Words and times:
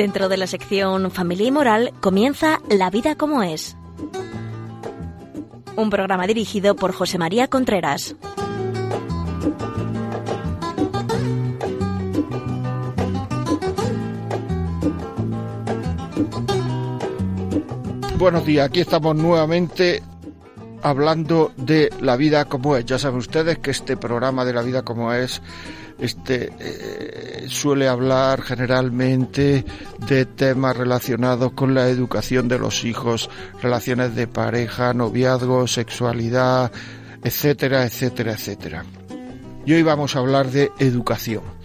Dentro 0.00 0.30
de 0.30 0.38
la 0.38 0.46
sección 0.46 1.10
Familia 1.10 1.48
y 1.48 1.50
Moral 1.50 1.92
comienza 2.00 2.58
La 2.70 2.88
vida 2.88 3.16
como 3.16 3.42
es. 3.42 3.76
Un 5.76 5.90
programa 5.90 6.26
dirigido 6.26 6.74
por 6.74 6.92
José 6.92 7.18
María 7.18 7.48
Contreras. 7.48 8.16
Buenos 18.16 18.46
días, 18.46 18.68
aquí 18.68 18.80
estamos 18.80 19.14
nuevamente 19.16 20.02
hablando 20.80 21.52
de 21.58 21.92
la 22.00 22.16
vida 22.16 22.46
como 22.46 22.74
es. 22.78 22.86
Ya 22.86 22.98
saben 22.98 23.18
ustedes 23.18 23.58
que 23.58 23.70
este 23.70 23.98
programa 23.98 24.46
de 24.46 24.54
la 24.54 24.62
vida 24.62 24.80
como 24.80 25.12
es 25.12 25.42
este 25.98 26.52
eh, 26.58 27.19
suele 27.50 27.88
hablar 27.88 28.42
generalmente 28.42 29.64
de 30.06 30.24
temas 30.24 30.76
relacionados 30.76 31.52
con 31.52 31.74
la 31.74 31.88
educación 31.88 32.48
de 32.48 32.58
los 32.58 32.84
hijos, 32.84 33.28
relaciones 33.60 34.14
de 34.14 34.26
pareja, 34.26 34.94
noviazgo, 34.94 35.66
sexualidad, 35.66 36.70
etcétera, 37.22 37.84
etcétera, 37.84 38.32
etcétera. 38.32 38.84
Y 39.66 39.72
hoy 39.72 39.82
vamos 39.82 40.16
a 40.16 40.20
hablar 40.20 40.50
de 40.50 40.70
educación. 40.78 41.59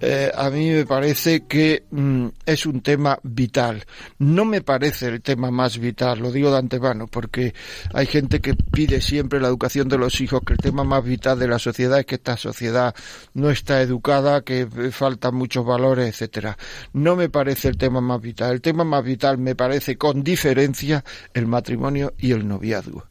Eh, 0.00 0.30
a 0.34 0.50
mí 0.50 0.70
me 0.70 0.86
parece 0.86 1.46
que 1.46 1.84
mm, 1.90 2.26
es 2.46 2.66
un 2.66 2.80
tema 2.82 3.18
vital. 3.22 3.84
No 4.18 4.44
me 4.44 4.60
parece 4.62 5.06
el 5.06 5.22
tema 5.22 5.50
más 5.50 5.78
vital, 5.78 6.20
lo 6.20 6.30
digo 6.30 6.50
de 6.50 6.58
antemano, 6.58 7.06
porque 7.06 7.54
hay 7.92 8.06
gente 8.06 8.40
que 8.40 8.54
pide 8.54 9.00
siempre 9.00 9.40
la 9.40 9.48
educación 9.48 9.88
de 9.88 9.98
los 9.98 10.20
hijos, 10.20 10.40
que 10.46 10.52
el 10.52 10.58
tema 10.58 10.84
más 10.84 11.04
vital 11.04 11.38
de 11.38 11.48
la 11.48 11.58
sociedad 11.58 11.98
es 11.98 12.06
que 12.06 12.16
esta 12.16 12.36
sociedad 12.36 12.94
no 13.34 13.50
está 13.50 13.82
educada, 13.82 14.42
que 14.42 14.66
faltan 14.92 15.34
muchos 15.34 15.64
valores, 15.64 16.08
etcétera. 16.08 16.56
No 16.92 17.16
me 17.16 17.28
parece 17.28 17.68
el 17.68 17.76
tema 17.76 18.00
más 18.00 18.20
vital. 18.20 18.52
El 18.52 18.60
tema 18.60 18.84
más 18.84 19.04
vital 19.04 19.38
me 19.38 19.54
parece 19.54 19.96
con 19.96 20.22
diferencia 20.22 21.04
el 21.34 21.46
matrimonio 21.46 22.14
y 22.18 22.32
el 22.32 22.46
noviazgo. 22.46 23.04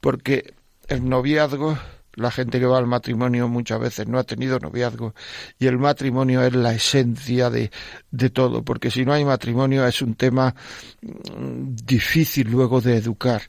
Porque 0.00 0.54
el 0.88 1.08
noviazgo 1.08 1.78
la 2.14 2.30
gente 2.30 2.60
que 2.60 2.66
va 2.66 2.78
al 2.78 2.86
matrimonio 2.86 3.48
muchas 3.48 3.80
veces 3.80 4.06
no 4.06 4.18
ha 4.18 4.24
tenido 4.24 4.58
noviazgo 4.58 5.14
y 5.58 5.66
el 5.66 5.78
matrimonio 5.78 6.42
es 6.42 6.54
la 6.54 6.74
esencia 6.74 7.50
de, 7.50 7.70
de 8.10 8.30
todo, 8.30 8.64
porque 8.64 8.90
si 8.90 9.04
no 9.04 9.12
hay 9.12 9.24
matrimonio 9.24 9.86
es 9.86 10.02
un 10.02 10.14
tema 10.14 10.54
mm, 11.00 11.74
difícil 11.84 12.50
luego 12.50 12.80
de 12.80 12.96
educar. 12.96 13.42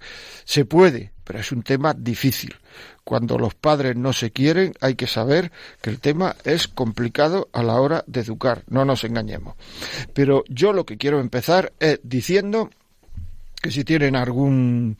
Se 0.46 0.66
puede, 0.66 1.14
pero 1.24 1.40
es 1.40 1.52
un 1.52 1.64
tema 1.64 1.94
difícil. 1.94 2.56
Cuando 3.04 3.38
los 3.38 3.54
padres 3.54 3.96
no 3.96 4.14
se 4.14 4.32
quieren, 4.32 4.74
hay 4.80 4.96
que 4.96 5.08
saber 5.08 5.52
que 5.82 5.90
el 5.90 6.00
tema 6.00 6.36
es 6.46 6.68
complicado 6.68 7.50
a 7.52 7.62
la 7.62 7.80
hora 7.80 8.04
de 8.08 8.22
educar, 8.22 8.64
no 8.68 8.86
nos 8.86 9.04
engañemos. 9.04 9.56
Pero 10.14 10.44
yo 10.48 10.72
lo 10.72 10.86
que 10.86 10.98
quiero 10.98 11.20
empezar 11.20 11.74
es 11.80 12.00
diciendo 12.04 12.70
que 13.64 13.72
si 13.72 13.86
tienen 13.86 14.18
alguna 14.18 14.98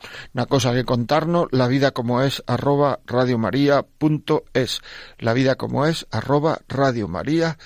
cosa 0.48 0.72
que 0.72 0.84
contarnos, 0.84 1.48
la 1.50 1.68
vida 1.68 1.90
como 1.90 2.22
es 2.22 2.42
arroba 2.46 3.00
radiomaria.es. 3.04 4.80
La 5.18 5.34
vida 5.34 5.56
como 5.56 5.84
es 5.84 6.06
arroba 6.10 6.62
radiomaria.es. 6.66 7.58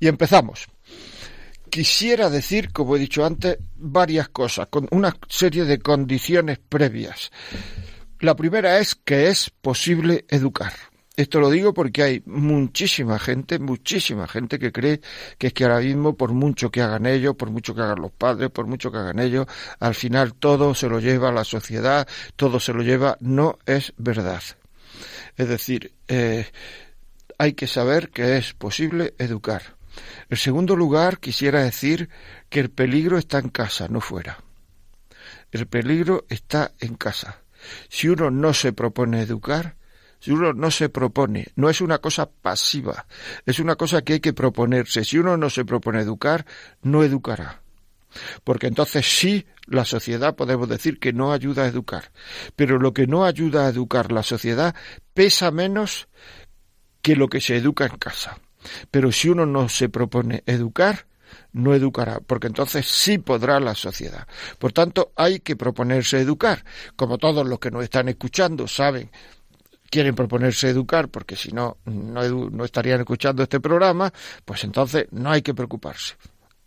Y 0.00 0.06
empezamos. 0.06 0.66
Quisiera 1.70 2.28
decir, 2.28 2.74
como 2.74 2.96
he 2.96 2.98
dicho 2.98 3.24
antes, 3.24 3.56
varias 3.74 4.28
cosas, 4.28 4.66
con 4.68 4.86
una 4.90 5.16
serie 5.30 5.64
de 5.64 5.78
condiciones 5.78 6.58
previas. 6.58 7.32
La 8.20 8.36
primera 8.36 8.80
es 8.80 8.94
que 8.94 9.28
es 9.28 9.48
posible 9.62 10.26
educar. 10.28 10.74
Esto 11.16 11.38
lo 11.38 11.48
digo 11.48 11.72
porque 11.72 12.02
hay 12.02 12.22
muchísima 12.26 13.20
gente, 13.20 13.60
muchísima 13.60 14.26
gente 14.26 14.58
que 14.58 14.72
cree 14.72 15.00
que 15.38 15.46
es 15.48 15.52
que 15.52 15.62
ahora 15.62 15.78
mismo, 15.78 16.16
por 16.16 16.32
mucho 16.32 16.72
que 16.72 16.82
hagan 16.82 17.06
ellos, 17.06 17.36
por 17.36 17.50
mucho 17.50 17.72
que 17.72 17.82
hagan 17.82 18.00
los 18.00 18.10
padres, 18.10 18.50
por 18.50 18.66
mucho 18.66 18.90
que 18.90 18.98
hagan 18.98 19.20
ellos, 19.20 19.46
al 19.78 19.94
final 19.94 20.34
todo 20.34 20.74
se 20.74 20.88
lo 20.88 20.98
lleva 20.98 21.30
la 21.30 21.44
sociedad, 21.44 22.08
todo 22.34 22.58
se 22.58 22.72
lo 22.72 22.82
lleva. 22.82 23.16
No 23.20 23.58
es 23.64 23.92
verdad. 23.96 24.42
Es 25.36 25.48
decir, 25.48 25.92
eh, 26.08 26.48
hay 27.38 27.52
que 27.52 27.68
saber 27.68 28.10
que 28.10 28.36
es 28.36 28.52
posible 28.52 29.14
educar. 29.18 29.76
En 30.30 30.36
segundo 30.36 30.74
lugar, 30.74 31.20
quisiera 31.20 31.62
decir 31.62 32.08
que 32.48 32.58
el 32.58 32.70
peligro 32.70 33.18
está 33.18 33.38
en 33.38 33.50
casa, 33.50 33.86
no 33.86 34.00
fuera. 34.00 34.42
El 35.52 35.68
peligro 35.68 36.26
está 36.28 36.72
en 36.80 36.96
casa. 36.96 37.42
Si 37.88 38.08
uno 38.08 38.32
no 38.32 38.52
se 38.52 38.72
propone 38.72 39.22
educar, 39.22 39.76
si 40.24 40.30
uno 40.30 40.54
no 40.54 40.70
se 40.70 40.88
propone, 40.88 41.48
no 41.54 41.68
es 41.68 41.82
una 41.82 41.98
cosa 41.98 42.30
pasiva, 42.30 43.04
es 43.44 43.58
una 43.58 43.76
cosa 43.76 44.00
que 44.00 44.14
hay 44.14 44.20
que 44.20 44.32
proponerse. 44.32 45.04
Si 45.04 45.18
uno 45.18 45.36
no 45.36 45.50
se 45.50 45.66
propone 45.66 46.00
educar, 46.00 46.46
no 46.80 47.04
educará. 47.04 47.60
Porque 48.42 48.66
entonces 48.66 49.04
sí, 49.04 49.44
la 49.66 49.84
sociedad 49.84 50.34
podemos 50.34 50.66
decir 50.66 50.98
que 50.98 51.12
no 51.12 51.30
ayuda 51.30 51.64
a 51.64 51.66
educar. 51.66 52.10
Pero 52.56 52.78
lo 52.78 52.94
que 52.94 53.06
no 53.06 53.26
ayuda 53.26 53.66
a 53.66 53.68
educar 53.68 54.12
la 54.12 54.22
sociedad 54.22 54.74
pesa 55.12 55.50
menos 55.50 56.08
que 57.02 57.16
lo 57.16 57.28
que 57.28 57.42
se 57.42 57.58
educa 57.58 57.84
en 57.84 57.98
casa. 57.98 58.38
Pero 58.90 59.12
si 59.12 59.28
uno 59.28 59.44
no 59.44 59.68
se 59.68 59.90
propone 59.90 60.42
educar, 60.46 61.06
no 61.52 61.74
educará, 61.74 62.20
porque 62.20 62.46
entonces 62.46 62.86
sí 62.86 63.18
podrá 63.18 63.60
la 63.60 63.74
sociedad. 63.74 64.26
Por 64.58 64.72
tanto, 64.72 65.12
hay 65.16 65.40
que 65.40 65.54
proponerse 65.54 66.18
educar. 66.18 66.64
Como 66.96 67.18
todos 67.18 67.46
los 67.46 67.58
que 67.58 67.70
nos 67.70 67.84
están 67.84 68.08
escuchando 68.08 68.66
saben 68.66 69.10
quieren 69.90 70.14
proponerse 70.14 70.68
educar, 70.68 71.08
porque 71.08 71.36
si 71.36 71.52
no, 71.52 71.78
no, 71.84 72.64
estarían 72.64 73.00
escuchando 73.00 73.42
este 73.42 73.60
programa, 73.60 74.12
pues 74.44 74.64
entonces 74.64 75.06
no 75.10 75.30
hay 75.30 75.42
que 75.42 75.54
preocuparse. 75.54 76.14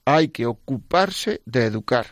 Hay 0.05 0.29
que 0.29 0.45
ocuparse 0.45 1.41
de 1.45 1.65
educar. 1.65 2.07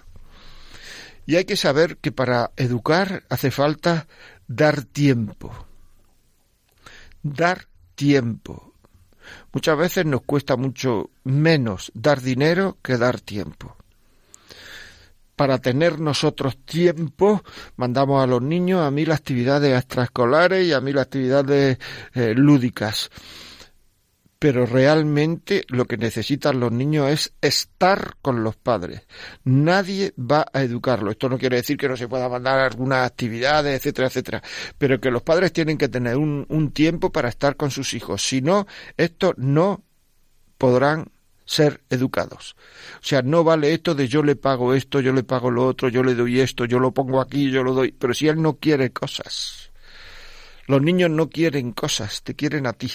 Y 1.26 1.38
hay 1.38 1.46
que 1.46 1.58
saber 1.58 1.98
que 1.98 2.12
para 2.12 2.52
educar 2.58 3.24
hace 3.30 3.50
falta 3.50 4.08
dar 4.48 4.84
tiempo. 4.84 5.52
Dar 7.24 7.68
tiempo. 7.96 8.74
Muchas 9.54 9.78
veces 9.78 10.06
nos 10.06 10.22
cuesta 10.22 10.56
mucho 10.56 11.10
menos 11.24 11.92
dar 11.96 12.22
dinero 12.22 12.78
que 12.84 12.98
dar 12.98 13.22
tiempo 13.22 13.76
para 15.36 15.60
tener 15.60 16.00
nosotros 16.00 16.58
tiempo, 16.66 17.44
mandamos 17.76 18.24
a 18.24 18.28
los 18.28 18.42
niños 18.42 18.82
a 18.82 18.92
mil 18.92 19.12
actividades 19.12 19.78
extraescolares 19.78 20.66
y 20.66 20.74
a 20.74 20.82
mil 20.82 20.98
actividades 20.98 21.78
eh, 22.14 22.34
lúdicas. 22.36 23.10
Pero 24.38 24.66
realmente 24.66 25.64
lo 25.70 25.86
que 25.86 25.98
necesitan 25.98 26.60
los 26.60 26.72
niños 26.72 27.10
es 27.10 27.34
estar 27.42 28.16
con 28.22 28.44
los 28.44 28.56
padres. 28.56 29.08
Nadie 29.44 30.14
va 30.20 30.46
a 30.54 30.62
educarlo. 30.62 31.10
Esto 31.10 31.30
no 31.30 31.38
quiere 31.38 31.58
decir 31.58 31.78
que 31.78 31.88
no 31.88 31.98
se 31.98 32.08
pueda 32.08 32.30
mandar 32.30 32.60
algunas 32.60 33.08
actividades, 33.08 33.76
etcétera, 33.76 34.08
etcétera. 34.08 34.44
Pero 34.78 35.00
que 35.00 35.10
los 35.10 35.24
padres 35.24 35.54
tienen 35.54 35.78
que 35.78 35.88
tener 35.88 36.18
un, 36.18 36.46
un 36.50 36.72
tiempo 36.72 37.12
para 37.12 37.30
estar 37.30 37.56
con 37.56 37.72
sus 37.72 37.94
hijos. 37.94 38.22
Si 38.28 38.42
no, 38.42 38.68
esto 38.98 39.34
no 39.38 39.84
podrán 40.58 41.12
ser 41.46 41.84
educados. 41.90 42.56
O 42.96 43.06
sea, 43.06 43.22
no 43.22 43.44
vale 43.44 43.74
esto 43.74 43.96
de 43.96 44.08
yo 44.08 44.24
le 44.24 44.36
pago 44.36 44.74
esto, 44.74 45.00
yo 45.00 45.14
le 45.14 45.24
pago 45.24 45.52
lo 45.52 45.66
otro, 45.66 45.90
yo 45.90 46.04
le 46.04 46.16
doy 46.16 46.40
esto, 46.40 46.66
yo 46.66 46.80
lo 46.80 46.92
pongo 46.92 47.22
aquí, 47.22 47.52
yo 47.52 47.64
lo 47.64 47.74
doy. 47.74 47.92
Pero 47.92 48.14
si 48.14 48.28
él 48.28 48.42
no 48.42 48.56
quiere 48.56 48.92
cosas, 48.92 49.72
los 50.68 50.82
niños 50.82 51.12
no 51.12 51.30
quieren 51.30 51.72
cosas, 51.72 52.24
te 52.24 52.36
quieren 52.36 52.66
a 52.68 52.74
ti. 52.74 52.92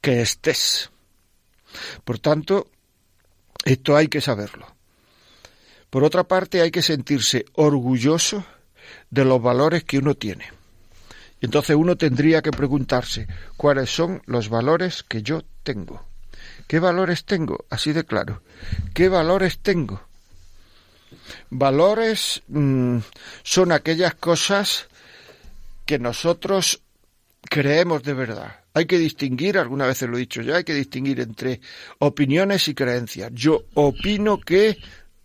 Que 0.00 0.22
estés. 0.22 0.90
Por 2.04 2.18
tanto, 2.18 2.68
esto 3.64 3.96
hay 3.96 4.08
que 4.08 4.20
saberlo. 4.20 4.66
Por 5.90 6.04
otra 6.04 6.24
parte, 6.24 6.62
hay 6.62 6.70
que 6.70 6.82
sentirse 6.82 7.44
orgulloso 7.54 8.44
de 9.10 9.24
los 9.24 9.42
valores 9.42 9.84
que 9.84 9.98
uno 9.98 10.14
tiene. 10.14 10.50
Entonces 11.40 11.74
uno 11.76 11.96
tendría 11.96 12.40
que 12.40 12.52
preguntarse 12.52 13.26
cuáles 13.56 13.90
son 13.90 14.22
los 14.26 14.48
valores 14.48 15.02
que 15.02 15.22
yo 15.22 15.42
tengo. 15.64 16.11
¿Qué 16.66 16.78
valores 16.80 17.24
tengo? 17.24 17.64
Así 17.70 17.92
de 17.92 18.04
claro. 18.04 18.42
¿Qué 18.94 19.08
valores 19.08 19.58
tengo? 19.58 20.02
Valores 21.50 22.42
mm, 22.48 22.98
son 23.42 23.72
aquellas 23.72 24.14
cosas 24.14 24.88
que 25.84 25.98
nosotros 25.98 26.80
creemos 27.42 28.02
de 28.02 28.14
verdad. 28.14 28.60
Hay 28.74 28.86
que 28.86 28.98
distinguir, 28.98 29.58
alguna 29.58 29.86
vez 29.86 30.00
lo 30.02 30.16
he 30.16 30.20
dicho 30.20 30.40
ya, 30.40 30.56
hay 30.56 30.64
que 30.64 30.74
distinguir 30.74 31.20
entre 31.20 31.60
opiniones 31.98 32.68
y 32.68 32.74
creencias. 32.74 33.30
Yo 33.34 33.64
opino 33.74 34.40
que 34.40 34.78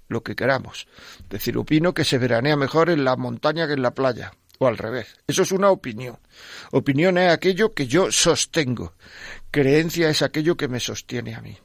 lo 0.10 0.24
que 0.24 0.36
queramos. 0.36 0.88
Es 1.24 1.30
decir, 1.30 1.57
opino 1.57 1.94
que 1.94 2.04
se 2.04 2.18
veranea 2.18 2.56
mejor 2.56 2.90
en 2.90 3.04
la 3.04 3.16
montaña 3.16 3.68
que 3.68 3.74
en 3.74 3.81
la 3.81 3.92
playa 3.92 4.33
o 4.60 4.68
al 4.68 4.78
revés. 4.78 5.18
Eso 5.28 5.44
es 5.44 5.51
una 5.51 5.69
opinión. 5.69 6.18
Opinión 6.72 7.18
es 7.18 7.31
aquello 7.31 7.74
que 7.74 7.88
yo 7.88 8.12
sostengo. 8.12 8.94
Creencia 9.51 10.09
es 10.09 10.21
aquello 10.21 10.57
que 10.57 10.67
me 10.67 10.79
sostiene 10.79 11.35
a 11.35 11.41
mí. 11.41 11.57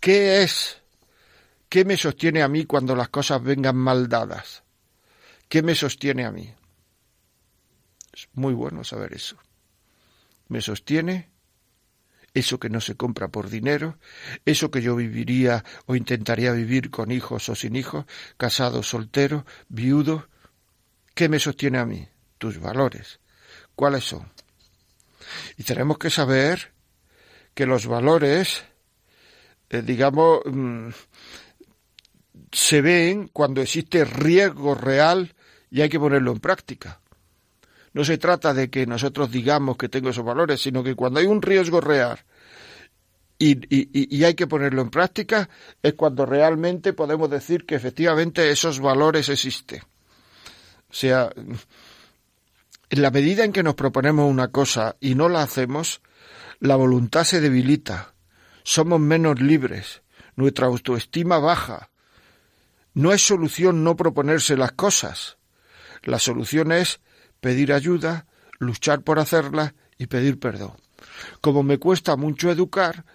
¿Qué 0.00 0.42
es? 0.42 0.82
¿Qué 1.68 1.84
me 1.84 1.96
sostiene 1.96 2.42
a 2.42 2.48
mí 2.48 2.66
cuando 2.66 2.94
las 2.94 3.08
cosas 3.08 3.42
vengan 3.42 3.76
mal 3.76 4.08
dadas? 4.08 4.62
¿Qué 5.48 5.62
me 5.62 5.74
sostiene 5.74 6.24
a 6.24 6.30
mí? 6.30 6.52
Es 8.12 8.28
muy 8.34 8.52
bueno 8.52 8.84
saber 8.84 9.14
eso. 9.14 9.36
Me 10.48 10.60
sostiene 10.60 11.30
eso 12.34 12.58
que 12.58 12.68
no 12.68 12.80
se 12.80 12.96
compra 12.96 13.28
por 13.28 13.48
dinero, 13.48 13.98
eso 14.44 14.70
que 14.70 14.82
yo 14.82 14.96
viviría 14.96 15.64
o 15.86 15.96
intentaría 15.96 16.52
vivir 16.52 16.90
con 16.90 17.10
hijos 17.10 17.48
o 17.48 17.54
sin 17.54 17.76
hijos, 17.76 18.06
casado, 18.36 18.82
soltero, 18.82 19.46
viudo. 19.68 20.28
¿Qué 21.14 21.28
me 21.28 21.38
sostiene 21.38 21.78
a 21.78 21.86
mí? 21.86 22.08
Tus 22.38 22.58
valores. 22.58 23.20
¿Cuáles 23.74 24.04
son? 24.04 24.30
Y 25.56 25.62
tenemos 25.62 25.98
que 25.98 26.10
saber 26.10 26.71
que 27.54 27.66
los 27.66 27.86
valores, 27.86 28.64
eh, 29.70 29.82
digamos, 29.82 30.40
mm, 30.44 30.88
se 32.50 32.82
ven 32.82 33.28
cuando 33.28 33.62
existe 33.62 34.04
riesgo 34.04 34.74
real 34.74 35.34
y 35.70 35.80
hay 35.80 35.88
que 35.88 35.98
ponerlo 35.98 36.32
en 36.32 36.40
práctica. 36.40 37.00
No 37.94 38.04
se 38.04 38.18
trata 38.18 38.54
de 38.54 38.70
que 38.70 38.86
nosotros 38.86 39.30
digamos 39.30 39.76
que 39.76 39.88
tengo 39.88 40.10
esos 40.10 40.24
valores, 40.24 40.60
sino 40.60 40.82
que 40.82 40.94
cuando 40.94 41.20
hay 41.20 41.26
un 41.26 41.42
riesgo 41.42 41.80
real 41.80 42.18
y, 43.38 43.58
y, 43.68 44.24
hay 44.24 44.34
que 44.34 44.46
ponerlo 44.46 44.82
en 44.82 44.90
práctica, 44.90 45.48
es 45.82 45.94
cuando 45.94 46.24
realmente 46.24 46.92
podemos 46.92 47.28
decir 47.28 47.66
que 47.66 47.74
efectivamente 47.74 48.50
esos 48.50 48.78
valores 48.78 49.28
existen. 49.28 49.82
O 50.88 50.94
sea, 50.94 51.30
en 52.90 53.02
la 53.02 53.10
medida 53.10 53.44
en 53.44 53.52
que 53.52 53.62
nos 53.62 53.74
proponemos 53.74 54.30
una 54.30 54.48
cosa 54.48 54.96
y 55.00 55.14
no 55.14 55.28
la 55.28 55.42
hacemos, 55.42 56.02
la 56.62 56.76
voluntad 56.76 57.24
se 57.24 57.40
debilita, 57.40 58.14
somos 58.62 59.00
menos 59.00 59.40
libres, 59.40 60.02
nuestra 60.36 60.68
autoestima 60.68 61.40
baja. 61.40 61.90
No 62.94 63.12
es 63.12 63.26
solución 63.26 63.82
no 63.82 63.96
proponerse 63.96 64.56
las 64.56 64.70
cosas. 64.70 65.38
La 66.04 66.20
solución 66.20 66.70
es 66.70 67.00
pedir 67.40 67.72
ayuda, 67.72 68.28
luchar 68.60 69.02
por 69.02 69.18
hacerla 69.18 69.74
y 69.98 70.06
pedir 70.06 70.38
perdón. 70.38 70.74
Como 71.40 71.64
me 71.64 71.78
cuesta 71.78 72.14
mucho 72.14 72.48
educar, 72.48 73.06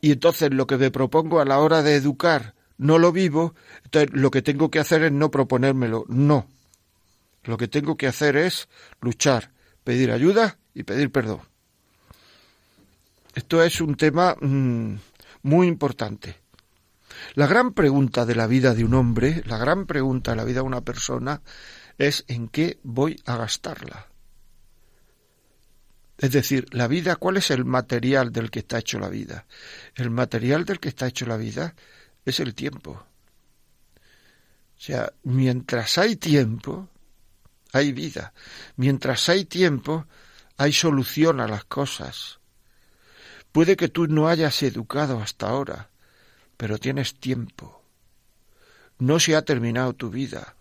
y 0.00 0.12
entonces 0.12 0.54
lo 0.54 0.66
que 0.66 0.78
me 0.78 0.90
propongo 0.90 1.38
a 1.38 1.44
la 1.44 1.58
hora 1.58 1.82
de 1.82 1.96
educar 1.96 2.54
no 2.78 2.98
lo 2.98 3.12
vivo, 3.12 3.54
entonces 3.84 4.08
lo 4.14 4.30
que 4.30 4.40
tengo 4.40 4.70
que 4.70 4.78
hacer 4.78 5.02
es 5.02 5.12
no 5.12 5.30
proponérmelo, 5.30 6.06
no. 6.08 6.46
Lo 7.44 7.58
que 7.58 7.68
tengo 7.68 7.98
que 7.98 8.06
hacer 8.06 8.38
es 8.38 8.70
luchar, 9.02 9.52
pedir 9.84 10.10
ayuda 10.10 10.56
y 10.72 10.84
pedir 10.84 11.12
perdón. 11.12 11.51
Esto 13.34 13.62
es 13.62 13.80
un 13.80 13.96
tema 13.96 14.36
mm, 14.40 14.94
muy 15.42 15.66
importante. 15.66 16.40
La 17.34 17.46
gran 17.46 17.72
pregunta 17.72 18.26
de 18.26 18.34
la 18.34 18.46
vida 18.46 18.74
de 18.74 18.84
un 18.84 18.94
hombre, 18.94 19.42
la 19.46 19.56
gran 19.56 19.86
pregunta 19.86 20.32
de 20.32 20.36
la 20.36 20.44
vida 20.44 20.60
de 20.60 20.66
una 20.66 20.82
persona, 20.82 21.42
es 21.98 22.24
en 22.28 22.48
qué 22.48 22.78
voy 22.82 23.22
a 23.26 23.36
gastarla. 23.36 24.08
Es 26.18 26.30
decir, 26.30 26.66
la 26.70 26.88
vida, 26.88 27.16
¿cuál 27.16 27.38
es 27.38 27.50
el 27.50 27.64
material 27.64 28.32
del 28.32 28.50
que 28.50 28.60
está 28.60 28.78
hecho 28.78 28.98
la 28.98 29.08
vida? 29.08 29.46
El 29.94 30.10
material 30.10 30.64
del 30.64 30.78
que 30.78 30.90
está 30.90 31.06
hecho 31.06 31.26
la 31.26 31.36
vida 31.36 31.74
es 32.24 32.38
el 32.38 32.54
tiempo. 32.54 32.92
O 32.92 34.84
sea, 34.84 35.12
mientras 35.22 35.96
hay 35.98 36.16
tiempo, 36.16 36.88
hay 37.72 37.92
vida. 37.92 38.34
Mientras 38.76 39.28
hay 39.28 39.44
tiempo, 39.46 40.06
hay 40.56 40.72
solución 40.72 41.40
a 41.40 41.48
las 41.48 41.64
cosas. 41.64 42.41
Puede 43.52 43.76
que 43.76 43.88
tú 43.88 44.06
no 44.06 44.28
hayas 44.28 44.62
educado 44.62 45.20
hasta 45.20 45.48
ahora, 45.48 45.90
pero 46.56 46.78
tienes 46.78 47.14
tiempo. 47.14 47.82
No 48.98 49.20
se 49.20 49.36
ha 49.36 49.42
terminado 49.42 49.92
tu 49.92 50.10
vida. 50.10 50.56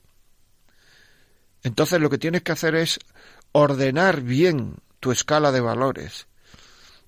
Entonces 1.64 2.02
lo 2.02 2.10
que 2.10 2.18
tienes 2.18 2.42
que 2.44 2.52
hacer 2.52 2.76
es 2.76 3.00
ordenar 3.54 4.22
bien 4.22 4.78
tu 5.00 5.12
escala 5.12 5.52
de 5.52 5.62
valores. 5.62 6.28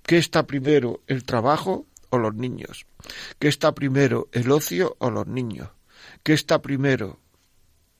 ¿Qué 0.03 0.17
está 0.17 0.45
primero, 0.45 1.01
el 1.07 1.23
trabajo 1.23 1.85
o 2.09 2.17
los 2.17 2.35
niños? 2.35 2.85
¿Qué 3.39 3.47
está 3.47 3.73
primero, 3.73 4.29
el 4.31 4.51
ocio 4.51 4.95
o 4.99 5.09
los 5.09 5.27
niños? 5.27 5.69
¿Qué 6.23 6.33
está 6.33 6.61
primero? 6.61 7.19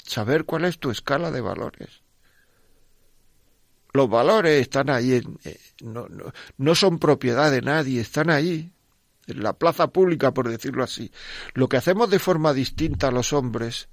Saber 0.06 0.46
cuál 0.46 0.66
es 0.66 0.80
tu 0.80 0.92
escala 0.92 1.32
de 1.32 1.42
valores. 1.42 2.03
Los 3.94 4.10
valores 4.10 4.62
están 4.62 4.90
ahí, 4.90 5.14
en, 5.14 5.38
eh, 5.46 5.60
no, 5.82 6.08
no, 6.10 6.34
no 6.58 6.76
son 6.76 7.00
propiedad 7.00 7.52
de 7.52 7.62
nadie, 7.62 8.02
están 8.02 8.30
ahí, 8.30 8.72
en 9.28 9.44
la 9.44 9.54
plaza 9.54 9.88
pública, 9.88 10.34
por 10.34 10.50
decirlo 10.50 10.84
así. 10.84 11.12
Lo 11.54 11.70
que 11.70 11.78
hacemos 11.78 12.10
de 12.10 12.20
forma 12.20 12.54
distinta 12.54 13.08
a 13.08 13.12
los 13.12 13.32
hombres 13.34 13.88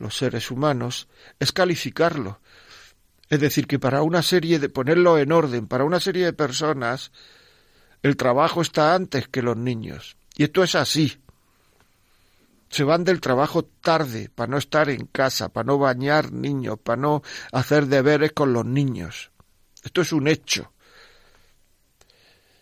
los 0.00 0.16
seres 0.16 0.50
humanos, 0.50 1.08
es 1.38 1.52
calificarlo. 1.52 2.40
Es 3.28 3.38
decir, 3.38 3.66
que 3.66 3.78
para 3.78 4.02
una 4.02 4.22
serie 4.22 4.58
de 4.58 4.68
ponerlo 4.68 5.18
en 5.18 5.30
orden, 5.30 5.68
para 5.68 5.84
una 5.84 6.00
serie 6.00 6.24
de 6.24 6.32
personas, 6.32 7.12
el 8.02 8.16
trabajo 8.16 8.60
está 8.62 8.94
antes 8.94 9.28
que 9.28 9.42
los 9.42 9.56
niños. 9.56 10.16
Y 10.36 10.44
esto 10.44 10.64
es 10.64 10.74
así. 10.74 11.18
Se 12.70 12.84
van 12.84 13.04
del 13.04 13.20
trabajo 13.20 13.64
tarde 13.64 14.30
para 14.34 14.50
no 14.50 14.56
estar 14.56 14.88
en 14.88 15.06
casa, 15.06 15.48
para 15.48 15.66
no 15.66 15.78
bañar 15.78 16.32
niños, 16.32 16.78
para 16.78 17.02
no 17.02 17.22
hacer 17.52 17.86
deberes 17.86 18.32
con 18.32 18.52
los 18.52 18.64
niños. 18.64 19.32
Esto 19.82 20.00
es 20.00 20.12
un 20.12 20.28
hecho. 20.28 20.72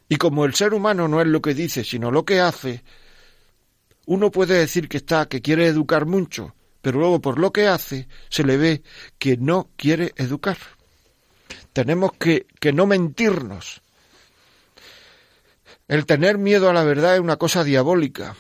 Y 0.09 0.17
como 0.17 0.47
el 0.47 0.55
ser 0.55 0.73
humano 0.73 1.07
no 1.07 1.21
es 1.21 1.27
lo 1.27 1.43
que 1.43 1.55
dice, 1.55 1.85
sino 1.85 2.11
lo 2.11 2.25
que 2.25 2.41
hace, 2.41 2.83
uno 4.07 4.31
puede 4.31 4.59
decir 4.59 4.89
que 4.89 4.97
está, 4.97 5.29
que 5.29 5.43
quiere 5.43 5.67
educar 5.67 6.07
mucho, 6.07 6.55
pero 6.81 6.99
luego 6.99 7.21
por 7.21 7.39
lo 7.39 7.53
que 7.53 7.67
hace 7.67 8.09
se 8.31 8.43
le 8.43 8.57
ve 8.57 8.83
que 9.19 9.37
no 9.37 9.69
quiere 9.77 10.15
educar. 10.17 10.57
Tenemos 11.75 12.13
que, 12.13 12.47
que 12.59 12.73
no 12.73 12.87
mentirnos. 12.87 13.83
El 15.87 16.07
tener 16.07 16.39
miedo 16.39 16.71
a 16.71 16.73
la 16.73 16.85
verdad 16.85 17.17
es 17.17 17.21
una 17.21 17.37
cosa 17.37 17.65
diabólica. 17.65 18.35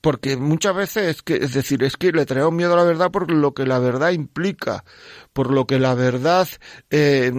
Porque 0.00 0.36
muchas 0.36 0.74
veces 0.74 1.16
es 1.16 1.22
que, 1.22 1.36
es 1.36 1.52
decir, 1.52 1.82
es 1.84 1.96
que 1.96 2.12
le 2.12 2.24
traemos 2.24 2.52
miedo 2.52 2.72
a 2.72 2.76
la 2.76 2.84
verdad 2.84 3.10
por 3.10 3.30
lo 3.30 3.52
que 3.52 3.66
la 3.66 3.78
verdad 3.78 4.10
implica, 4.10 4.84
por 5.32 5.52
lo 5.52 5.66
que 5.66 5.78
la 5.78 5.94
verdad, 5.94 6.48
eh, 6.90 7.32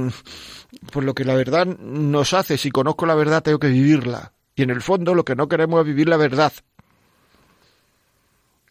por 0.91 1.03
lo 1.03 1.15
que 1.15 1.25
la 1.25 1.34
verdad 1.34 1.65
nos 1.65 2.34
hace. 2.34 2.58
Si 2.58 2.70
conozco 2.70 3.06
la 3.06 3.15
verdad 3.15 3.41
tengo 3.41 3.60
que 3.60 3.70
vivirla. 3.70 4.34
Y 4.56 4.63
en 4.63 4.70
el 4.70 4.82
fondo 4.82 5.15
lo 5.15 5.25
que 5.25 5.36
no 5.36 5.48
queremos 5.48 5.82
es 5.82 5.88
vivir 5.88 6.08
la 6.08 6.18
verdad. 6.18 6.53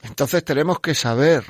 Entonces 0.03 0.45
tenemos 0.45 0.81
que 0.81 0.95
saber 0.95 1.45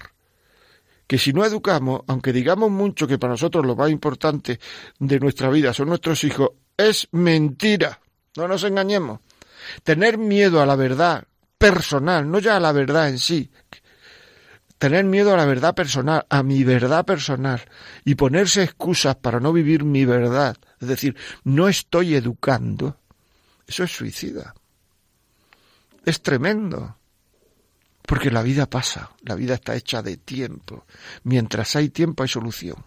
que 1.06 1.18
si 1.18 1.32
no 1.32 1.44
educamos, 1.44 2.02
aunque 2.06 2.32
digamos 2.32 2.70
mucho 2.70 3.06
que 3.06 3.18
para 3.18 3.32
nosotros 3.32 3.66
lo 3.66 3.76
más 3.76 3.90
importante 3.90 4.60
de 4.98 5.20
nuestra 5.20 5.50
vida 5.50 5.74
son 5.74 5.88
nuestros 5.88 6.24
hijos, 6.24 6.50
es 6.76 7.08
mentira. 7.12 8.00
No 8.36 8.48
nos 8.48 8.64
engañemos. 8.64 9.20
Tener 9.82 10.18
miedo 10.18 10.62
a 10.62 10.66
la 10.66 10.76
verdad 10.76 11.24
personal, 11.60 12.30
no 12.30 12.38
ya 12.38 12.56
a 12.56 12.60
la 12.60 12.72
verdad 12.72 13.10
en 13.10 13.18
sí. 13.18 13.50
Tener 14.78 15.04
miedo 15.04 15.34
a 15.34 15.36
la 15.36 15.44
verdad 15.44 15.74
personal, 15.74 16.24
a 16.30 16.42
mi 16.42 16.64
verdad 16.64 17.04
personal, 17.04 17.60
y 18.02 18.14
ponerse 18.14 18.62
excusas 18.62 19.16
para 19.16 19.40
no 19.40 19.52
vivir 19.52 19.84
mi 19.84 20.06
verdad, 20.06 20.56
es 20.80 20.88
decir, 20.88 21.14
no 21.44 21.68
estoy 21.68 22.14
educando, 22.14 22.96
eso 23.66 23.84
es 23.84 23.92
suicida. 23.92 24.54
Es 26.06 26.22
tremendo. 26.22 26.96
Porque 28.06 28.30
la 28.30 28.42
vida 28.42 28.64
pasa, 28.64 29.10
la 29.22 29.34
vida 29.34 29.54
está 29.54 29.76
hecha 29.76 30.00
de 30.00 30.16
tiempo. 30.16 30.86
Mientras 31.24 31.76
hay 31.76 31.90
tiempo 31.90 32.22
hay 32.22 32.30
solución. 32.30 32.82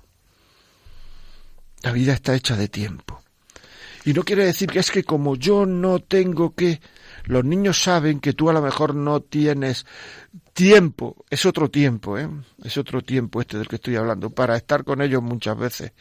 La 1.83 1.91
vida 1.91 2.13
está 2.13 2.33
hecha 2.33 2.57
de 2.57 2.69
tiempo. 2.69 3.21
Y 4.03 4.13
no 4.13 4.23
quiere 4.23 4.45
decir 4.45 4.69
que 4.69 4.79
es 4.79 4.89
que 4.89 5.03
como 5.03 5.35
yo 5.35 5.67
no 5.67 5.99
tengo 5.99 6.55
que... 6.55 6.81
Los 7.25 7.45
niños 7.45 7.81
saben 7.81 8.19
que 8.19 8.33
tú 8.33 8.49
a 8.49 8.53
lo 8.53 8.61
mejor 8.61 8.95
no 8.95 9.21
tienes 9.21 9.85
tiempo, 10.53 11.25
es 11.29 11.45
otro 11.45 11.69
tiempo, 11.69 12.17
¿eh? 12.17 12.29
es 12.63 12.77
otro 12.77 13.01
tiempo 13.01 13.39
este 13.41 13.57
del 13.57 13.67
que 13.67 13.77
estoy 13.77 13.95
hablando, 13.95 14.29
para 14.29 14.57
estar 14.57 14.83
con 14.83 15.01
ellos 15.01 15.23
muchas 15.23 15.57
veces. 15.57 15.93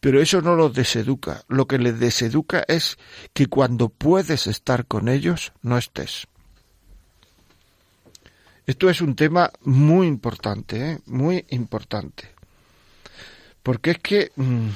Pero 0.00 0.20
eso 0.20 0.40
no 0.40 0.54
los 0.54 0.72
deseduca. 0.72 1.42
Lo 1.48 1.66
que 1.66 1.78
les 1.78 1.98
deseduca 1.98 2.64
es 2.68 2.96
que 3.32 3.46
cuando 3.46 3.88
puedes 3.88 4.46
estar 4.46 4.86
con 4.86 5.08
ellos, 5.08 5.52
no 5.62 5.76
estés. 5.78 6.28
Esto 8.64 8.88
es 8.88 9.00
un 9.00 9.16
tema 9.16 9.50
muy 9.62 10.06
importante, 10.06 10.92
¿eh? 10.92 10.98
muy 11.06 11.44
importante. 11.50 12.30
Porque 13.62 13.92
es 13.92 13.98
que... 13.98 14.32
Mm, 14.36 14.68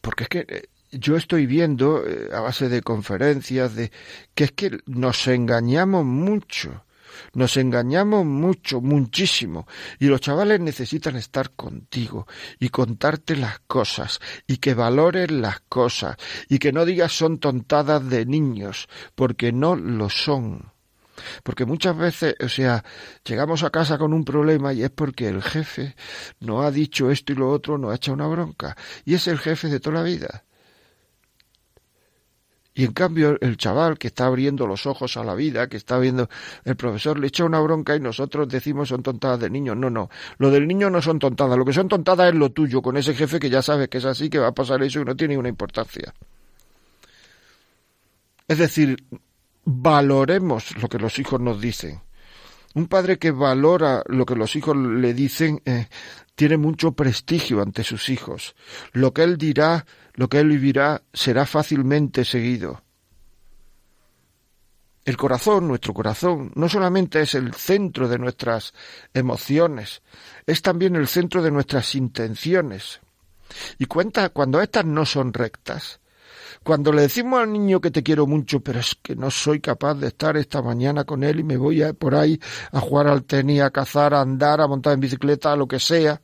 porque 0.00 0.22
es 0.22 0.28
que 0.28 0.46
eh, 0.48 0.68
yo 0.90 1.16
estoy 1.16 1.46
viendo, 1.46 2.06
eh, 2.06 2.28
a 2.32 2.40
base 2.40 2.68
de 2.68 2.82
conferencias, 2.82 3.74
de 3.74 3.90
que 4.34 4.44
es 4.44 4.52
que 4.52 4.78
nos 4.86 5.26
engañamos 5.26 6.04
mucho. 6.04 6.84
Nos 7.34 7.56
engañamos 7.56 8.24
mucho, 8.24 8.80
muchísimo. 8.80 9.66
Y 9.98 10.06
los 10.06 10.20
chavales 10.20 10.60
necesitan 10.60 11.16
estar 11.16 11.50
contigo 11.50 12.26
y 12.58 12.68
contarte 12.68 13.36
las 13.36 13.58
cosas 13.60 14.20
y 14.46 14.58
que 14.58 14.74
valores 14.74 15.30
las 15.30 15.60
cosas 15.68 16.16
y 16.48 16.58
que 16.58 16.72
no 16.72 16.84
digas 16.84 17.12
son 17.12 17.38
tontadas 17.38 18.08
de 18.08 18.24
niños, 18.24 18.88
porque 19.14 19.52
no 19.52 19.74
lo 19.76 20.08
son. 20.10 20.72
Porque 21.42 21.64
muchas 21.64 21.96
veces, 21.96 22.36
o 22.40 22.48
sea, 22.48 22.84
llegamos 23.24 23.64
a 23.64 23.70
casa 23.70 23.98
con 23.98 24.12
un 24.12 24.24
problema 24.24 24.72
y 24.72 24.84
es 24.84 24.90
porque 24.90 25.28
el 25.28 25.42
jefe 25.42 25.96
no 26.40 26.62
ha 26.62 26.70
dicho 26.70 27.10
esto 27.10 27.32
y 27.32 27.36
lo 27.36 27.50
otro, 27.50 27.78
no 27.78 27.90
ha 27.90 27.96
hecho 27.96 28.12
una 28.12 28.28
bronca. 28.28 28.76
Y 29.04 29.14
es 29.14 29.26
el 29.26 29.38
jefe 29.38 29.68
de 29.68 29.80
toda 29.80 29.96
la 29.96 30.02
vida. 30.04 30.44
Y 32.78 32.84
en 32.84 32.92
cambio 32.92 33.36
el 33.40 33.56
chaval 33.56 33.98
que 33.98 34.06
está 34.06 34.26
abriendo 34.26 34.64
los 34.64 34.86
ojos 34.86 35.16
a 35.16 35.24
la 35.24 35.34
vida, 35.34 35.68
que 35.68 35.76
está 35.76 35.98
viendo 35.98 36.28
el 36.64 36.76
profesor 36.76 37.18
le 37.18 37.26
echa 37.26 37.44
una 37.44 37.58
bronca 37.58 37.96
y 37.96 38.00
nosotros 38.00 38.48
decimos 38.48 38.90
son 38.90 39.02
tontadas 39.02 39.40
de 39.40 39.50
niños. 39.50 39.76
No, 39.76 39.90
no. 39.90 40.08
Lo 40.36 40.48
del 40.52 40.68
niño 40.68 40.88
no 40.88 41.02
son 41.02 41.18
tontadas. 41.18 41.58
Lo 41.58 41.64
que 41.64 41.72
son 41.72 41.88
tontadas 41.88 42.28
es 42.28 42.36
lo 42.36 42.50
tuyo, 42.50 42.80
con 42.80 42.96
ese 42.96 43.16
jefe 43.16 43.40
que 43.40 43.50
ya 43.50 43.62
sabes 43.62 43.88
que 43.88 43.98
es 43.98 44.04
así, 44.04 44.30
que 44.30 44.38
va 44.38 44.46
a 44.46 44.54
pasar 44.54 44.80
eso 44.84 45.00
y 45.00 45.04
no 45.04 45.16
tiene 45.16 45.32
ninguna 45.32 45.48
importancia. 45.48 46.14
Es 48.46 48.58
decir, 48.58 48.96
valoremos 49.64 50.80
lo 50.80 50.88
que 50.88 51.00
los 51.00 51.18
hijos 51.18 51.40
nos 51.40 51.60
dicen. 51.60 52.00
Un 52.74 52.86
padre 52.86 53.18
que 53.18 53.32
valora 53.32 54.04
lo 54.06 54.24
que 54.24 54.36
los 54.36 54.54
hijos 54.54 54.76
le 54.76 55.14
dicen 55.14 55.60
eh, 55.64 55.88
tiene 56.36 56.58
mucho 56.58 56.92
prestigio 56.92 57.60
ante 57.60 57.82
sus 57.82 58.08
hijos. 58.08 58.54
Lo 58.92 59.12
que 59.12 59.24
él 59.24 59.36
dirá, 59.36 59.84
lo 60.18 60.28
que 60.28 60.40
él 60.40 60.48
vivirá, 60.48 61.00
será 61.12 61.46
fácilmente 61.46 62.24
seguido. 62.24 62.82
El 65.04 65.16
corazón, 65.16 65.68
nuestro 65.68 65.94
corazón, 65.94 66.50
no 66.56 66.68
solamente 66.68 67.20
es 67.20 67.36
el 67.36 67.54
centro 67.54 68.08
de 68.08 68.18
nuestras 68.18 68.74
emociones, 69.14 70.02
es 70.44 70.60
también 70.60 70.96
el 70.96 71.06
centro 71.06 71.40
de 71.40 71.52
nuestras 71.52 71.94
intenciones. 71.94 72.98
Y 73.78 73.86
cuenta 73.86 74.30
cuando 74.30 74.60
éstas 74.60 74.84
no 74.84 75.06
son 75.06 75.32
rectas, 75.32 76.00
cuando 76.64 76.92
le 76.92 77.02
decimos 77.02 77.38
al 77.38 77.52
niño 77.52 77.80
que 77.80 77.92
te 77.92 78.02
quiero 78.02 78.26
mucho, 78.26 78.58
pero 78.58 78.80
es 78.80 78.96
que 79.00 79.14
no 79.14 79.30
soy 79.30 79.60
capaz 79.60 79.94
de 79.94 80.08
estar 80.08 80.36
esta 80.36 80.62
mañana 80.62 81.04
con 81.04 81.22
él 81.22 81.38
y 81.38 81.44
me 81.44 81.56
voy 81.56 81.84
a, 81.84 81.92
por 81.92 82.16
ahí 82.16 82.40
a 82.72 82.80
jugar 82.80 83.06
al 83.06 83.22
tenis, 83.22 83.62
a 83.62 83.70
cazar, 83.70 84.14
a 84.14 84.20
andar, 84.20 84.60
a 84.60 84.66
montar 84.66 84.94
en 84.94 85.00
bicicleta, 85.00 85.52
a 85.52 85.56
lo 85.56 85.68
que 85.68 85.78
sea. 85.78 86.20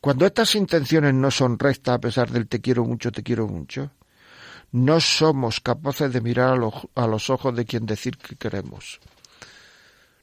Cuando 0.00 0.26
estas 0.26 0.54
intenciones 0.54 1.12
no 1.12 1.30
son 1.30 1.58
rectas 1.58 1.96
a 1.96 2.00
pesar 2.00 2.30
del 2.30 2.46
te 2.46 2.60
quiero 2.60 2.84
mucho, 2.84 3.10
te 3.10 3.22
quiero 3.22 3.48
mucho, 3.48 3.90
no 4.70 5.00
somos 5.00 5.60
capaces 5.60 6.12
de 6.12 6.20
mirar 6.20 6.52
a 6.52 6.56
los, 6.56 6.74
a 6.94 7.06
los 7.06 7.30
ojos 7.30 7.54
de 7.56 7.64
quien 7.64 7.84
decir 7.84 8.16
que 8.16 8.36
queremos. 8.36 9.00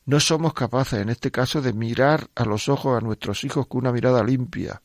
No 0.05 0.19
somos 0.19 0.53
capaces, 0.53 1.01
en 1.01 1.09
este 1.09 1.31
caso, 1.31 1.61
de 1.61 1.73
mirar 1.73 2.29
a 2.35 2.45
los 2.45 2.69
ojos 2.69 2.97
a 2.97 3.03
nuestros 3.03 3.43
hijos 3.43 3.67
con 3.67 3.81
una 3.81 3.91
mirada 3.91 4.23
limpia, 4.23 4.81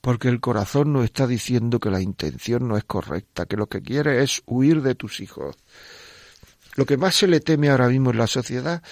porque 0.00 0.28
el 0.28 0.40
corazón 0.40 0.92
nos 0.92 1.04
está 1.04 1.26
diciendo 1.26 1.80
que 1.80 1.90
la 1.90 2.00
intención 2.00 2.68
no 2.68 2.76
es 2.76 2.84
correcta, 2.84 3.46
que 3.46 3.56
lo 3.56 3.66
que 3.66 3.82
quiere 3.82 4.22
es 4.22 4.42
huir 4.46 4.82
de 4.82 4.94
tus 4.94 5.20
hijos. 5.20 5.56
Lo 6.76 6.86
que 6.86 6.96
más 6.96 7.16
se 7.16 7.26
le 7.26 7.40
teme 7.40 7.70
ahora 7.70 7.88
mismo 7.88 8.12
en 8.12 8.18
la 8.18 8.26
sociedad, 8.28 8.82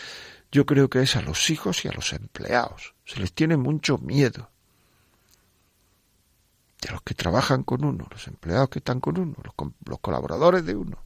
yo 0.50 0.66
creo 0.66 0.90
que 0.90 1.02
es 1.02 1.16
a 1.16 1.22
los 1.22 1.50
hijos 1.50 1.84
y 1.84 1.88
a 1.88 1.92
los 1.92 2.12
empleados. 2.12 2.94
Se 3.04 3.20
les 3.20 3.32
tiene 3.32 3.56
mucho 3.56 3.98
miedo. 3.98 4.51
De 6.82 6.90
los 6.90 7.00
que 7.02 7.14
trabajan 7.14 7.62
con 7.62 7.84
uno, 7.84 8.06
los 8.10 8.26
empleados 8.28 8.68
que 8.68 8.80
están 8.80 9.00
con 9.00 9.18
uno, 9.18 9.36
los, 9.42 9.54
los 9.86 10.00
colaboradores 10.00 10.66
de 10.66 10.76
uno. 10.76 11.02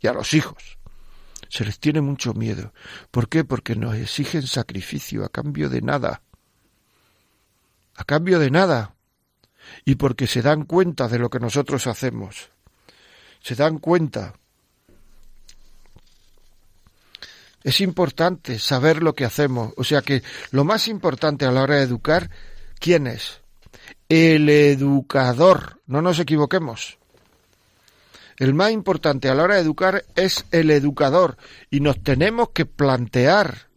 Y 0.00 0.06
a 0.06 0.14
los 0.14 0.32
hijos. 0.32 0.78
Se 1.50 1.66
les 1.66 1.78
tiene 1.78 2.00
mucho 2.00 2.32
miedo. 2.32 2.72
¿Por 3.10 3.28
qué? 3.28 3.44
Porque 3.44 3.76
nos 3.76 3.94
exigen 3.96 4.46
sacrificio 4.46 5.24
a 5.24 5.28
cambio 5.28 5.68
de 5.68 5.82
nada 5.82 6.22
a 7.94 8.04
cambio 8.04 8.38
de 8.38 8.50
nada, 8.50 8.94
y 9.84 9.96
porque 9.96 10.26
se 10.26 10.42
dan 10.42 10.64
cuenta 10.64 11.08
de 11.08 11.18
lo 11.18 11.30
que 11.30 11.40
nosotros 11.40 11.86
hacemos. 11.86 12.50
Se 13.40 13.54
dan 13.54 13.78
cuenta. 13.78 14.34
Es 17.62 17.80
importante 17.80 18.58
saber 18.58 19.02
lo 19.02 19.14
que 19.14 19.24
hacemos. 19.24 19.72
O 19.76 19.84
sea 19.84 20.02
que 20.02 20.22
lo 20.50 20.64
más 20.64 20.88
importante 20.88 21.44
a 21.44 21.52
la 21.52 21.62
hora 21.62 21.76
de 21.76 21.82
educar, 21.82 22.30
¿quién 22.80 23.06
es? 23.06 23.41
El 24.14 24.50
educador. 24.50 25.80
No 25.86 26.02
nos 26.02 26.18
equivoquemos. 26.18 26.98
El 28.36 28.52
más 28.52 28.70
importante 28.70 29.30
a 29.30 29.34
la 29.34 29.44
hora 29.44 29.54
de 29.54 29.62
educar 29.62 30.04
es 30.16 30.44
el 30.50 30.70
educador. 30.70 31.38
Y 31.70 31.80
nos 31.80 32.02
tenemos 32.02 32.50
que 32.50 32.66
plantear 32.66 33.70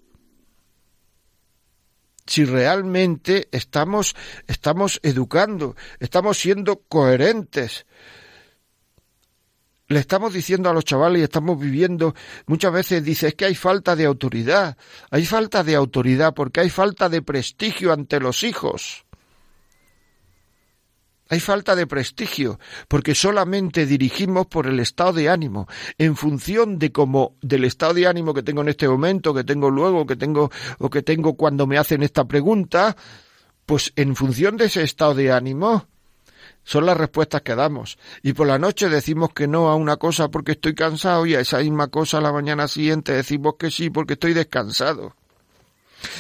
si 2.28 2.44
realmente 2.44 3.48
estamos, 3.54 4.14
estamos 4.46 5.00
educando, 5.04 5.78
estamos 6.02 6.38
siendo 6.38 6.82
coherentes. 6.82 7.86
Le 9.88 10.00
estamos 10.00 10.34
diciendo 10.34 10.70
a 10.70 10.74
los 10.74 10.84
chavales 10.84 11.22
y 11.22 11.24
estamos 11.24 11.58
viviendo, 11.58 12.14
muchas 12.46 12.74
veces 12.74 13.06
dice, 13.06 13.30
es 13.30 13.36
que 13.36 13.46
hay 13.46 13.56
falta 13.56 13.96
de 13.96 14.04
autoridad, 14.04 14.76
hay 15.12 15.26
falta 15.26 15.64
de 15.64 15.76
autoridad 15.76 16.34
porque 16.34 16.60
hay 16.60 16.70
falta 16.70 17.08
de 17.08 17.22
prestigio 17.22 17.94
ante 17.94 18.20
los 18.20 18.44
hijos. 18.44 19.05
Hay 21.28 21.40
falta 21.40 21.76
de 21.76 21.88
prestigio, 21.88 22.60
porque 22.88 23.16
solamente 23.16 23.88
dirigimos 23.88 24.46
por 24.46 24.68
el 24.68 24.80
estado 24.80 25.14
de 25.14 25.30
ánimo, 25.30 25.68
en 25.98 26.16
función 26.16 26.78
de 26.78 26.92
cómo, 26.92 27.36
del 27.42 27.66
estado 27.66 27.96
de 27.96 28.06
ánimo 28.06 28.34
que 28.34 28.44
tengo 28.44 28.62
en 28.62 28.70
este 28.70 28.88
momento, 28.88 29.34
que 29.34 29.44
tengo 29.44 29.72
luego, 29.72 30.06
que 30.06 30.16
tengo, 30.16 30.52
o 30.78 30.90
que 30.90 31.02
tengo 31.02 31.36
cuando 31.36 31.66
me 31.66 31.80
hacen 31.80 32.04
esta 32.04 32.26
pregunta, 32.26 32.96
pues 33.66 33.92
en 33.96 34.16
función 34.16 34.56
de 34.58 34.66
ese 34.66 34.84
estado 34.84 35.16
de 35.16 35.32
ánimo, 35.32 35.88
son 36.64 36.86
las 36.86 36.98
respuestas 36.98 37.42
que 37.42 37.56
damos. 37.56 37.98
Y 38.22 38.34
por 38.34 38.46
la 38.46 38.60
noche 38.60 38.90
decimos 38.90 39.30
que 39.34 39.48
no 39.48 39.70
a 39.70 39.76
una 39.76 39.98
cosa 39.98 40.30
porque 40.30 40.54
estoy 40.54 40.76
cansado 40.76 41.26
y 41.26 41.34
a 41.34 41.40
esa 41.40 41.60
misma 41.60 41.88
cosa 41.88 42.22
la 42.22 42.32
mañana 42.32 42.68
siguiente 42.68 43.14
decimos 43.14 43.56
que 43.58 43.72
sí 43.72 43.90
porque 43.90 44.14
estoy 44.14 44.34
descansado 44.34 45.16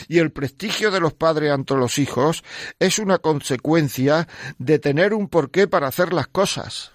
y 0.08 0.20
el 0.20 0.32
prestigio 0.32 0.92
de 0.92 1.00
los 1.00 1.14
padres 1.14 1.52
ante 1.52 1.76
los 1.76 2.00
hijos 2.00 2.44
es 2.80 3.00
una 3.00 3.20
consecuencia 3.20 4.28
de 4.58 4.80
tener 4.80 5.14
un 5.14 5.28
porqué 5.28 5.68
para 5.68 5.88
hacer 5.88 6.14
las 6.14 6.28
cosas. 6.28 6.92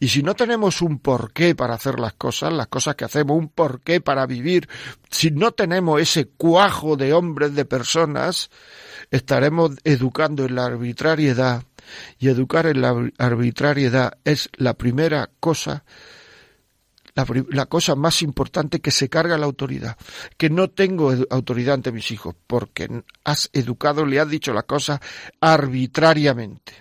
Y 0.00 0.08
si 0.08 0.22
no 0.22 0.34
tenemos 0.34 0.82
un 0.82 0.98
porqué 0.98 1.54
para 1.54 1.74
hacer 1.74 2.00
las 2.00 2.14
cosas, 2.14 2.52
las 2.52 2.66
cosas 2.66 2.96
que 2.96 3.04
hacemos, 3.04 3.38
un 3.38 3.48
porqué 3.48 4.00
para 4.00 4.26
vivir, 4.26 4.68
si 5.10 5.30
no 5.30 5.52
tenemos 5.52 6.00
ese 6.00 6.26
cuajo 6.26 6.96
de 6.96 7.12
hombres, 7.12 7.54
de 7.54 7.64
personas, 7.64 8.50
estaremos 9.10 9.72
educando 9.84 10.44
en 10.44 10.56
la 10.56 10.66
arbitrariedad. 10.66 11.62
Y 12.18 12.28
educar 12.28 12.66
en 12.66 12.82
la 12.82 13.10
arbitrariedad 13.18 14.18
es 14.24 14.48
la 14.56 14.74
primera 14.74 15.30
cosa 15.40 15.84
la, 17.50 17.66
cosa 17.66 17.94
más 17.94 18.22
importante 18.22 18.80
que 18.80 18.90
se 18.90 19.08
carga 19.08 19.38
la 19.38 19.46
autoridad, 19.46 19.96
que 20.36 20.50
no 20.50 20.70
tengo 20.70 21.12
autoridad 21.30 21.74
ante 21.74 21.92
mis 21.92 22.10
hijos, 22.10 22.34
porque 22.46 23.02
has 23.24 23.50
educado, 23.52 24.04
le 24.04 24.20
has 24.20 24.28
dicho 24.28 24.52
la 24.52 24.62
cosa 24.62 25.00
arbitrariamente. 25.40 26.72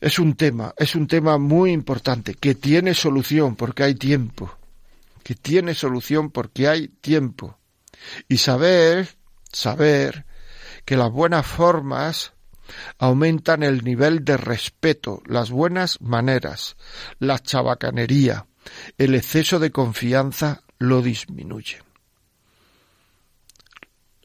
Es 0.00 0.18
un 0.18 0.34
tema, 0.34 0.74
es 0.78 0.94
un 0.94 1.06
tema 1.06 1.36
muy 1.36 1.72
importante, 1.72 2.34
que 2.34 2.54
tiene 2.54 2.94
solución 2.94 3.54
porque 3.54 3.82
hay 3.82 3.94
tiempo, 3.94 4.56
que 5.22 5.34
tiene 5.34 5.74
solución 5.74 6.30
porque 6.30 6.68
hay 6.68 6.88
tiempo. 6.88 7.58
Y 8.28 8.38
saber, 8.38 9.16
saber 9.52 10.24
que 10.86 10.96
las 10.96 11.10
buenas 11.10 11.46
formas 11.46 12.32
aumentan 12.98 13.62
el 13.62 13.84
nivel 13.84 14.24
de 14.24 14.36
respeto, 14.36 15.22
las 15.26 15.50
buenas 15.50 16.00
maneras, 16.00 16.76
la 17.18 17.38
chabacanería, 17.38 18.46
el 18.98 19.14
exceso 19.14 19.58
de 19.58 19.70
confianza 19.70 20.62
lo 20.78 21.02
disminuye. 21.02 21.82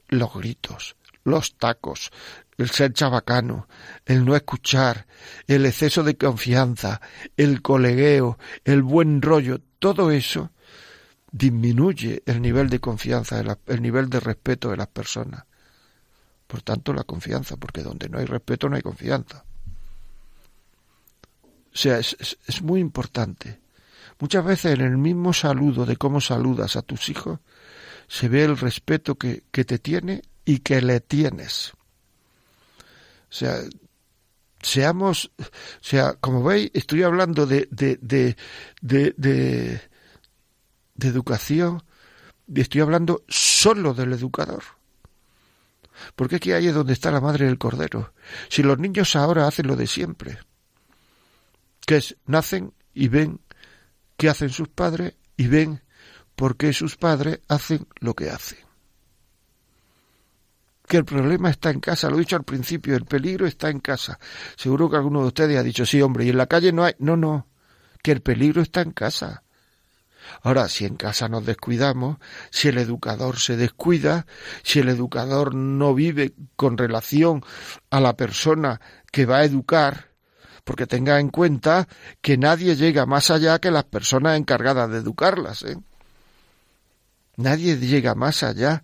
Los 0.08 0.34
gritos, 0.34 0.96
los 1.24 1.58
tacos, 1.58 2.10
el 2.56 2.70
ser 2.70 2.92
chabacano, 2.92 3.68
el 4.04 4.24
no 4.24 4.36
escuchar, 4.36 5.06
el 5.46 5.66
exceso 5.66 6.02
de 6.02 6.16
confianza, 6.16 7.00
el 7.36 7.60
colegueo, 7.62 8.38
el 8.64 8.82
buen 8.82 9.20
rollo, 9.20 9.60
todo 9.78 10.10
eso 10.10 10.52
disminuye 11.30 12.22
el 12.24 12.40
nivel 12.40 12.70
de 12.70 12.80
confianza, 12.80 13.42
el 13.66 13.82
nivel 13.82 14.08
de 14.08 14.20
respeto 14.20 14.70
de 14.70 14.78
las 14.78 14.88
personas. 14.88 15.44
Por 16.46 16.62
tanto, 16.62 16.92
la 16.92 17.04
confianza, 17.04 17.56
porque 17.56 17.82
donde 17.82 18.08
no 18.08 18.18
hay 18.18 18.24
respeto 18.24 18.68
no 18.68 18.76
hay 18.76 18.82
confianza. 18.82 19.44
O 21.42 21.76
sea, 21.76 21.98
es, 21.98 22.62
muy 22.62 22.80
importante. 22.80 23.60
Muchas 24.18 24.44
veces 24.44 24.74
en 24.74 24.80
el 24.80 24.96
mismo 24.96 25.32
saludo 25.32 25.84
de 25.84 25.96
cómo 25.96 26.20
saludas 26.20 26.76
a 26.76 26.82
tus 26.82 27.10
hijos, 27.10 27.40
se 28.08 28.28
ve 28.28 28.44
el 28.44 28.56
respeto 28.56 29.16
que, 29.16 29.44
que 29.50 29.64
te 29.64 29.78
tiene 29.78 30.22
y 30.44 30.60
que 30.60 30.80
le 30.80 31.00
tienes. 31.00 31.72
O 33.28 33.32
sea, 33.34 33.58
seamos, 34.62 35.30
o 35.38 35.44
sea, 35.80 36.14
como 36.14 36.42
veis, 36.42 36.70
estoy 36.74 37.02
hablando 37.02 37.46
de, 37.46 37.68
de, 37.70 37.98
de, 38.00 38.36
de, 38.80 39.80
educación, 41.00 41.82
y 42.48 42.60
estoy 42.60 42.80
hablando 42.80 43.22
solo 43.28 43.92
del 43.94 44.12
educador. 44.12 44.62
Porque 46.14 46.36
aquí 46.36 46.52
hay 46.52 46.66
es 46.68 46.74
donde 46.74 46.92
está 46.92 47.10
la 47.10 47.20
madre 47.20 47.46
del 47.46 47.58
cordero. 47.58 48.12
Si 48.48 48.62
los 48.62 48.78
niños 48.78 49.16
ahora 49.16 49.46
hacen 49.46 49.66
lo 49.66 49.76
de 49.76 49.86
siempre, 49.86 50.38
que 51.86 51.96
es 51.96 52.16
nacen 52.26 52.74
y 52.92 53.08
ven 53.08 53.40
qué 54.16 54.28
hacen 54.28 54.50
sus 54.50 54.68
padres 54.68 55.14
y 55.36 55.46
ven 55.46 55.82
por 56.34 56.56
qué 56.56 56.72
sus 56.72 56.96
padres 56.96 57.40
hacen 57.48 57.86
lo 58.00 58.14
que 58.14 58.30
hacen. 58.30 58.58
que 60.86 60.98
el 60.98 61.04
problema 61.04 61.50
está 61.50 61.70
en 61.70 61.80
casa. 61.80 62.08
Lo 62.08 62.16
he 62.16 62.20
dicho 62.20 62.36
al 62.36 62.44
principio, 62.44 62.94
el 62.94 63.06
peligro 63.06 63.44
está 63.44 63.70
en 63.70 63.80
casa. 63.80 64.20
Seguro 64.56 64.88
que 64.88 64.96
alguno 64.96 65.22
de 65.22 65.26
ustedes 65.26 65.58
ha 65.58 65.64
dicho, 65.64 65.84
sí, 65.84 66.00
hombre, 66.00 66.24
y 66.24 66.28
en 66.28 66.36
la 66.36 66.46
calle 66.46 66.72
no 66.72 66.84
hay. 66.84 66.94
No, 67.00 67.16
no, 67.16 67.48
que 68.02 68.12
el 68.12 68.20
peligro 68.20 68.62
está 68.62 68.82
en 68.82 68.92
casa. 68.92 69.42
Ahora, 70.42 70.68
si 70.68 70.84
en 70.84 70.96
casa 70.96 71.28
nos 71.28 71.44
descuidamos, 71.44 72.18
si 72.50 72.68
el 72.68 72.78
educador 72.78 73.38
se 73.38 73.56
descuida, 73.56 74.26
si 74.62 74.80
el 74.80 74.88
educador 74.88 75.54
no 75.54 75.94
vive 75.94 76.34
con 76.56 76.78
relación 76.78 77.44
a 77.90 78.00
la 78.00 78.16
persona 78.16 78.80
que 79.10 79.26
va 79.26 79.38
a 79.38 79.44
educar, 79.44 80.10
porque 80.64 80.86
tenga 80.86 81.20
en 81.20 81.30
cuenta 81.30 81.86
que 82.20 82.36
nadie 82.36 82.74
llega 82.74 83.06
más 83.06 83.30
allá 83.30 83.60
que 83.60 83.70
las 83.70 83.84
personas 83.84 84.36
encargadas 84.36 84.90
de 84.90 84.98
educarlas. 84.98 85.62
¿eh? 85.62 85.76
Nadie 87.36 87.76
llega 87.76 88.14
más 88.14 88.42
allá 88.42 88.82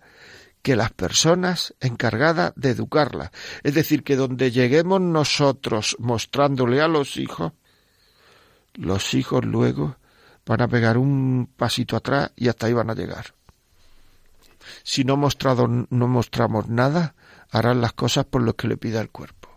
que 0.61 0.77
las 0.77 0.91
personas 0.93 1.75
encargadas 1.81 2.53
de 2.55 2.69
educarlas. 2.69 3.31
Es 3.63 3.73
decir, 3.73 4.03
que 4.03 4.15
donde 4.15 4.49
lleguemos 4.51 5.01
nosotros 5.01 5.97
mostrándole 5.99 6.81
a 6.81 6.87
los 6.87 7.17
hijos, 7.17 7.51
los 8.73 9.13
hijos 9.13 9.43
luego 9.43 9.97
van 10.45 10.61
a 10.61 10.67
pegar 10.67 10.97
un 10.97 11.49
pasito 11.55 11.95
atrás 11.95 12.31
y 12.35 12.47
hasta 12.47 12.67
ahí 12.67 12.73
van 12.73 12.89
a 12.89 12.95
llegar. 12.95 13.33
Si 14.83 15.03
no, 15.03 15.17
mostrado, 15.17 15.67
no 15.67 16.07
mostramos 16.07 16.69
nada, 16.69 17.15
harán 17.51 17.81
las 17.81 17.93
cosas 17.93 18.25
por 18.25 18.41
lo 18.41 18.55
que 18.55 18.67
le 18.67 18.77
pida 18.77 19.01
el 19.01 19.09
cuerpo. 19.09 19.49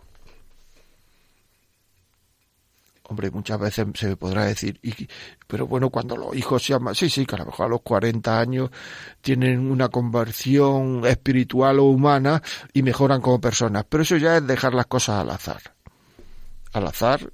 Hombre, 3.09 3.31
muchas 3.31 3.61
veces 3.61 3.87
se 3.95 4.17
podrá 4.17 4.47
decir, 4.47 4.81
y, 4.83 5.07
pero 5.47 5.69
bueno, 5.69 5.91
cuando 5.91 6.17
los 6.17 6.35
hijos 6.35 6.65
se 6.65 6.73
llaman, 6.73 6.97
sí, 6.97 7.09
sí, 7.09 7.25
que 7.25 7.37
a 7.37 7.39
lo 7.39 7.47
mejor 7.47 7.67
a 7.67 7.69
los 7.69 7.83
40 7.83 8.41
años 8.41 8.71
tienen 9.21 9.71
una 9.71 9.89
conversión 9.89 11.07
espiritual 11.07 11.79
o 11.79 11.85
humana 11.85 12.43
y 12.73 12.83
mejoran 12.83 13.21
como 13.21 13.41
personas, 13.41 13.85
pero 13.89 14.03
eso 14.03 14.17
ya 14.17 14.39
es 14.39 14.47
dejar 14.47 14.75
las 14.75 14.87
cosas 14.87 15.21
al 15.21 15.31
azar. 15.31 15.63
Al 16.73 16.87
azar 16.89 17.33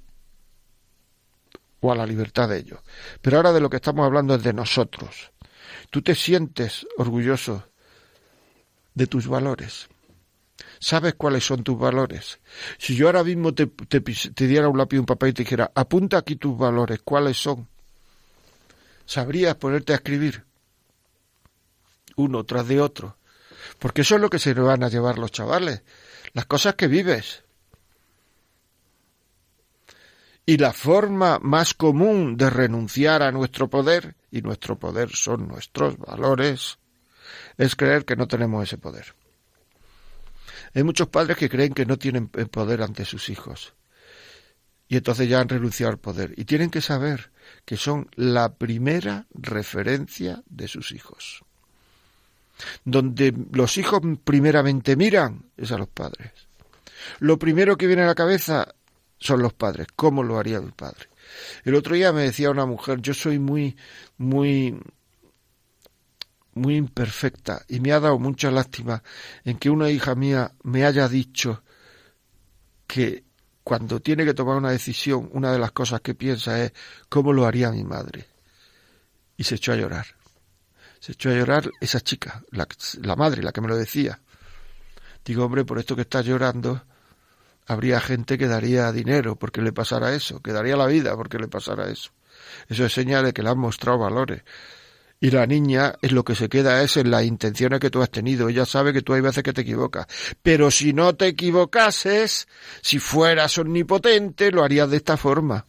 o 1.83 1.91
a 1.91 1.95
la 1.95 2.05
libertad 2.05 2.47
de 2.47 2.59
ellos. 2.59 2.79
Pero 3.21 3.37
ahora 3.37 3.51
de 3.51 3.59
lo 3.59 3.69
que 3.69 3.75
estamos 3.75 4.05
hablando 4.05 4.33
es 4.35 4.41
de 4.41 4.53
nosotros. 4.53 5.31
Tú 5.89 6.01
te 6.01 6.15
sientes 6.15 6.87
orgulloso 6.97 7.67
de 8.93 9.05
tus 9.05 9.27
valores. 9.27 9.89
¿Sabes 10.79 11.15
cuáles 11.15 11.45
son 11.45 11.61
tus 11.63 11.77
valores? 11.77 12.39
Si 12.77 12.95
yo 12.95 13.07
ahora 13.07 13.23
mismo 13.23 13.53
te, 13.53 13.69
diera 14.35 14.69
un 14.69 14.77
lápiz 14.77 14.95
y 14.95 14.99
un 14.99 15.05
papel 15.05 15.29
y 15.29 15.33
te 15.33 15.43
dijera, 15.43 15.71
apunta 15.75 16.17
aquí 16.17 16.37
tus 16.37 16.57
valores, 16.57 17.01
¿cuáles 17.03 17.35
son? 17.35 17.67
¿Sabrías 19.05 19.55
ponerte 19.55 19.91
a 19.91 19.97
escribir? 19.97 20.45
Uno 22.15 22.45
tras 22.45 22.65
de 22.67 22.79
otro. 22.79 23.17
Porque 23.77 24.01
eso 24.01 24.15
es 24.15 24.21
lo 24.21 24.29
que 24.29 24.39
se 24.39 24.53
van 24.53 24.83
a 24.83 24.89
llevar 24.89 25.17
los 25.17 25.31
chavales. 25.31 25.83
Las 26.31 26.45
cosas 26.45 26.75
que 26.75 26.87
vives. 26.87 27.42
Y 30.45 30.57
la 30.57 30.73
forma 30.73 31.39
más 31.39 31.73
común 31.73 32.35
de 32.35 32.49
renunciar 32.49 33.23
a 33.23 33.31
nuestro 33.31 33.69
poder, 33.69 34.15
y 34.29 34.41
nuestro 34.41 34.77
poder 34.77 35.09
son 35.15 35.47
nuestros 35.47 35.97
valores, 35.97 36.79
es 37.57 37.75
creer 37.75 38.03
que 38.03 38.15
no 38.15 38.27
tenemos 38.27 38.63
ese 38.63 38.77
poder. 38.77 39.15
Hay 40.73 40.83
muchos 40.83 41.07
padres 41.07 41.37
que 41.37 41.49
creen 41.49 41.73
que 41.73 41.85
no 41.85 41.97
tienen 41.97 42.27
poder 42.27 42.81
ante 42.81 43.05
sus 43.05 43.29
hijos. 43.29 43.73
Y 44.87 44.97
entonces 44.97 45.29
ya 45.29 45.39
han 45.39 45.49
renunciado 45.49 45.91
al 45.91 45.99
poder. 45.99 46.33
Y 46.35 46.45
tienen 46.45 46.69
que 46.69 46.81
saber 46.81 47.31
que 47.65 47.77
son 47.77 48.09
la 48.15 48.55
primera 48.55 49.27
referencia 49.33 50.43
de 50.45 50.67
sus 50.67 50.91
hijos. 50.91 51.43
Donde 52.83 53.33
los 53.51 53.77
hijos 53.77 54.01
primeramente 54.23 54.95
miran 54.95 55.45
es 55.57 55.71
a 55.71 55.77
los 55.77 55.87
padres. 55.87 56.31
Lo 57.19 57.39
primero 57.39 57.77
que 57.77 57.87
viene 57.87 58.03
a 58.03 58.07
la 58.07 58.15
cabeza 58.15 58.75
son 59.23 59.41
los 59.41 59.53
padres. 59.53 59.87
¿Cómo 59.95 60.21
lo 60.23 60.37
haría 60.37 60.59
mi 60.59 60.71
padre? 60.71 61.07
El 61.63 61.75
otro 61.75 61.95
día 61.95 62.11
me 62.11 62.23
decía 62.23 62.51
una 62.51 62.65
mujer, 62.65 63.01
yo 63.01 63.13
soy 63.13 63.39
muy, 63.39 63.75
muy 64.17 64.77
muy 66.55 66.75
imperfecta 66.75 67.63
y 67.67 67.79
me 67.79 67.93
ha 67.93 67.99
dado 67.99 68.19
mucha 68.19 68.51
lástima 68.51 69.01
en 69.43 69.57
que 69.57 69.71
una 69.71 69.89
hija 69.89 70.13
mía 70.13 70.51
me 70.61 70.85
haya 70.85 71.07
dicho 71.07 71.63
que 72.85 73.23
cuando 73.63 74.01
tiene 74.01 74.25
que 74.25 74.33
tomar 74.33 74.57
una 74.57 74.71
decisión, 74.71 75.29
una 75.31 75.51
de 75.51 75.57
las 75.57 75.71
cosas 75.71 76.01
que 76.01 76.13
piensa 76.13 76.61
es 76.63 76.73
cómo 77.09 77.31
lo 77.33 77.45
haría 77.45 77.71
mi 77.71 77.83
madre. 77.83 78.27
Y 79.37 79.45
se 79.45 79.55
echó 79.55 79.71
a 79.71 79.77
llorar. 79.77 80.05
Se 80.99 81.13
echó 81.13 81.29
a 81.29 81.33
llorar 81.33 81.71
esa 81.79 82.01
chica, 82.01 82.43
la, 82.51 82.67
la 83.01 83.15
madre, 83.15 83.41
la 83.41 83.51
que 83.51 83.61
me 83.61 83.69
lo 83.69 83.77
decía. 83.77 84.21
Digo, 85.25 85.45
hombre, 85.45 85.63
por 85.63 85.79
esto 85.79 85.95
que 85.95 86.01
estás 86.01 86.25
llorando, 86.25 86.83
habría 87.65 87.99
gente 87.99 88.37
que 88.37 88.47
daría 88.47 88.91
dinero 88.91 89.35
porque 89.35 89.61
le 89.61 89.73
pasara 89.73 90.13
eso, 90.13 90.41
que 90.41 90.51
daría 90.51 90.75
la 90.75 90.87
vida 90.87 91.15
porque 91.15 91.37
le 91.37 91.47
pasara 91.47 91.89
eso. 91.89 92.11
Eso 92.67 92.85
es 92.85 92.93
señal 92.93 93.25
de 93.25 93.33
que 93.33 93.43
le 93.43 93.49
han 93.49 93.59
mostrado 93.59 93.99
valores. 93.99 94.43
Y 95.19 95.31
la 95.31 95.45
niña 95.45 95.93
es 96.01 96.11
lo 96.11 96.25
que 96.25 96.35
se 96.35 96.49
queda 96.49 96.83
es 96.83 96.97
en 96.97 97.09
las 97.09 97.23
intenciones 97.23 97.79
que 97.79 97.89
tú 97.89 98.01
has 98.01 98.11
tenido. 98.11 98.49
Ella 98.49 98.65
sabe 98.65 98.91
que 98.91 99.01
tú 99.01 99.13
hay 99.13 99.21
veces 99.21 99.41
que 99.41 99.53
te 99.53 99.61
equivocas. 99.61 100.05
Pero 100.41 100.69
si 100.69 100.91
no 100.91 101.15
te 101.15 101.27
equivocases, 101.27 102.47
si 102.81 102.99
fueras 102.99 103.57
omnipotente, 103.57 104.51
lo 104.51 104.65
harías 104.65 104.89
de 104.89 104.97
esta 104.97 105.15
forma. 105.15 105.65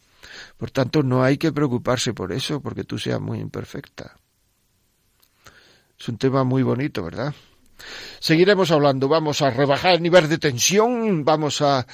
Por 0.57 0.71
tanto, 0.71 1.03
no 1.03 1.23
hay 1.23 1.37
que 1.37 1.53
preocuparse 1.53 2.13
por 2.13 2.33
eso, 2.33 2.59
porque 2.59 2.83
tú 2.83 2.97
seas 2.99 3.21
muy 3.21 3.39
imperfecta. 3.39 4.17
Es 5.97 6.09
un 6.09 6.17
tema 6.17 6.43
muy 6.43 6.61
bonito, 6.61 7.01
¿verdad? 7.03 7.33
Seguiremos 8.19 8.71
hablando, 8.71 9.07
vamos 9.07 9.41
a 9.41 9.49
rebajar 9.49 9.95
el 9.95 10.03
nivel 10.03 10.29
de 10.29 10.37
tensión, 10.37 11.23
vamos 11.25 11.61
a, 11.61 11.85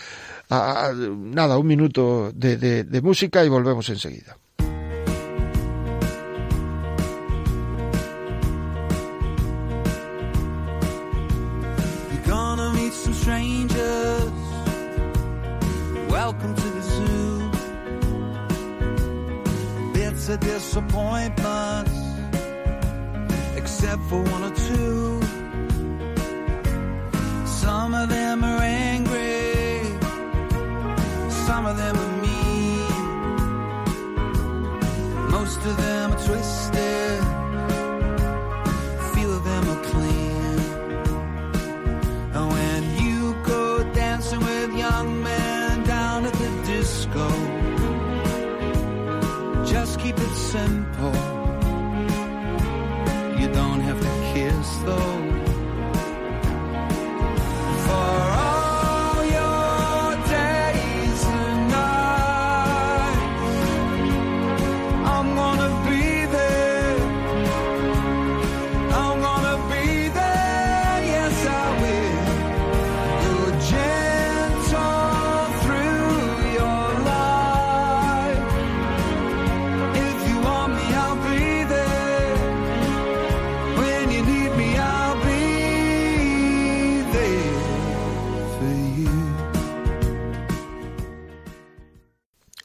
nada, 0.50 1.58
un 1.58 1.67
minuto 1.67 2.32
de 2.34 3.02
música 3.04 3.44
y 3.44 3.50
volvemos 3.50 3.89
enseguida. 3.89 4.38
except 23.82 24.02
for 24.10 24.22
one 24.22 24.44
or 24.44 24.56
two. 24.56 25.11
Some 27.62 27.93
of 27.93 28.10
them 28.10 28.43
are 28.43 28.62
angry, 28.63 29.84
some 31.45 31.67
of 31.67 31.78
them 31.78 31.95
are 31.95 32.13
mean, 32.19 32.89
most 35.30 35.60
of 35.69 35.78
them 35.78 36.12
are 36.12 36.26
twisted, 36.26 37.21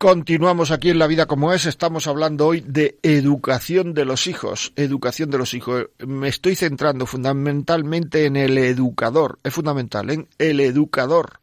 Continuamos 0.07 0.71
aquí 0.71 0.91
en 0.91 1.01
La 1.01 1.09
Vida 1.09 1.27
como 1.27 1.53
es. 1.53 1.67
Estamos 1.67 2.07
hablando 2.07 2.47
hoy 2.47 2.61
de 2.61 2.97
educación 3.03 3.93
de 3.93 4.05
los 4.05 4.29
hijos. 4.29 4.73
Educación 4.77 5.31
de 5.31 5.39
los 5.39 5.53
hijos. 5.53 5.89
Me 5.99 6.29
estoy 6.29 6.55
centrando 6.55 7.07
fundamentalmente 7.07 8.25
en 8.25 8.37
el 8.37 8.57
educador. 8.57 9.41
Es 9.43 9.53
fundamental, 9.53 10.09
en 10.11 10.29
el 10.39 10.61
educador. 10.61 11.41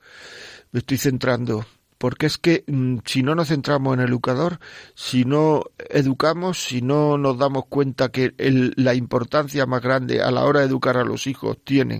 Me 0.71 0.80
estoy 0.80 0.97
centrando 0.97 1.65
porque 1.97 2.26
es 2.26 2.38
que 2.38 2.63
mm, 2.65 2.99
si 3.04 3.21
no 3.21 3.36
nos 3.36 3.49
centramos 3.49 3.95
en 3.95 3.99
el 3.99 4.08
educador, 4.08 4.62
si 4.95 5.26
no 5.26 5.63
educamos, 5.89 6.63
si 6.63 6.82
no 6.82 7.17
nos 7.17 7.38
damos 7.38 7.65
cuenta 7.65 8.13
que 8.13 8.32
la 8.38 8.93
importancia 8.93 9.65
más 9.65 9.82
grande 9.82 10.21
a 10.21 10.32
la 10.32 10.45
hora 10.45 10.62
de 10.62 10.67
educar 10.67 10.95
a 10.95 11.04
los 11.04 11.28
hijos 11.28 11.58
tiene 11.65 11.99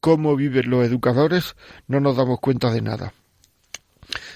cómo 0.00 0.36
viven 0.36 0.68
los 0.68 0.84
educadores, 0.84 1.56
no 1.86 1.98
nos 1.98 2.18
damos 2.18 2.40
cuenta 2.40 2.70
de 2.70 2.82
nada. 2.82 3.14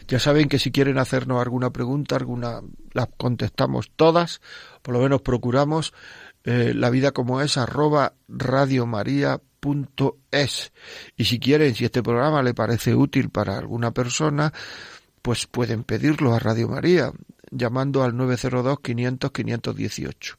Ya 0.09 0.19
saben 0.19 0.49
que 0.49 0.59
si 0.59 0.73
quieren 0.73 0.99
hacernos 0.99 1.41
alguna 1.41 1.71
pregunta, 1.71 2.17
alguna 2.17 2.61
las 2.93 3.09
contestamos 3.19 3.93
todas, 3.95 4.41
por 4.83 4.95
lo 4.95 5.01
menos 5.01 5.21
procuramos 5.21 5.93
eh, 6.45 6.73
la 6.75 6.89
vida 6.89 7.13
como 7.13 7.43
es 7.43 7.59
arroba 7.59 8.15
radiomaria.es. 8.27 10.73
Y 11.17 11.27
si 11.27 11.39
quieren, 11.39 11.75
si 11.75 11.85
este 11.85 12.03
programa 12.03 12.43
le 12.43 12.55
parece 12.55 12.95
útil 12.95 13.29
para 13.29 13.59
alguna 13.59 13.91
persona, 13.91 14.55
pues 15.21 15.47
pueden 15.47 15.85
pedirlo 15.85 16.35
a 16.35 16.39
Radio 16.39 16.69
María 16.69 17.13
llamando 17.51 18.03
al 18.03 18.17
902 18.17 18.81
500 18.81 19.31
518. 19.31 20.39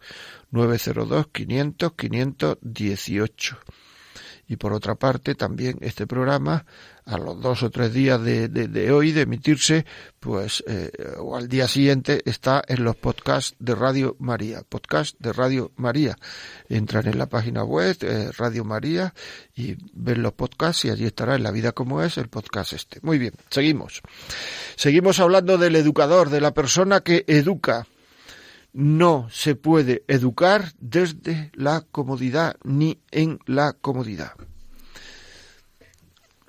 902 0.50 1.28
500 1.28 1.94
518. 1.94 3.58
Y 4.48 4.56
por 4.56 4.74
otra 4.74 4.96
parte, 4.96 5.36
también 5.36 5.78
este 5.82 6.08
programa, 6.08 6.66
a 7.10 7.18
los 7.18 7.42
dos 7.42 7.64
o 7.64 7.72
tres 7.72 7.92
días 7.92 8.22
de, 8.22 8.92
hoy, 8.92 9.12
de 9.12 9.22
emitirse, 9.22 9.86
pues, 10.20 10.64
eh, 10.68 10.92
o 11.18 11.36
al 11.36 11.48
día 11.48 11.68
siguiente, 11.68 12.22
está 12.26 12.62
en 12.68 12.84
los 12.84 12.96
podcasts 12.96 13.56
de 13.60 13.74
Radio 13.74 14.16
María. 14.20 14.62
Podcast 14.68 15.16
de 15.20 15.34
Radio 15.34 15.72
María. 15.76 16.16
Entran 16.68 17.08
en 17.08 17.18
la 17.18 17.28
página 17.28 17.64
web, 17.64 17.98
eh, 18.02 18.30
Radio 18.38 18.64
María, 18.64 19.14
y 19.56 19.76
ven 19.94 20.22
los 20.22 20.34
podcasts 20.34 20.86
y 20.86 20.92
allí 20.92 21.06
estará 21.06 21.36
en 21.36 21.44
La 21.44 21.52
Vida 21.52 21.72
como 21.72 22.04
es 22.04 22.18
el 22.18 22.30
podcast 22.30 22.74
este. 22.74 23.00
Muy 23.02 23.18
bien, 23.18 23.34
seguimos. 23.50 24.02
Seguimos 24.76 25.20
hablando 25.20 25.58
del 25.58 25.76
educador, 25.76 26.30
de 26.30 26.42
la 26.42 26.54
persona 26.54 27.02
que 27.02 27.26
educa 27.28 27.88
no 28.72 29.28
se 29.32 29.56
puede 29.56 30.04
educar 30.08 30.74
desde 30.80 31.52
la 31.56 31.82
comodidad 31.92 32.56
ni 32.64 33.00
en 33.10 33.40
la 33.48 33.74
comodidad. 33.74 34.34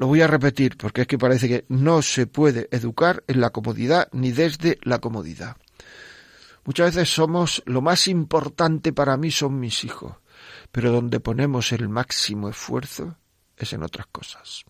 Lo 0.01 0.07
voy 0.07 0.23
a 0.23 0.27
repetir 0.27 0.79
porque 0.79 1.03
es 1.03 1.07
que 1.07 1.19
parece 1.19 1.47
que 1.47 1.67
no 1.69 2.01
se 2.01 2.27
puede 2.27 2.69
educar 2.71 3.23
en 3.27 3.39
la 3.43 3.51
comodidad 3.51 4.09
ni 4.13 4.33
desde 4.33 4.79
la 4.81 4.99
comodidad. 4.99 5.59
Muchas 6.65 6.95
veces 6.95 7.15
somos, 7.15 7.63
lo 7.67 7.83
más 7.83 8.09
importante 8.09 8.95
para 8.95 9.19
mí 9.19 9.31
son 9.31 9.61
mis 9.61 9.85
hijos, 9.85 10.17
pero 10.73 10.91
donde 10.91 11.21
ponemos 11.21 11.73
el 11.73 11.91
máximo 11.91 12.49
esfuerzo 12.49 13.19
es 13.59 13.75
en 13.75 13.83
otras 13.83 14.07
cosas, 14.07 14.65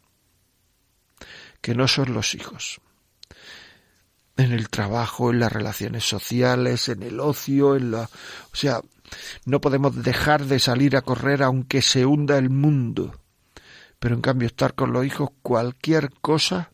que 1.60 1.76
no 1.76 1.86
son 1.86 2.12
los 2.12 2.34
hijos 2.34 2.80
en 4.36 4.50
el 4.50 4.68
trabajo, 4.68 5.30
en 5.30 5.38
las 5.38 5.52
relaciones 5.52 6.08
sociales, 6.08 6.88
en 6.88 7.04
el 7.04 7.20
ocio, 7.20 7.76
en 7.76 7.92
la... 7.92 8.02
O 8.02 8.56
sea, 8.56 8.80
no 9.44 9.60
podemos 9.60 10.02
dejar 10.02 10.46
de 10.46 10.58
salir 10.58 10.96
a 10.96 11.02
correr 11.02 11.44
aunque 11.44 11.82
se 11.82 12.04
hunda 12.04 12.36
el 12.36 12.50
mundo. 12.50 13.19
Pero 14.00 14.16
en 14.16 14.22
cambio 14.22 14.46
estar 14.46 14.74
con 14.74 14.92
los 14.92 15.06
hijos, 15.06 15.30
cualquier 15.42 16.10
cosa 16.20 16.72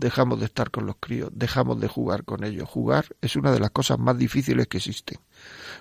dejamos 0.00 0.40
de 0.40 0.46
estar 0.46 0.70
con 0.70 0.86
los 0.86 0.96
críos, 0.98 1.30
dejamos 1.32 1.78
de 1.80 1.86
jugar 1.86 2.24
con 2.24 2.42
ellos. 2.42 2.68
Jugar 2.68 3.06
es 3.20 3.36
una 3.36 3.52
de 3.52 3.60
las 3.60 3.70
cosas 3.70 3.98
más 3.98 4.18
difíciles 4.18 4.66
que 4.66 4.78
existen. 4.78 5.20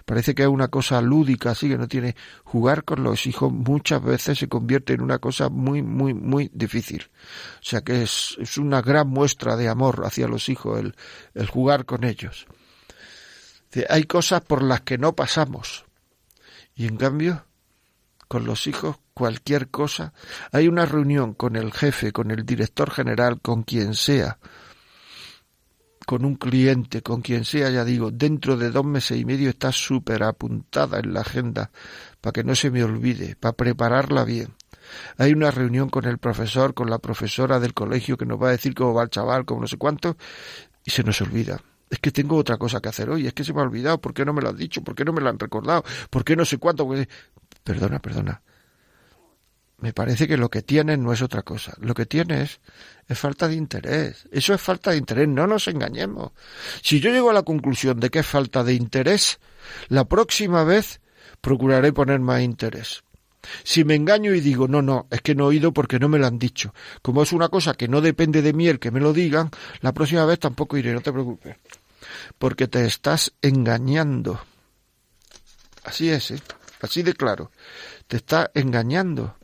Parece 0.05 0.35
que 0.35 0.43
es 0.43 0.47
una 0.47 0.67
cosa 0.67 1.01
lúdica, 1.01 1.51
así 1.51 1.67
que 1.67 1.77
no 1.77 1.87
tiene. 1.87 2.15
Jugar 2.43 2.83
con 2.83 3.01
los 3.01 3.25
hijos 3.25 3.51
muchas 3.51 4.03
veces 4.03 4.37
se 4.37 4.47
convierte 4.47 4.93
en 4.93 5.01
una 5.01 5.19
cosa 5.19 5.49
muy, 5.49 5.81
muy, 5.81 6.13
muy 6.13 6.51
difícil. 6.53 7.09
O 7.55 7.63
sea 7.63 7.81
que 7.81 8.03
es, 8.03 8.37
es 8.39 8.57
una 8.57 8.81
gran 8.81 9.07
muestra 9.07 9.55
de 9.55 9.67
amor 9.67 10.03
hacia 10.05 10.27
los 10.27 10.49
hijos 10.49 10.79
el, 10.79 10.95
el 11.33 11.47
jugar 11.47 11.85
con 11.85 12.03
ellos. 12.03 12.45
Hay 13.89 14.03
cosas 14.03 14.41
por 14.41 14.61
las 14.61 14.81
que 14.81 14.97
no 14.97 15.15
pasamos. 15.15 15.85
Y 16.75 16.87
en 16.87 16.97
cambio, 16.97 17.45
con 18.27 18.45
los 18.45 18.67
hijos 18.67 18.97
cualquier 19.19 19.67
cosa. 19.67 20.13
Hay 20.53 20.69
una 20.69 20.85
reunión 20.85 21.33
con 21.33 21.57
el 21.57 21.73
jefe, 21.73 22.13
con 22.13 22.31
el 22.31 22.45
director 22.45 22.89
general, 22.89 23.41
con 23.41 23.63
quien 23.63 23.93
sea, 23.93 24.39
con 26.05 26.23
un 26.23 26.35
cliente, 26.35 27.01
con 27.01 27.19
quien 27.21 27.43
sea, 27.43 27.69
ya 27.69 27.83
digo, 27.83 28.11
dentro 28.11 28.55
de 28.55 28.71
dos 28.71 28.85
meses 28.85 29.19
y 29.19 29.25
medio 29.25 29.49
está 29.49 29.73
súper 29.73 30.23
apuntada 30.23 30.99
en 30.99 31.13
la 31.13 31.19
agenda 31.19 31.69
para 32.21 32.31
que 32.31 32.45
no 32.45 32.55
se 32.55 32.71
me 32.71 32.81
olvide, 32.81 33.35
para 33.35 33.51
prepararla 33.51 34.23
bien. 34.23 34.55
Hay 35.17 35.33
una 35.33 35.51
reunión 35.51 35.89
con 35.89 36.05
el 36.05 36.17
profesor, 36.17 36.73
con 36.73 36.89
la 36.89 36.99
profesora 36.99 37.59
del 37.59 37.73
colegio 37.73 38.15
que 38.15 38.25
nos 38.25 38.41
va 38.41 38.47
a 38.47 38.51
decir 38.51 38.73
cómo 38.73 38.93
va 38.93 39.03
el 39.03 39.09
chaval, 39.09 39.43
cómo 39.43 39.59
no 39.59 39.67
sé 39.67 39.75
cuánto, 39.75 40.15
y 40.85 40.91
se 40.91 41.03
nos 41.03 41.19
olvida. 41.21 41.61
Es 41.89 41.99
que 41.99 42.11
tengo 42.11 42.37
otra 42.37 42.55
cosa 42.55 42.79
que 42.79 42.87
hacer 42.87 43.09
hoy, 43.09 43.27
es 43.27 43.33
que 43.33 43.43
se 43.43 43.51
me 43.51 43.59
ha 43.59 43.63
olvidado, 43.63 43.99
¿por 43.99 44.13
qué 44.13 44.23
no 44.23 44.31
me 44.31 44.41
lo 44.41 44.47
has 44.47 44.57
dicho? 44.57 44.81
¿Por 44.81 44.95
qué 44.95 45.03
no 45.03 45.11
me 45.11 45.19
lo 45.19 45.27
han 45.27 45.39
recordado? 45.39 45.83
¿Por 46.09 46.23
qué 46.23 46.37
no 46.37 46.45
sé 46.45 46.57
cuánto? 46.57 46.87
Perdona, 47.65 47.99
perdona 47.99 48.41
me 49.81 49.93
parece 49.93 50.27
que 50.27 50.37
lo 50.37 50.49
que 50.49 50.61
tiene 50.61 50.97
no 50.97 51.13
es 51.13 51.21
otra 51.21 51.41
cosa. 51.41 51.73
Lo 51.79 51.93
que 51.93 52.05
tiene 52.05 52.41
es, 52.41 52.59
falta 53.17 53.47
de 53.47 53.55
interés. 53.55 54.27
Eso 54.31 54.53
es 54.53 54.61
falta 54.61 54.91
de 54.91 54.97
interés, 54.97 55.27
no 55.27 55.47
nos 55.47 55.67
engañemos. 55.67 56.31
Si 56.81 56.99
yo 56.99 57.11
llego 57.11 57.29
a 57.29 57.33
la 57.33 57.43
conclusión 57.43 57.99
de 57.99 58.09
que 58.09 58.19
es 58.19 58.25
falta 58.25 58.63
de 58.63 58.73
interés, 58.73 59.39
la 59.87 60.05
próxima 60.05 60.63
vez 60.63 61.01
procuraré 61.41 61.93
poner 61.93 62.19
más 62.19 62.41
interés. 62.41 63.03
Si 63.63 63.85
me 63.85 63.95
engaño 63.95 64.33
y 64.33 64.41
digo, 64.41 64.67
no, 64.67 64.81
no, 64.81 65.07
es 65.09 65.21
que 65.21 65.33
no 65.33 65.45
he 65.45 65.47
oído 65.47 65.71
porque 65.71 65.97
no 65.97 66.09
me 66.09 66.19
lo 66.19 66.27
han 66.27 66.39
dicho. 66.39 66.73
Como 67.01 67.23
es 67.23 67.31
una 67.31 67.47
cosa 67.47 67.73
que 67.73 67.87
no 67.87 68.01
depende 68.01 68.41
de 68.41 68.53
mí 68.53 68.67
el 68.67 68.79
que 68.79 68.91
me 68.91 68.99
lo 68.99 69.13
digan, 69.13 69.49
la 69.81 69.93
próxima 69.93 70.25
vez 70.25 70.39
tampoco 70.39 70.77
iré, 70.77 70.93
no 70.93 71.01
te 71.01 71.13
preocupes. 71.13 71.55
Porque 72.37 72.67
te 72.67 72.85
estás 72.85 73.31
engañando. 73.41 74.41
Así 75.83 76.09
es, 76.09 76.31
¿eh? 76.31 76.41
Así 76.81 77.01
de 77.01 77.13
claro. 77.13 77.51
Te 78.07 78.17
está 78.17 78.51
engañando. 78.53 79.38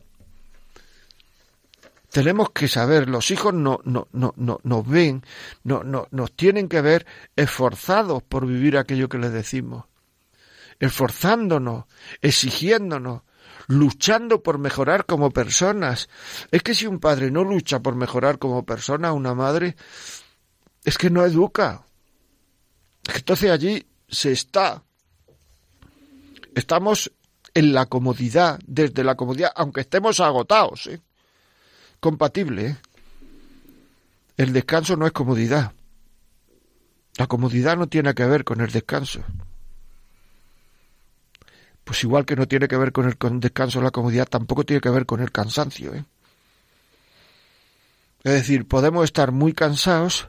Tenemos 2.16 2.48
que 2.48 2.66
saber, 2.66 3.10
los 3.10 3.30
hijos 3.30 3.52
no, 3.52 3.80
no, 3.84 4.08
no, 4.12 4.32
no, 4.38 4.58
nos 4.62 4.88
ven, 4.88 5.22
no, 5.64 5.84
no, 5.84 6.08
nos 6.12 6.32
tienen 6.34 6.66
que 6.66 6.80
ver 6.80 7.04
esforzados 7.36 8.22
por 8.22 8.46
vivir 8.46 8.78
aquello 8.78 9.10
que 9.10 9.18
les 9.18 9.34
decimos, 9.34 9.84
esforzándonos, 10.80 11.84
exigiéndonos, 12.22 13.20
luchando 13.66 14.42
por 14.42 14.56
mejorar 14.56 15.04
como 15.04 15.30
personas. 15.30 16.08
Es 16.50 16.62
que 16.62 16.72
si 16.72 16.86
un 16.86 17.00
padre 17.00 17.30
no 17.30 17.44
lucha 17.44 17.80
por 17.80 17.96
mejorar 17.96 18.38
como 18.38 18.64
persona, 18.64 19.12
una 19.12 19.34
madre, 19.34 19.76
es 20.86 20.96
que 20.96 21.10
no 21.10 21.22
educa. 21.22 21.84
Entonces 23.14 23.50
allí 23.50 23.86
se 24.08 24.32
está. 24.32 24.82
Estamos 26.54 27.12
en 27.52 27.74
la 27.74 27.84
comodidad, 27.84 28.58
desde 28.66 29.04
la 29.04 29.16
comodidad, 29.16 29.52
aunque 29.54 29.82
estemos 29.82 30.18
agotados. 30.20 30.86
¿eh? 30.86 31.02
Compatible. 32.06 32.66
¿eh? 32.66 32.76
El 34.36 34.52
descanso 34.52 34.96
no 34.96 35.06
es 35.06 35.12
comodidad. 35.12 35.72
La 37.18 37.26
comodidad 37.26 37.76
no 37.76 37.88
tiene 37.88 38.14
que 38.14 38.24
ver 38.24 38.44
con 38.44 38.60
el 38.60 38.70
descanso. 38.70 39.24
Pues 41.82 42.04
igual 42.04 42.24
que 42.24 42.36
no 42.36 42.46
tiene 42.46 42.68
que 42.68 42.76
ver 42.76 42.92
con 42.92 43.06
el 43.06 43.40
descanso 43.40 43.80
la 43.80 43.90
comodidad, 43.90 44.28
tampoco 44.28 44.64
tiene 44.64 44.80
que 44.80 44.90
ver 44.90 45.04
con 45.04 45.20
el 45.20 45.32
cansancio. 45.32 45.94
¿eh? 45.94 46.04
Es 48.22 48.32
decir, 48.32 48.68
podemos 48.68 49.02
estar 49.02 49.32
muy 49.32 49.52
cansados 49.52 50.28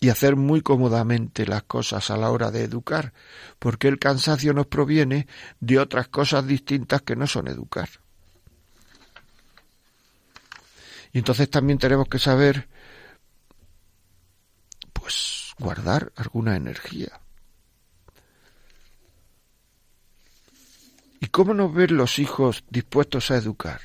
y 0.00 0.10
hacer 0.10 0.36
muy 0.36 0.60
cómodamente 0.60 1.46
las 1.46 1.62
cosas 1.62 2.10
a 2.10 2.18
la 2.18 2.30
hora 2.30 2.50
de 2.50 2.64
educar, 2.64 3.14
porque 3.58 3.88
el 3.88 3.98
cansancio 3.98 4.52
nos 4.52 4.66
proviene 4.66 5.28
de 5.60 5.78
otras 5.78 6.08
cosas 6.08 6.46
distintas 6.46 7.00
que 7.00 7.16
no 7.16 7.26
son 7.26 7.48
educar. 7.48 7.88
Y 11.12 11.18
entonces 11.18 11.50
también 11.50 11.78
tenemos 11.78 12.08
que 12.08 12.18
saber, 12.18 12.68
pues, 14.92 15.52
guardar 15.58 16.12
alguna 16.16 16.56
energía. 16.56 17.20
¿Y 21.20 21.26
cómo 21.26 21.54
nos 21.54 21.72
ven 21.72 21.96
los 21.96 22.18
hijos 22.18 22.64
dispuestos 22.68 23.30
a 23.30 23.36
educar? 23.36 23.82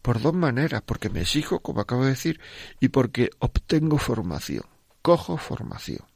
Por 0.00 0.20
dos 0.22 0.32
maneras, 0.32 0.82
porque 0.82 1.10
me 1.10 1.22
exijo, 1.22 1.60
como 1.60 1.80
acabo 1.80 2.04
de 2.04 2.10
decir, 2.10 2.40
y 2.80 2.88
porque 2.88 3.30
obtengo 3.38 3.98
formación, 3.98 4.64
cojo 5.02 5.36
formación. 5.36 6.06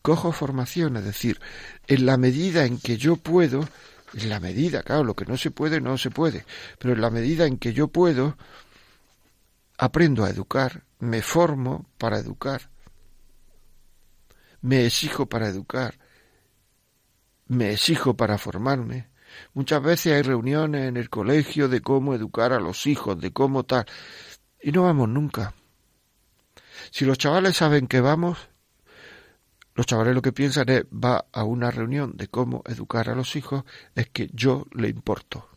Cojo 0.00 0.32
formación, 0.32 0.96
es 0.96 1.04
decir, 1.04 1.40
en 1.88 2.06
la 2.06 2.16
medida 2.16 2.64
en 2.64 2.78
que 2.78 2.96
yo 2.96 3.16
puedo, 3.16 3.68
en 4.14 4.28
la 4.28 4.40
medida, 4.40 4.82
claro, 4.82 5.04
lo 5.04 5.14
que 5.14 5.24
no 5.24 5.36
se 5.36 5.50
puede, 5.50 5.80
no 5.80 5.98
se 5.98 6.10
puede, 6.10 6.44
pero 6.78 6.94
en 6.94 7.00
la 7.00 7.10
medida 7.10 7.46
en 7.46 7.58
que 7.58 7.72
yo 7.72 7.88
puedo, 7.88 8.36
aprendo 9.76 10.24
a 10.24 10.30
educar, 10.30 10.84
me 10.98 11.22
formo 11.22 11.86
para 11.98 12.18
educar, 12.18 12.70
me 14.60 14.86
exijo 14.86 15.26
para 15.26 15.48
educar, 15.48 15.98
me 17.46 17.72
exijo 17.72 18.16
para 18.16 18.38
formarme. 18.38 19.08
Muchas 19.54 19.82
veces 19.82 20.14
hay 20.14 20.22
reuniones 20.22 20.88
en 20.88 20.96
el 20.96 21.10
colegio 21.10 21.68
de 21.68 21.80
cómo 21.80 22.14
educar 22.14 22.52
a 22.52 22.60
los 22.60 22.86
hijos, 22.86 23.20
de 23.20 23.32
cómo 23.32 23.64
tal, 23.64 23.86
y 24.60 24.72
no 24.72 24.84
vamos 24.84 25.08
nunca. 25.08 25.54
Si 26.90 27.04
los 27.04 27.18
chavales 27.18 27.56
saben 27.56 27.86
que 27.86 28.00
vamos, 28.00 28.38
los 29.78 29.86
chavales 29.86 30.12
lo 30.12 30.22
que 30.22 30.32
piensan 30.32 30.68
es, 30.70 30.82
va 30.86 31.26
a 31.30 31.44
una 31.44 31.70
reunión 31.70 32.16
de 32.16 32.26
cómo 32.26 32.64
educar 32.66 33.08
a 33.10 33.14
los 33.14 33.36
hijos, 33.36 33.62
es 33.94 34.08
que 34.08 34.28
yo 34.32 34.66
le 34.72 34.88
importo. 34.88 35.48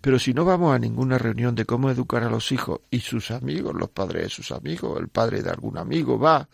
Pero 0.00 0.18
si 0.18 0.34
no 0.34 0.44
vamos 0.44 0.74
a 0.74 0.80
ninguna 0.80 1.16
reunión 1.16 1.54
de 1.54 1.64
cómo 1.64 1.90
educar 1.90 2.24
a 2.24 2.28
los 2.28 2.50
hijos 2.50 2.80
y 2.90 2.98
sus 2.98 3.30
amigos, 3.30 3.72
los 3.76 3.90
padres 3.90 4.24
de 4.24 4.28
sus 4.30 4.50
amigos, 4.50 4.98
el 4.98 5.06
padre 5.06 5.44
de 5.44 5.50
algún 5.50 5.78
amigo 5.78 6.18
va, 6.18 6.48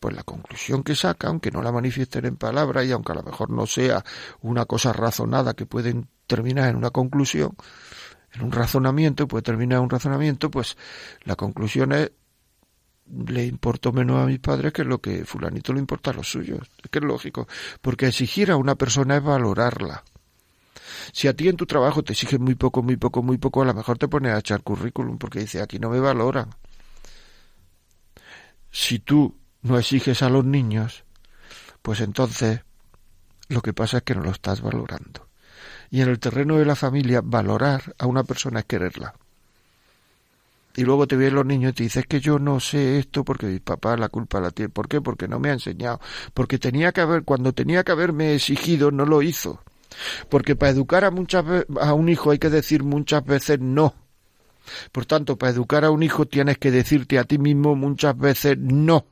pues 0.00 0.16
la 0.16 0.22
conclusión 0.22 0.82
que 0.82 0.96
saca, 0.96 1.28
aunque 1.28 1.50
no 1.50 1.60
la 1.60 1.70
manifiesten 1.70 2.24
en 2.24 2.36
palabras 2.36 2.86
y 2.86 2.92
aunque 2.92 3.12
a 3.12 3.16
lo 3.16 3.22
mejor 3.22 3.50
no 3.50 3.66
sea 3.66 4.02
una 4.40 4.64
cosa 4.64 4.94
razonada 4.94 5.52
que 5.52 5.66
pueden 5.66 6.08
terminar 6.26 6.70
en 6.70 6.76
una 6.76 6.92
conclusión, 6.92 7.54
en 8.32 8.40
un 8.42 8.52
razonamiento, 8.52 9.28
puede 9.28 9.42
terminar 9.42 9.80
en 9.80 9.84
un 9.84 9.90
razonamiento, 9.90 10.50
pues 10.50 10.78
la 11.24 11.36
conclusión 11.36 11.92
es 11.92 12.10
le 13.26 13.44
importo 13.44 13.92
menos 13.92 14.22
a 14.22 14.26
mis 14.26 14.38
padres 14.38 14.72
que 14.72 14.84
lo 14.84 15.00
que 15.00 15.24
fulanito 15.24 15.72
le 15.72 15.80
importa 15.80 16.10
a 16.10 16.14
los 16.14 16.30
suyos. 16.30 16.68
Es 16.82 16.90
que 16.90 16.98
es 16.98 17.04
lógico, 17.04 17.48
porque 17.80 18.08
exigir 18.08 18.50
a 18.50 18.56
una 18.56 18.74
persona 18.74 19.16
es 19.16 19.22
valorarla. 19.22 20.04
Si 21.12 21.28
a 21.28 21.34
ti 21.34 21.48
en 21.48 21.56
tu 21.56 21.66
trabajo 21.66 22.02
te 22.02 22.12
exigen 22.12 22.42
muy 22.42 22.54
poco, 22.54 22.82
muy 22.82 22.96
poco, 22.96 23.22
muy 23.22 23.38
poco, 23.38 23.62
a 23.62 23.64
lo 23.64 23.74
mejor 23.74 23.98
te 23.98 24.08
pones 24.08 24.32
a 24.32 24.38
echar 24.38 24.62
currículum 24.62 25.18
porque 25.18 25.40
dice 25.40 25.62
aquí 25.62 25.78
no 25.78 25.90
me 25.90 26.00
valoran. 26.00 26.50
Si 28.70 28.98
tú 28.98 29.36
no 29.62 29.78
exiges 29.78 30.22
a 30.22 30.28
los 30.28 30.44
niños, 30.44 31.04
pues 31.82 32.00
entonces 32.00 32.60
lo 33.48 33.62
que 33.62 33.72
pasa 33.72 33.98
es 33.98 34.02
que 34.02 34.14
no 34.14 34.22
lo 34.22 34.30
estás 34.30 34.60
valorando. 34.60 35.28
Y 35.90 36.02
en 36.02 36.08
el 36.08 36.18
terreno 36.18 36.58
de 36.58 36.66
la 36.66 36.76
familia, 36.76 37.22
valorar 37.24 37.94
a 37.98 38.06
una 38.06 38.24
persona 38.24 38.60
es 38.60 38.66
quererla. 38.66 39.14
Y 40.76 40.84
luego 40.84 41.06
te 41.08 41.16
vienen 41.16 41.34
los 41.34 41.46
niños 41.46 41.72
y 41.72 41.74
te 41.74 41.82
dicen 41.84 42.04
que 42.08 42.20
yo 42.20 42.38
no 42.38 42.60
sé 42.60 42.98
esto 42.98 43.24
porque 43.24 43.46
mi 43.46 43.58
papá 43.58 43.96
la 43.96 44.08
culpa 44.08 44.40
la 44.40 44.50
tiene. 44.50 44.68
¿Por 44.68 44.88
qué? 44.88 45.00
Porque 45.00 45.26
no 45.26 45.40
me 45.40 45.50
ha 45.50 45.54
enseñado. 45.54 46.00
Porque 46.34 46.58
tenía 46.58 46.92
que 46.92 47.00
haber, 47.00 47.24
cuando 47.24 47.52
tenía 47.52 47.82
que 47.82 47.92
haberme 47.92 48.34
exigido, 48.34 48.90
no 48.90 49.04
lo 49.04 49.22
hizo. 49.22 49.60
Porque 50.28 50.54
para 50.54 50.70
educar 50.70 51.04
a, 51.04 51.10
muchas, 51.10 51.44
a 51.80 51.94
un 51.94 52.08
hijo 52.08 52.30
hay 52.30 52.38
que 52.38 52.50
decir 52.50 52.84
muchas 52.84 53.24
veces 53.24 53.58
no. 53.60 53.94
Por 54.92 55.06
tanto, 55.06 55.36
para 55.36 55.52
educar 55.52 55.84
a 55.84 55.90
un 55.90 56.02
hijo 56.02 56.26
tienes 56.26 56.58
que 56.58 56.70
decirte 56.70 57.18
a 57.18 57.24
ti 57.24 57.38
mismo 57.38 57.74
muchas 57.74 58.16
veces 58.16 58.56
no. 58.58 59.06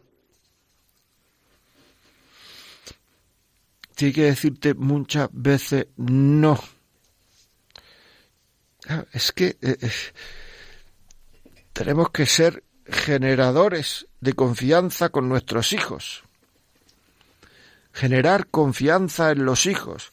Tiene 3.94 4.12
que 4.12 4.22
decirte 4.24 4.74
muchas 4.74 5.30
veces 5.32 5.86
no. 5.96 6.60
Ah, 8.88 9.04
es 9.12 9.32
que 9.32 9.56
eh, 9.60 9.76
eh, 9.80 9.90
tenemos 11.76 12.08
que 12.08 12.24
ser 12.24 12.64
generadores 12.86 14.06
de 14.22 14.32
confianza 14.32 15.10
con 15.10 15.28
nuestros 15.28 15.74
hijos. 15.74 16.22
Generar 17.92 18.46
confianza 18.46 19.30
en 19.30 19.44
los 19.44 19.66
hijos 19.66 20.10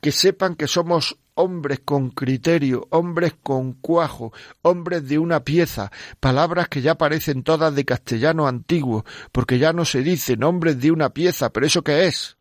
que 0.00 0.12
sepan 0.12 0.54
que 0.54 0.68
somos 0.68 1.18
hombres 1.34 1.80
con 1.84 2.10
criterio, 2.10 2.86
hombres 2.90 3.34
con 3.42 3.72
cuajo, 3.72 4.32
hombres 4.62 5.08
de 5.08 5.18
una 5.18 5.40
pieza, 5.40 5.90
palabras 6.20 6.68
que 6.68 6.80
ya 6.80 6.94
parecen 6.94 7.42
todas 7.42 7.74
de 7.74 7.84
castellano 7.84 8.46
antiguo, 8.46 9.04
porque 9.32 9.58
ya 9.58 9.72
no 9.72 9.84
se 9.84 10.02
dicen 10.02 10.44
hombres 10.44 10.80
de 10.80 10.92
una 10.92 11.10
pieza, 11.10 11.50
pero 11.50 11.66
¿eso 11.66 11.82
qué 11.82 12.06
es? 12.06 12.36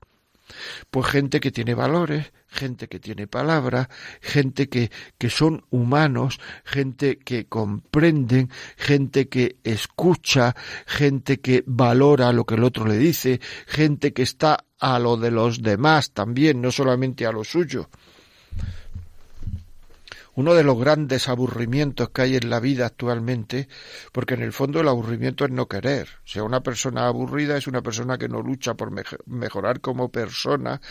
Pues 0.91 1.07
gente 1.07 1.39
que 1.39 1.51
tiene 1.51 1.73
valores, 1.73 2.31
gente 2.53 2.87
que 2.87 2.99
tiene 2.99 3.27
palabra, 3.27 3.89
gente 4.21 4.69
que, 4.69 4.91
que 5.17 5.29
son 5.29 5.65
humanos, 5.71 6.39
gente 6.63 7.17
que 7.17 7.45
comprenden, 7.45 8.49
gente 8.77 9.27
que 9.27 9.57
escucha, 9.63 10.55
gente 10.85 11.41
que 11.41 11.63
valora 11.65 12.31
lo 12.31 12.45
que 12.45 12.55
el 12.55 12.63
otro 12.63 12.85
le 12.85 12.97
dice, 12.97 13.41
gente 13.67 14.13
que 14.13 14.23
está 14.23 14.65
a 14.79 14.99
lo 14.99 15.17
de 15.17 15.31
los 15.31 15.61
demás 15.61 16.11
también, 16.11 16.61
no 16.61 16.71
solamente 16.71 17.25
a 17.25 17.31
lo 17.31 17.43
suyo. 17.43 17.89
Uno 20.35 20.55
de 20.55 20.63
los 20.63 20.79
grandes 20.79 21.29
aburrimientos 21.29 22.09
que 22.09 22.23
hay 22.23 22.35
en 22.35 22.49
la 22.49 22.59
vida 22.59 22.87
actualmente, 22.87 23.67
porque 24.11 24.33
en 24.33 24.41
el 24.41 24.51
fondo 24.51 24.81
el 24.81 24.87
aburrimiento 24.87 25.45
es 25.45 25.51
no 25.51 25.67
querer. 25.67 26.09
O 26.25 26.27
sea, 26.27 26.43
una 26.43 26.61
persona 26.61 27.05
aburrida 27.05 27.55
es 27.55 27.67
una 27.67 27.83
persona 27.83 28.17
que 28.17 28.27
no 28.27 28.41
lucha 28.41 28.73
por 28.73 28.91
mejorar 29.27 29.79
como 29.79 30.09
persona 30.09 30.81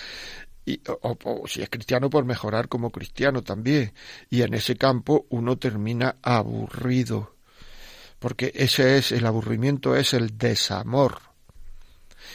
y, 0.64 0.81
o, 0.87 1.46
si 1.46 1.62
es 1.62 1.68
cristiano 1.68 2.11
por 2.11 2.25
mejorar 2.25 2.68
como 2.68 2.90
cristiano 2.90 3.42
también. 3.42 3.92
Y 4.31 4.42
en 4.42 4.55
ese 4.55 4.77
campo 4.77 5.27
uno 5.31 5.59
termina 5.59 6.16
aburrido, 6.22 7.35
porque 8.18 8.53
ese 8.55 8.98
es 8.98 9.12
el 9.12 9.27
aburrimiento, 9.27 9.96
es 9.96 10.14
el 10.14 10.38
desamor. 10.38 11.33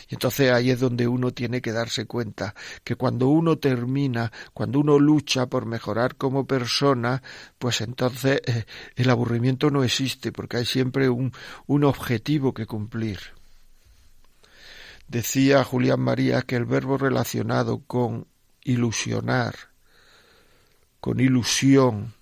Y 0.09 0.15
entonces 0.15 0.51
ahí 0.51 0.71
es 0.71 0.79
donde 0.79 1.07
uno 1.07 1.31
tiene 1.31 1.61
que 1.61 1.71
darse 1.71 2.05
cuenta 2.05 2.55
que 2.83 2.95
cuando 2.95 3.27
uno 3.27 3.57
termina, 3.57 4.31
cuando 4.53 4.79
uno 4.79 4.99
lucha 4.99 5.47
por 5.47 5.65
mejorar 5.65 6.15
como 6.15 6.45
persona, 6.45 7.21
pues 7.57 7.81
entonces 7.81 8.41
eh, 8.45 8.65
el 8.95 9.09
aburrimiento 9.09 9.69
no 9.69 9.83
existe, 9.83 10.31
porque 10.31 10.57
hay 10.57 10.65
siempre 10.65 11.09
un, 11.09 11.31
un 11.65 11.83
objetivo 11.83 12.53
que 12.53 12.65
cumplir. 12.65 13.36
Decía 15.07 15.63
Julián 15.63 16.01
María 16.01 16.41
que 16.41 16.57
el 16.57 16.65
verbo 16.65 16.97
relacionado 16.97 17.79
con 17.79 18.27
ilusionar, 18.63 19.55
con 20.99 21.21
ilusión, 21.21 22.13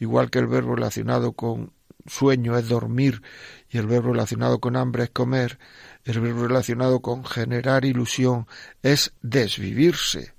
igual 0.00 0.28
que 0.28 0.40
el 0.40 0.48
verbo 0.48 0.74
relacionado 0.74 1.34
con 1.34 1.72
sueño 2.06 2.58
es 2.58 2.68
dormir 2.68 3.22
y 3.68 3.78
el 3.78 3.86
verbo 3.86 4.12
relacionado 4.12 4.58
con 4.58 4.74
hambre 4.74 5.04
es 5.04 5.10
comer, 5.10 5.60
el 6.04 6.20
verbo 6.20 6.48
relacionado 6.48 7.00
con 7.00 7.24
generar 7.24 7.84
ilusión 7.84 8.48
es 8.82 9.12
desvivirse. 9.22 10.34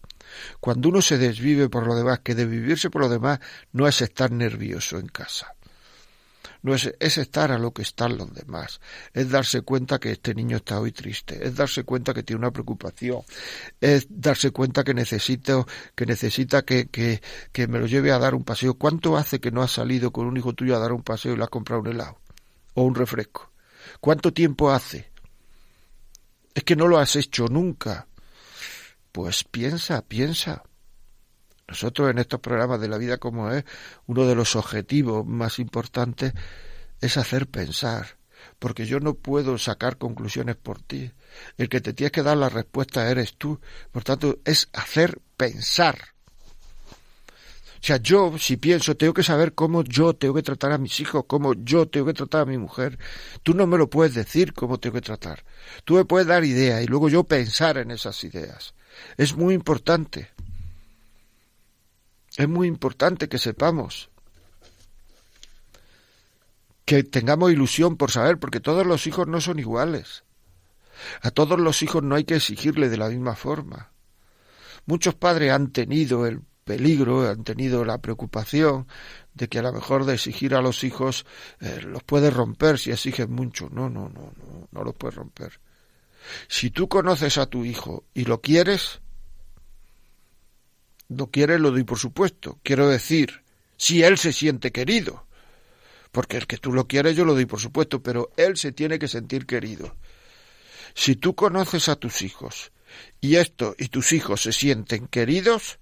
Cuando 0.60 0.90
uno 0.90 1.02
se 1.02 1.18
desvive 1.18 1.70
por 1.70 1.88
lo 1.88 1.96
demás, 1.96 2.20
que 2.20 2.36
desvivirse 2.36 2.90
por 2.90 3.04
lo 3.04 3.10
demás 3.10 3.40
no 3.72 3.88
es 3.88 4.02
estar 4.02 4.30
nervioso 4.30 4.98
en 4.98 5.08
casa 5.08 5.56
no 6.64 6.76
es, 6.76 6.88
estar 7.00 7.52
a 7.52 7.58
lo 7.58 7.74
que 7.74 7.82
están 7.82 8.18
los 8.18 8.34
demás, 8.34 8.82
es 9.14 9.30
darse 9.30 9.62
cuenta 9.62 10.00
que 10.00 10.12
este 10.12 10.34
niño 10.36 10.58
está 10.58 10.80
hoy 10.80 10.92
triste, 10.92 11.46
es 11.46 11.56
darse 11.56 11.84
cuenta 11.84 12.14
que 12.14 12.24
tiene 12.24 12.40
una 12.40 12.52
preocupación, 12.52 13.22
es 13.80 14.08
darse 14.10 14.52
cuenta 14.52 14.84
que 14.84 14.94
necesito, 14.94 15.68
que 15.96 16.06
necesita 16.06 16.64
que, 16.64 16.88
que, 16.88 17.22
que 17.52 17.68
me 17.68 17.80
lo 17.80 17.88
lleve 17.88 18.12
a 18.12 18.20
dar 18.20 18.36
un 18.36 18.44
paseo. 18.44 18.76
¿Cuánto 18.76 19.18
hace 19.18 19.40
que 19.40 19.52
no 19.52 19.62
has 19.62 19.72
salido 19.72 20.12
con 20.12 20.28
un 20.28 20.38
hijo 20.38 20.54
tuyo 20.54 20.76
a 20.76 20.80
dar 20.80 20.92
un 20.92 21.04
paseo 21.04 21.34
y 21.34 21.38
le 21.38 21.44
has 21.44 21.50
comprado 21.50 21.82
un 21.82 21.88
helado 21.88 22.20
o 22.76 22.84
un 22.84 22.96
refresco? 22.96 23.52
¿Cuánto 24.00 24.32
tiempo 24.32 24.72
hace? 24.72 25.12
Es 26.54 26.64
que 26.64 26.76
no 26.76 26.88
lo 26.88 26.98
has 26.98 27.16
hecho 27.16 27.48
nunca. 27.48 28.08
Pues 29.12 29.44
piensa, 29.44 30.02
piensa. 30.02 30.64
Nosotros 31.72 32.12
en 32.12 32.18
estos 32.18 32.42
programas 32.42 32.82
de 32.82 32.90
la 32.90 32.98
vida 32.98 33.18
como 33.18 33.50
es, 33.50 33.64
uno 34.06 34.26
de 34.26 34.36
los 34.36 34.58
objetivos 34.58 35.26
más 35.26 35.58
importantes 35.58 36.34
es 37.00 37.16
hacer 37.16 37.48
pensar, 37.48 38.18
porque 38.60 38.86
yo 38.86 39.00
no 39.00 39.14
puedo 39.14 39.58
sacar 39.58 39.98
conclusiones 39.98 40.58
por 40.58 40.82
ti. 40.82 41.14
El 41.58 41.70
que 41.70 41.80
te 41.80 41.94
tienes 41.94 42.12
que 42.12 42.24
dar 42.24 42.36
la 42.36 42.50
respuesta 42.50 43.10
eres 43.10 43.36
tú. 43.38 43.62
Por 43.90 44.04
tanto, 44.04 44.40
es 44.44 44.68
hacer 44.74 45.22
pensar. 45.38 45.98
O 46.98 47.84
sea, 47.84 47.96
yo, 47.96 48.38
si 48.38 48.58
pienso, 48.58 48.98
tengo 48.98 49.14
que 49.14 49.24
saber 49.24 49.54
cómo 49.54 49.86
yo 49.86 50.14
tengo 50.14 50.34
que 50.34 50.44
tratar 50.44 50.74
a 50.74 50.78
mis 50.78 51.00
hijos, 51.00 51.24
cómo 51.26 51.54
yo 51.54 51.88
tengo 51.88 52.08
que 52.08 52.14
tratar 52.14 52.42
a 52.42 52.46
mi 52.46 52.58
mujer. 52.58 53.00
Tú 53.44 53.54
no 53.54 53.66
me 53.66 53.78
lo 53.78 53.90
puedes 53.90 54.14
decir 54.14 54.52
cómo 54.52 54.78
tengo 54.78 54.96
que 54.96 55.02
tratar. 55.02 55.46
Tú 55.86 55.94
me 55.94 56.04
puedes 56.04 56.28
dar 56.28 56.44
ideas 56.44 56.84
y 56.84 56.88
luego 56.88 57.08
yo 57.08 57.24
pensar 57.24 57.78
en 57.78 57.92
esas 57.92 58.22
ideas. 58.26 58.74
Es 59.16 59.38
muy 59.38 59.54
importante. 59.54 60.32
Es 62.38 62.48
muy 62.48 62.68
importante 62.68 63.28
que 63.28 63.38
sepamos, 63.38 64.10
que 66.86 67.04
tengamos 67.04 67.52
ilusión 67.52 67.98
por 67.98 68.12
saber, 68.12 68.40
porque 68.40 68.60
todos 68.60 68.86
los 68.86 69.06
hijos 69.08 69.28
no 69.28 69.42
son 69.42 69.60
iguales. 69.60 70.24
A 71.22 71.32
todos 71.32 71.60
los 71.60 71.82
hijos 71.84 72.04
no 72.04 72.16
hay 72.16 72.24
que 72.24 72.36
exigirle 72.36 72.90
de 72.90 72.98
la 72.98 73.10
misma 73.10 73.36
forma. 73.36 73.92
Muchos 74.86 75.16
padres 75.16 75.52
han 75.52 75.72
tenido 75.72 76.26
el 76.26 76.42
peligro, 76.64 77.30
han 77.30 77.44
tenido 77.44 77.84
la 77.86 78.00
preocupación 78.00 78.88
de 79.34 79.48
que 79.48 79.60
a 79.60 79.64
lo 79.64 79.74
mejor 79.74 80.06
de 80.06 80.14
exigir 80.14 80.56
a 80.56 80.62
los 80.62 80.84
hijos 80.84 81.26
eh, 81.60 81.82
los 81.84 82.04
puedes 82.04 82.34
romper 82.34 82.78
si 82.78 82.92
exigen 82.92 83.32
mucho. 83.32 83.70
No, 83.72 83.90
no, 83.90 84.10
no, 84.10 84.34
no, 84.38 84.68
no 84.72 84.84
los 84.84 84.96
puedes 84.96 85.16
romper. 85.16 85.60
Si 86.48 86.70
tú 86.70 86.88
conoces 86.88 87.38
a 87.38 87.48
tu 87.48 87.66
hijo 87.66 88.06
y 88.14 88.26
lo 88.26 88.42
quieres, 88.42 89.02
no 91.12 91.28
quiere, 91.28 91.60
lo 91.60 91.72
doy 91.72 91.84
por 91.84 92.00
supuesto. 92.00 92.60
Quiero 92.64 92.88
decir, 92.88 93.44
si 93.78 94.02
él 94.02 94.18
se 94.18 94.32
siente 94.32 94.72
querido. 94.72 95.28
Porque 96.12 96.38
el 96.38 96.48
que 96.48 96.58
tú 96.58 96.74
lo 96.74 96.88
quieres, 96.88 97.16
yo 97.16 97.26
lo 97.26 97.34
doy 97.34 97.46
por 97.46 97.60
supuesto, 97.60 98.02
pero 98.02 98.32
él 98.38 98.58
se 98.58 98.72
tiene 98.72 98.98
que 98.98 99.08
sentir 99.08 99.46
querido. 99.46 99.96
Si 100.94 101.16
tú 101.16 101.36
conoces 101.36 101.90
a 101.90 101.96
tus 101.96 102.22
hijos 102.22 102.72
y 103.20 103.36
esto 103.36 103.76
y 103.78 103.88
tus 103.88 104.12
hijos 104.12 104.42
se 104.42 104.52
sienten 104.52 105.08
queridos, 105.08 105.80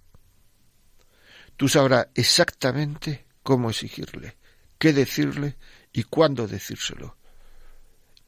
tú 1.58 1.68
sabrás 1.68 2.08
exactamente 2.14 3.26
cómo 3.42 3.70
exigirle, 3.70 4.38
qué 4.78 4.94
decirle 4.94 5.58
y 5.94 6.04
cuándo 6.04 6.48
decírselo. 6.48 7.18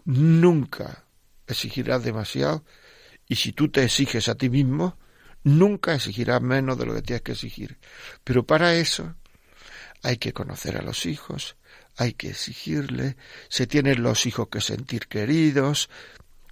nunca 0.03 1.05
exigirás 1.45 2.03
demasiado 2.03 2.63
y 3.27 3.35
si 3.35 3.53
tú 3.53 3.69
te 3.69 3.83
exiges 3.83 4.27
a 4.29 4.35
ti 4.35 4.49
mismo, 4.49 4.97
nunca 5.43 5.95
exigirás 5.95 6.41
menos 6.41 6.77
de 6.77 6.85
lo 6.85 6.93
que 6.93 7.01
tienes 7.01 7.21
que 7.21 7.31
exigir. 7.33 7.77
Pero 8.23 8.45
para 8.45 8.75
eso 8.75 9.15
hay 10.03 10.17
que 10.17 10.33
conocer 10.33 10.77
a 10.77 10.81
los 10.81 11.05
hijos, 11.05 11.55
hay 11.97 12.13
que 12.13 12.29
exigirle, 12.29 13.17
se 13.49 13.67
tienen 13.67 14.01
los 14.01 14.25
hijos 14.25 14.47
que 14.49 14.61
sentir 14.61 15.07
queridos, 15.07 15.89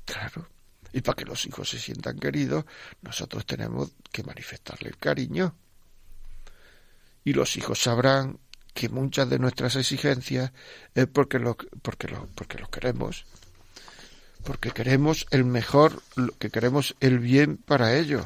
claro. 0.06 0.48
Y 0.92 1.02
para 1.02 1.16
que 1.16 1.26
los 1.26 1.46
hijos 1.46 1.70
se 1.70 1.80
sientan 1.80 2.18
queridos, 2.18 2.66
nosotros 3.02 3.46
tenemos 3.46 3.92
que 4.12 4.24
manifestarle 4.24 4.90
el 4.90 4.98
cariño. 4.98 5.56
Y 7.24 7.34
los 7.34 7.58
hijos 7.58 7.80
sabrán 7.82 8.40
que 8.74 8.90
muchas 8.90 9.30
de 9.30 9.40
nuestras 9.40 9.76
exigencias 9.76 10.52
es 10.96 11.06
porque 11.08 11.38
lo, 11.38 11.58
porque 11.82 12.08
lo, 12.08 12.28
porque 12.34 12.58
los 12.58 12.70
queremos. 12.70 13.26
Porque 14.44 14.72
queremos 14.72 15.28
el 15.32 15.44
mejor, 15.46 16.02
que 16.40 16.50
queremos 16.50 16.96
el 17.02 17.20
bien 17.20 17.58
para 17.58 17.98
ellos. 17.98 18.26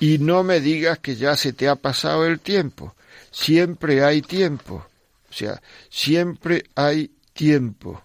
Y 0.00 0.18
no 0.18 0.42
me 0.42 0.60
digas 0.60 0.98
que 0.98 1.16
ya 1.16 1.36
se 1.36 1.52
te 1.52 1.68
ha 1.68 1.76
pasado 1.76 2.26
el 2.26 2.40
tiempo. 2.40 2.94
Siempre 3.30 4.04
hay 4.04 4.22
tiempo. 4.22 4.86
O 5.30 5.32
sea, 5.32 5.60
siempre 5.90 6.64
hay 6.74 7.10
tiempo. 7.32 8.02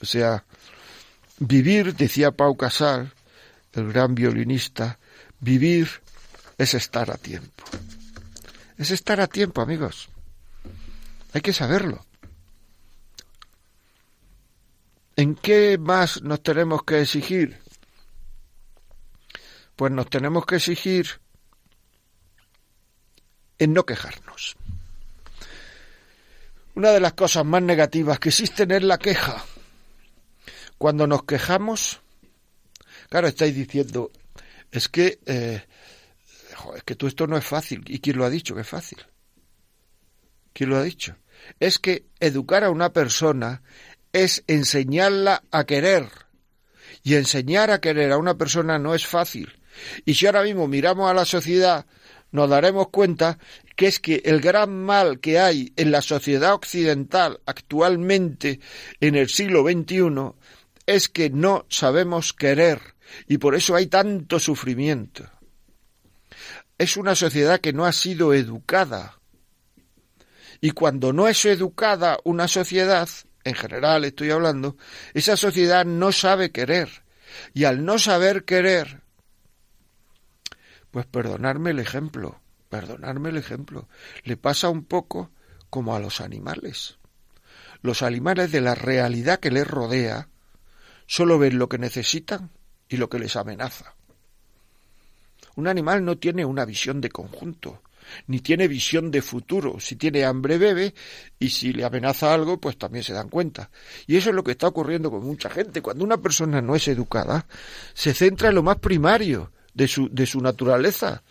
O 0.00 0.06
sea, 0.06 0.44
vivir, 1.38 1.94
decía 1.94 2.30
Pau 2.30 2.56
Casal, 2.56 3.12
el 3.72 3.92
gran 3.92 4.14
violinista, 4.14 4.98
vivir 5.40 5.88
es 6.56 6.74
estar 6.74 7.10
a 7.10 7.16
tiempo. 7.16 7.64
Es 8.76 8.90
estar 8.90 9.20
a 9.20 9.26
tiempo, 9.26 9.60
amigos. 9.60 10.08
Hay 11.32 11.40
que 11.40 11.52
saberlo. 11.52 12.04
¿En 15.16 15.34
qué 15.34 15.78
más 15.78 16.22
nos 16.22 16.42
tenemos 16.42 16.84
que 16.84 17.00
exigir? 17.00 17.58
Pues 19.78 19.92
nos 19.92 20.10
tenemos 20.10 20.44
que 20.44 20.56
exigir 20.56 21.06
en 23.60 23.72
no 23.72 23.86
quejarnos. 23.86 24.56
Una 26.74 26.90
de 26.90 26.98
las 26.98 27.12
cosas 27.12 27.44
más 27.44 27.62
negativas 27.62 28.18
que 28.18 28.30
existen 28.30 28.72
es 28.72 28.82
la 28.82 28.98
queja. 28.98 29.44
Cuando 30.78 31.06
nos 31.06 31.22
quejamos, 31.22 32.00
claro, 33.08 33.28
estáis 33.28 33.54
diciendo, 33.54 34.10
es 34.72 34.88
que, 34.88 35.20
eh, 35.26 35.64
es 36.74 36.82
que 36.82 36.96
tú 36.96 37.06
esto 37.06 37.28
no 37.28 37.36
es 37.36 37.44
fácil. 37.44 37.84
¿Y 37.86 38.00
quién 38.00 38.16
lo 38.18 38.24
ha 38.24 38.30
dicho 38.30 38.56
que 38.56 38.62
es 38.62 38.68
fácil? 38.68 38.98
¿Quién 40.54 40.70
lo 40.70 40.76
ha 40.76 40.82
dicho? 40.82 41.14
Es 41.60 41.78
que 41.78 42.06
educar 42.18 42.64
a 42.64 42.70
una 42.70 42.92
persona 42.92 43.62
es 44.12 44.42
enseñarla 44.48 45.44
a 45.52 45.62
querer. 45.62 46.08
Y 47.04 47.14
enseñar 47.14 47.70
a 47.70 47.80
querer 47.80 48.10
a 48.10 48.18
una 48.18 48.34
persona 48.34 48.80
no 48.80 48.92
es 48.92 49.06
fácil. 49.06 49.57
Y 50.04 50.14
si 50.14 50.26
ahora 50.26 50.42
mismo 50.42 50.68
miramos 50.68 51.10
a 51.10 51.14
la 51.14 51.24
sociedad, 51.24 51.86
nos 52.30 52.50
daremos 52.50 52.88
cuenta 52.88 53.38
que 53.76 53.86
es 53.86 54.00
que 54.00 54.22
el 54.24 54.40
gran 54.40 54.84
mal 54.84 55.20
que 55.20 55.38
hay 55.38 55.72
en 55.76 55.90
la 55.90 56.02
sociedad 56.02 56.54
occidental 56.54 57.40
actualmente 57.46 58.60
en 59.00 59.14
el 59.14 59.28
siglo 59.28 59.62
XXI 59.62 60.32
es 60.86 61.08
que 61.08 61.30
no 61.30 61.66
sabemos 61.68 62.32
querer 62.32 62.80
y 63.26 63.38
por 63.38 63.54
eso 63.54 63.74
hay 63.74 63.86
tanto 63.86 64.38
sufrimiento. 64.38 65.30
Es 66.76 66.96
una 66.96 67.14
sociedad 67.14 67.60
que 67.60 67.72
no 67.72 67.86
ha 67.86 67.92
sido 67.92 68.34
educada. 68.34 69.18
Y 70.60 70.72
cuando 70.72 71.12
no 71.12 71.28
es 71.28 71.44
educada 71.44 72.18
una 72.24 72.48
sociedad, 72.48 73.08
en 73.44 73.54
general 73.54 74.04
estoy 74.04 74.30
hablando, 74.30 74.76
esa 75.14 75.36
sociedad 75.36 75.84
no 75.84 76.12
sabe 76.12 76.50
querer. 76.50 77.04
Y 77.54 77.64
al 77.64 77.84
no 77.84 77.98
saber 77.98 78.44
querer, 78.44 79.02
pues 80.90 81.06
perdonarme 81.06 81.70
el 81.70 81.78
ejemplo, 81.78 82.40
perdonarme 82.68 83.30
el 83.30 83.36
ejemplo. 83.36 83.88
Le 84.24 84.36
pasa 84.36 84.68
un 84.68 84.84
poco 84.84 85.30
como 85.70 85.94
a 85.94 86.00
los 86.00 86.20
animales. 86.20 86.98
Los 87.82 88.02
animales 88.02 88.50
de 88.50 88.60
la 88.60 88.74
realidad 88.74 89.38
que 89.40 89.50
les 89.50 89.66
rodea 89.66 90.28
solo 91.06 91.38
ven 91.38 91.58
lo 91.58 91.68
que 91.68 91.78
necesitan 91.78 92.50
y 92.88 92.96
lo 92.96 93.08
que 93.08 93.18
les 93.18 93.36
amenaza. 93.36 93.94
Un 95.56 95.68
animal 95.68 96.04
no 96.04 96.18
tiene 96.18 96.44
una 96.44 96.64
visión 96.64 97.00
de 97.00 97.10
conjunto, 97.10 97.82
ni 98.26 98.40
tiene 98.40 98.68
visión 98.68 99.10
de 99.10 99.22
futuro. 99.22 99.80
Si 99.80 99.96
tiene 99.96 100.24
hambre 100.24 100.58
bebe 100.58 100.94
y 101.38 101.50
si 101.50 101.72
le 101.72 101.84
amenaza 101.84 102.32
algo, 102.32 102.58
pues 102.58 102.78
también 102.78 103.04
se 103.04 103.12
dan 103.12 103.28
cuenta. 103.28 103.70
Y 104.06 104.16
eso 104.16 104.30
es 104.30 104.36
lo 104.36 104.44
que 104.44 104.52
está 104.52 104.68
ocurriendo 104.68 105.10
con 105.10 105.24
mucha 105.24 105.50
gente. 105.50 105.82
Cuando 105.82 106.04
una 106.04 106.18
persona 106.18 106.62
no 106.62 106.74
es 106.74 106.88
educada, 106.88 107.46
se 107.94 108.14
centra 108.14 108.48
en 108.48 108.54
lo 108.54 108.62
más 108.62 108.78
primario 108.78 109.50
de 109.78 109.86
su, 109.86 110.08
de 110.10 110.26
su 110.26 110.40
naturaleza, 110.40 111.22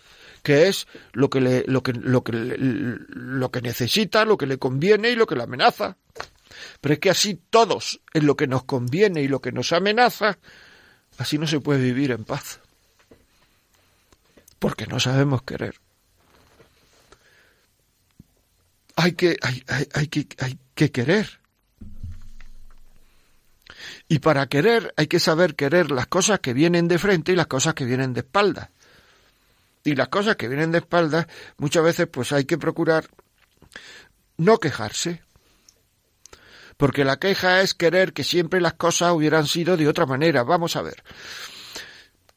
que 0.41 0.69
es 0.69 0.87
lo 1.11 1.29
que, 1.29 1.41
le, 1.41 1.65
lo, 1.67 1.83
que, 1.83 1.91
lo, 1.91 2.23
que, 2.23 2.31
lo 2.31 3.51
que 3.51 3.61
necesita, 3.61 4.23
lo 4.23 4.37
que 4.37 4.47
le 4.47 4.57
conviene 4.57 5.09
y 5.11 5.15
lo 5.15 5.27
que 5.27 5.35
le 5.35 5.43
amenaza. 5.43 5.97
Pero 6.79 6.93
es 6.93 6.99
que 6.99 7.09
así 7.09 7.39
todos, 7.49 7.99
en 8.13 8.25
lo 8.25 8.37
que 8.37 8.47
nos 8.47 8.63
conviene 8.63 9.21
y 9.21 9.27
lo 9.27 9.41
que 9.41 9.51
nos 9.51 9.73
amenaza, 9.73 10.39
así 11.17 11.37
no 11.37 11.45
se 11.45 11.59
puede 11.59 11.83
vivir 11.83 12.11
en 12.11 12.23
paz. 12.23 12.61
Porque 14.59 14.87
no 14.87 15.01
sabemos 15.01 15.43
querer. 15.43 15.75
Hay 18.95 19.11
que, 19.11 19.35
hay, 19.41 19.61
hay, 19.93 20.07
que, 20.07 20.27
hay 20.39 20.57
que 20.73 20.91
querer. 20.91 21.41
Y 24.07 24.19
para 24.19 24.47
querer 24.47 24.93
hay 24.95 25.07
que 25.07 25.19
saber 25.19 25.55
querer 25.55 25.91
las 25.91 26.07
cosas 26.07 26.39
que 26.39 26.53
vienen 26.53 26.87
de 26.87 26.97
frente 26.97 27.33
y 27.33 27.35
las 27.35 27.47
cosas 27.47 27.73
que 27.73 27.85
vienen 27.85 28.13
de 28.13 28.21
espalda. 28.21 28.71
Y 29.83 29.95
las 29.95 30.07
cosas 30.07 30.35
que 30.35 30.47
vienen 30.47 30.71
de 30.71 30.79
espalda 30.79 31.27
muchas 31.57 31.83
veces 31.83 32.07
pues 32.07 32.31
hay 32.31 32.45
que 32.45 32.57
procurar 32.57 33.05
no 34.37 34.57
quejarse. 34.59 35.21
Porque 36.77 37.03
la 37.03 37.17
queja 37.17 37.61
es 37.61 37.73
querer 37.73 38.13
que 38.13 38.23
siempre 38.23 38.61
las 38.61 38.73
cosas 38.73 39.11
hubieran 39.11 39.47
sido 39.47 39.75
de 39.77 39.87
otra 39.87 40.05
manera. 40.05 40.43
Vamos 40.43 40.75
a 40.75 40.83
ver. 40.83 41.03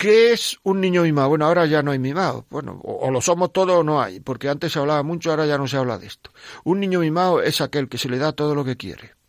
¿Qué 0.01 0.33
es 0.33 0.59
un 0.63 0.81
niño 0.81 1.03
mimado? 1.03 1.29
Bueno, 1.29 1.45
ahora 1.45 1.67
ya 1.67 1.83
no 1.83 1.91
hay 1.91 1.99
mimado. 1.99 2.47
Bueno, 2.49 2.81
o, 2.83 3.11
lo 3.11 3.21
somos 3.21 3.53
todos 3.53 3.81
o 3.81 3.85
no 3.85 4.01
hay, 4.01 4.19
porque 4.21 4.49
antes 4.49 4.73
se 4.73 4.79
hablaba 4.79 5.03
mucho, 5.03 5.31
ahora 5.31 5.45
ya 5.45 5.59
no 5.59 5.69
se 5.69 5.77
habla 5.77 5.99
de 5.99 6.07
esto. 6.07 6.31
Un 6.65 6.81
niño 6.81 7.01
mimado 7.01 7.43
es 7.43 7.61
aquel 7.61 7.91
que 7.91 7.99
se 7.99 8.09
le 8.09 8.17
da 8.17 8.33
todo 8.33 8.55
lo 8.55 8.65
que 8.65 8.79
quiere. 8.79 9.20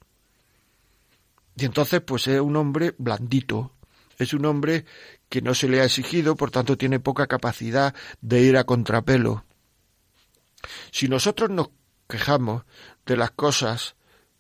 Y 1.56 1.66
entonces, 1.66 2.02
pues 2.02 2.28
es 2.28 2.40
un 2.40 2.56
hombre 2.56 2.96
blandito, 2.98 3.74
es 4.18 4.34
un 4.34 4.46
hombre 4.46 4.86
que 5.30 5.42
no 5.42 5.54
se 5.54 5.68
le 5.68 5.82
ha 5.82 5.86
exigido, 5.86 6.36
por 6.36 6.52
tanto 6.52 6.78
tiene 6.78 7.00
poca 7.00 7.28
capacidad 7.28 7.96
de 8.22 8.42
ir 8.42 8.58
a 8.58 8.64
contrapelo. 8.64 9.46
Si 10.92 11.08
nosotros 11.08 11.50
nos 11.50 11.70
quejamos 12.08 12.64
de 13.06 13.18
las 13.18 13.32
cosas, 13.32 13.96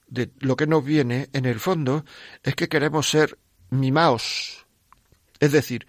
de 0.08 0.32
lo 0.40 0.56
que 0.56 0.68
nos 0.68 0.84
viene, 0.84 1.30
en 1.34 1.46
el 1.46 1.60
fondo, 1.60 2.06
es 2.44 2.56
que 2.56 2.68
queremos 2.68 3.10
ser 3.10 3.38
mimaos. 3.70 4.66
Es 5.40 5.52
decir, 5.52 5.88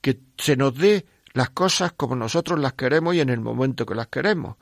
que 0.00 0.20
se 0.36 0.56
nos 0.56 0.76
dé 0.76 1.06
las 1.32 1.50
cosas 1.50 1.92
como 1.92 2.14
nosotros 2.14 2.58
las 2.60 2.74
queremos 2.74 3.14
y 3.14 3.20
en 3.20 3.30
el 3.30 3.40
momento 3.40 3.86
que 3.86 3.94
las 3.94 4.08
queremos. 4.08 4.56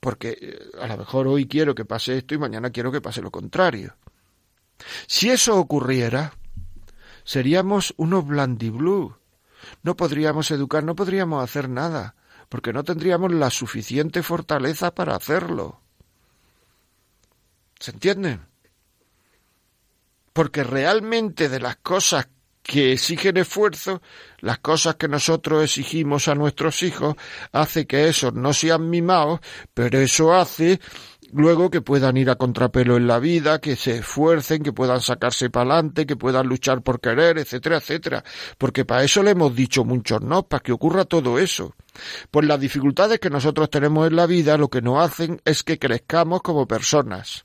Porque 0.00 0.38
eh, 0.40 0.58
a 0.80 0.86
lo 0.86 0.96
mejor 0.96 1.28
hoy 1.28 1.46
quiero 1.46 1.74
que 1.74 1.84
pase 1.84 2.18
esto 2.18 2.34
y 2.34 2.38
mañana 2.38 2.70
quiero 2.70 2.90
que 2.90 3.00
pase 3.00 3.20
lo 3.20 3.30
contrario. 3.30 3.94
Si 5.06 5.30
eso 5.30 5.56
ocurriera, 5.56 6.34
seríamos 7.24 7.94
unos 7.96 8.26
blandiblú. 8.26 9.16
No 9.82 9.96
podríamos 9.96 10.50
educar, 10.50 10.84
no 10.84 10.94
podríamos 10.94 11.42
hacer 11.42 11.68
nada, 11.68 12.14
porque 12.48 12.72
no 12.72 12.84
tendríamos 12.84 13.32
la 13.32 13.50
suficiente 13.50 14.22
fortaleza 14.22 14.94
para 14.94 15.16
hacerlo. 15.16 15.80
¿Se 17.78 17.90
entiende? 17.90 18.38
Porque 20.32 20.64
realmente 20.64 21.48
de 21.48 21.60
las 21.60 21.76
cosas 21.76 22.28
que 22.64 22.92
exigen 22.92 23.36
esfuerzo, 23.36 24.00
las 24.38 24.58
cosas 24.58 24.96
que 24.96 25.06
nosotros 25.06 25.62
exigimos 25.62 26.28
a 26.28 26.34
nuestros 26.34 26.82
hijos, 26.82 27.14
hace 27.52 27.86
que 27.86 28.08
esos 28.08 28.32
no 28.32 28.54
sean 28.54 28.88
mimados, 28.88 29.40
pero 29.74 29.98
eso 29.98 30.32
hace 30.34 30.80
luego 31.34 31.70
que 31.70 31.80
puedan 31.80 32.16
ir 32.16 32.30
a 32.30 32.36
contrapelo 32.36 32.96
en 32.96 33.06
la 33.06 33.18
vida, 33.18 33.60
que 33.60 33.76
se 33.76 33.98
esfuercen, 33.98 34.62
que 34.62 34.72
puedan 34.72 35.00
sacarse 35.00 35.50
para 35.50 35.74
adelante, 35.74 36.06
que 36.06 36.16
puedan 36.16 36.46
luchar 36.46 36.82
por 36.82 37.00
querer, 37.00 37.38
etcétera, 37.38 37.78
etcétera. 37.78 38.24
Porque 38.56 38.84
para 38.84 39.02
eso 39.02 39.22
le 39.22 39.32
hemos 39.32 39.54
dicho 39.54 39.84
muchos 39.84 40.22
no, 40.22 40.44
para 40.44 40.62
que 40.62 40.72
ocurra 40.72 41.04
todo 41.04 41.38
eso. 41.38 41.74
Pues 42.30 42.46
las 42.46 42.60
dificultades 42.60 43.18
que 43.18 43.30
nosotros 43.30 43.68
tenemos 43.68 44.06
en 44.06 44.16
la 44.16 44.26
vida 44.26 44.56
lo 44.56 44.68
que 44.68 44.82
nos 44.82 45.04
hacen 45.04 45.40
es 45.44 45.62
que 45.62 45.78
crezcamos 45.78 46.42
como 46.42 46.66
personas 46.66 47.44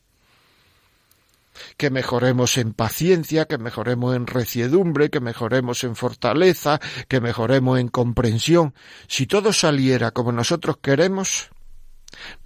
que 1.76 1.90
mejoremos 1.90 2.58
en 2.58 2.74
paciencia, 2.74 3.46
que 3.46 3.58
mejoremos 3.58 4.16
en 4.16 4.28
reciedumbre, 4.28 5.10
que 5.10 5.20
mejoremos 5.20 5.84
en 5.84 5.98
fortaleza, 5.98 6.80
que 7.10 7.20
mejoremos 7.20 7.80
en 7.80 7.90
comprensión. 7.90 8.74
Si 9.08 9.28
todo 9.28 9.52
saliera 9.52 10.12
como 10.12 10.32
nosotros 10.32 10.78
queremos, 10.82 11.50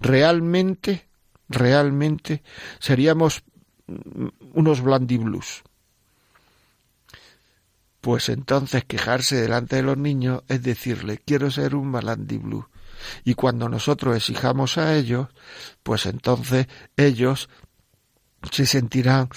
realmente 0.00 1.06
realmente 1.48 2.42
seríamos 2.78 3.42
unos 4.52 4.80
blandiblus. 4.80 5.62
pues 8.00 8.28
entonces 8.28 8.84
quejarse 8.84 9.36
delante 9.36 9.76
de 9.76 9.82
los 9.82 9.96
niños 9.96 10.42
es 10.48 10.62
decirle 10.62 11.18
quiero 11.24 11.50
ser 11.50 11.74
un 11.74 11.88
malandiblu. 11.88 12.68
Y 13.24 13.34
cuando 13.34 13.68
nosotros 13.68 14.16
exijamos 14.16 14.78
a 14.78 14.94
ellos, 14.94 15.28
pues 15.82 16.06
entonces 16.06 16.66
ellos 16.96 17.48
se 18.50 18.66
sentirán 18.66 19.28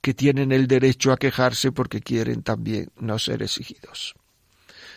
que 0.00 0.14
tienen 0.14 0.52
el 0.52 0.66
derecho 0.66 1.12
a 1.12 1.18
quejarse 1.18 1.72
porque 1.72 2.00
quieren 2.00 2.42
también 2.42 2.90
no 2.96 3.18
ser 3.18 3.42
exigidos. 3.42 4.14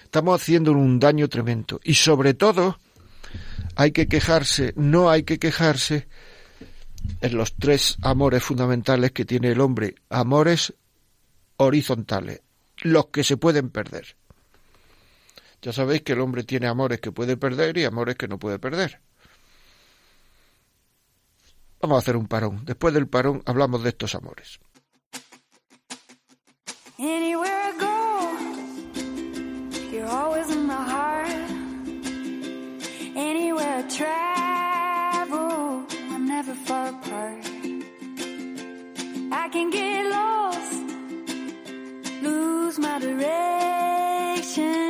Estamos 0.03 0.41
haciendo 0.41 0.71
un 0.71 0.99
daño 0.99 1.27
tremendo 1.27 1.79
y 1.83 1.95
sobre 1.95 2.33
todo 2.33 2.77
hay 3.75 3.91
que 3.91 4.07
quejarse, 4.07 4.73
no 4.75 5.09
hay 5.09 5.23
que 5.23 5.39
quejarse 5.39 6.07
en 7.21 7.37
los 7.37 7.55
tres 7.55 7.97
amores 8.01 8.43
fundamentales 8.43 9.11
que 9.11 9.25
tiene 9.25 9.51
el 9.51 9.61
hombre, 9.61 9.95
amores 10.09 10.73
horizontales, 11.57 12.41
los 12.81 13.07
que 13.07 13.23
se 13.23 13.37
pueden 13.37 13.69
perder. 13.69 14.15
Ya 15.61 15.73
sabéis 15.73 16.01
que 16.01 16.13
el 16.13 16.21
hombre 16.21 16.43
tiene 16.43 16.67
amores 16.67 16.99
que 16.99 17.11
puede 17.11 17.37
perder 17.37 17.77
y 17.77 17.85
amores 17.85 18.15
que 18.15 18.27
no 18.27 18.39
puede 18.39 18.57
perder. 18.57 18.99
Vamos 21.79 21.95
a 21.95 21.99
hacer 21.99 22.15
un 22.15 22.27
parón. 22.27 22.65
Después 22.65 22.93
del 22.93 23.07
parón 23.07 23.41
hablamos 23.45 23.83
de 23.83 23.89
estos 23.89 24.15
amores. 24.15 24.59
Can 39.51 39.69
get 39.69 40.05
lost, 40.09 40.81
lose 42.21 42.79
my 42.79 42.99
direction, 42.99 44.80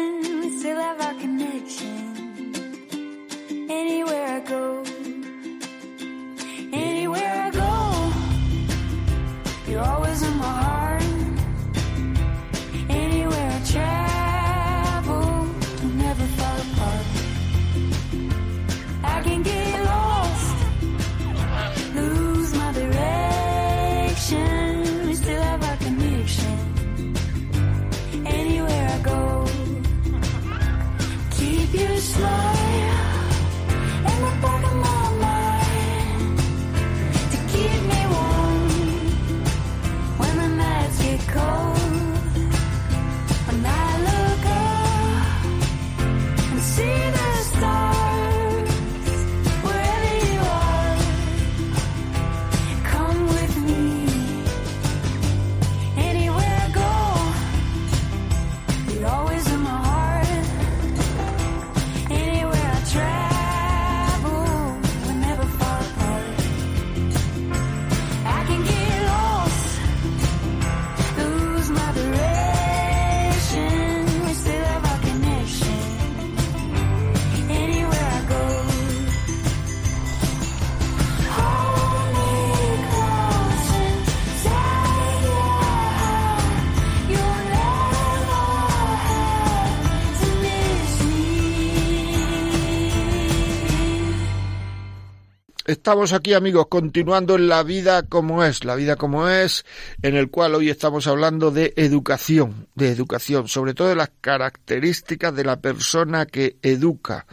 Estamos 95.81 96.13
aquí 96.13 96.35
amigos 96.35 96.67
continuando 96.67 97.33
en 97.33 97.49
la 97.49 97.63
vida 97.63 98.03
como 98.03 98.43
es, 98.43 98.65
la 98.65 98.75
vida 98.75 98.97
como 98.97 99.27
es, 99.27 99.65
en 100.03 100.15
el 100.15 100.29
cual 100.29 100.53
hoy 100.53 100.69
estamos 100.69 101.07
hablando 101.07 101.49
de 101.49 101.73
educación, 101.75 102.67
de 102.75 102.89
educación, 102.91 103.47
sobre 103.47 103.73
todo 103.73 103.87
de 103.87 103.95
las 103.95 104.11
características 104.21 105.35
de 105.35 105.43
la 105.43 105.59
persona 105.59 106.27
que 106.27 106.57
educa. 106.61 107.25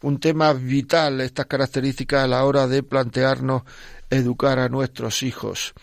Un 0.00 0.18
tema 0.18 0.54
vital, 0.54 1.20
estas 1.20 1.44
características 1.44 2.24
a 2.24 2.26
la 2.26 2.42
hora 2.46 2.66
de 2.66 2.82
plantearnos 2.82 3.64
educar 4.08 4.58
a 4.60 4.70
nuestros 4.70 5.22
hijos. 5.22 5.74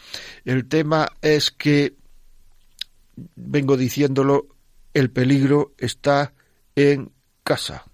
El 0.43 0.67
tema 0.67 1.09
es 1.21 1.51
que, 1.51 1.93
vengo 3.35 3.77
diciéndolo, 3.77 4.47
el 4.95 5.11
peligro 5.11 5.75
está 5.77 6.33
en 6.75 7.11
casa. 7.43 7.85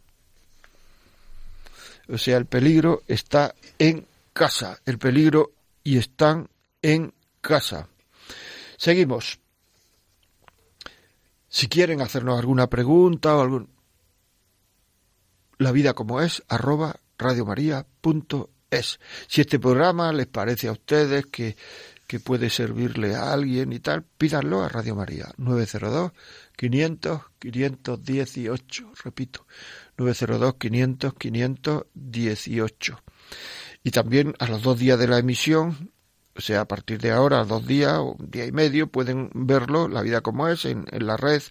O 2.08 2.18
sea, 2.18 2.38
el 2.38 2.46
peligro 2.46 3.04
está 3.08 3.54
en 3.80 4.13
casa, 4.34 4.80
el 4.86 4.98
peligro 4.98 5.54
y 5.84 5.98
están 5.98 6.50
en 6.82 7.14
casa. 7.42 7.88
Seguimos. 8.78 9.40
Si 11.48 11.68
quieren 11.68 12.02
hacernos 12.02 12.40
alguna 12.40 12.68
pregunta 12.68 13.36
o 13.36 13.42
algún... 13.42 13.70
La 15.60 15.72
vida 15.72 15.94
como 15.94 16.20
es, 16.20 16.44
arroba 16.48 17.00
radiomaria.es. 17.18 19.00
Si 19.28 19.42
este 19.42 19.60
programa 19.60 20.12
les 20.12 20.28
parece 20.28 20.68
a 20.68 20.72
ustedes 20.72 21.28
que, 21.28 21.56
que 22.08 22.20
puede 22.20 22.50
servirle 22.50 23.16
a 23.16 23.32
alguien 23.32 23.72
y 23.72 23.80
tal, 23.80 24.04
pídanlo 24.04 24.64
a 24.64 24.70
Radio 24.70 24.96
María. 24.96 25.32
902 25.38 26.12
500 26.58 27.22
518. 27.40 28.92
Repito, 29.04 29.46
902 29.98 30.56
500 30.56 31.14
518. 31.14 33.04
Y 33.84 33.92
también 33.92 34.34
a 34.40 34.48
los 34.48 34.62
dos 34.62 34.80
días 34.80 34.98
de 34.98 35.08
la 35.08 35.18
emisión, 35.18 35.92
o 36.36 36.42
sea, 36.42 36.62
a 36.62 36.68
partir 36.68 37.00
de 37.00 37.12
ahora, 37.12 37.44
dos 37.44 37.68
días 37.68 37.94
o 37.94 38.16
un 38.18 38.32
día 38.32 38.46
y 38.46 38.52
medio, 38.52 38.88
pueden 38.88 39.30
verlo, 39.34 39.88
La 39.88 40.02
Vida 40.02 40.22
como 40.22 40.48
es, 40.48 40.66
en, 40.66 40.86
la 40.92 41.18
red, 41.18 41.44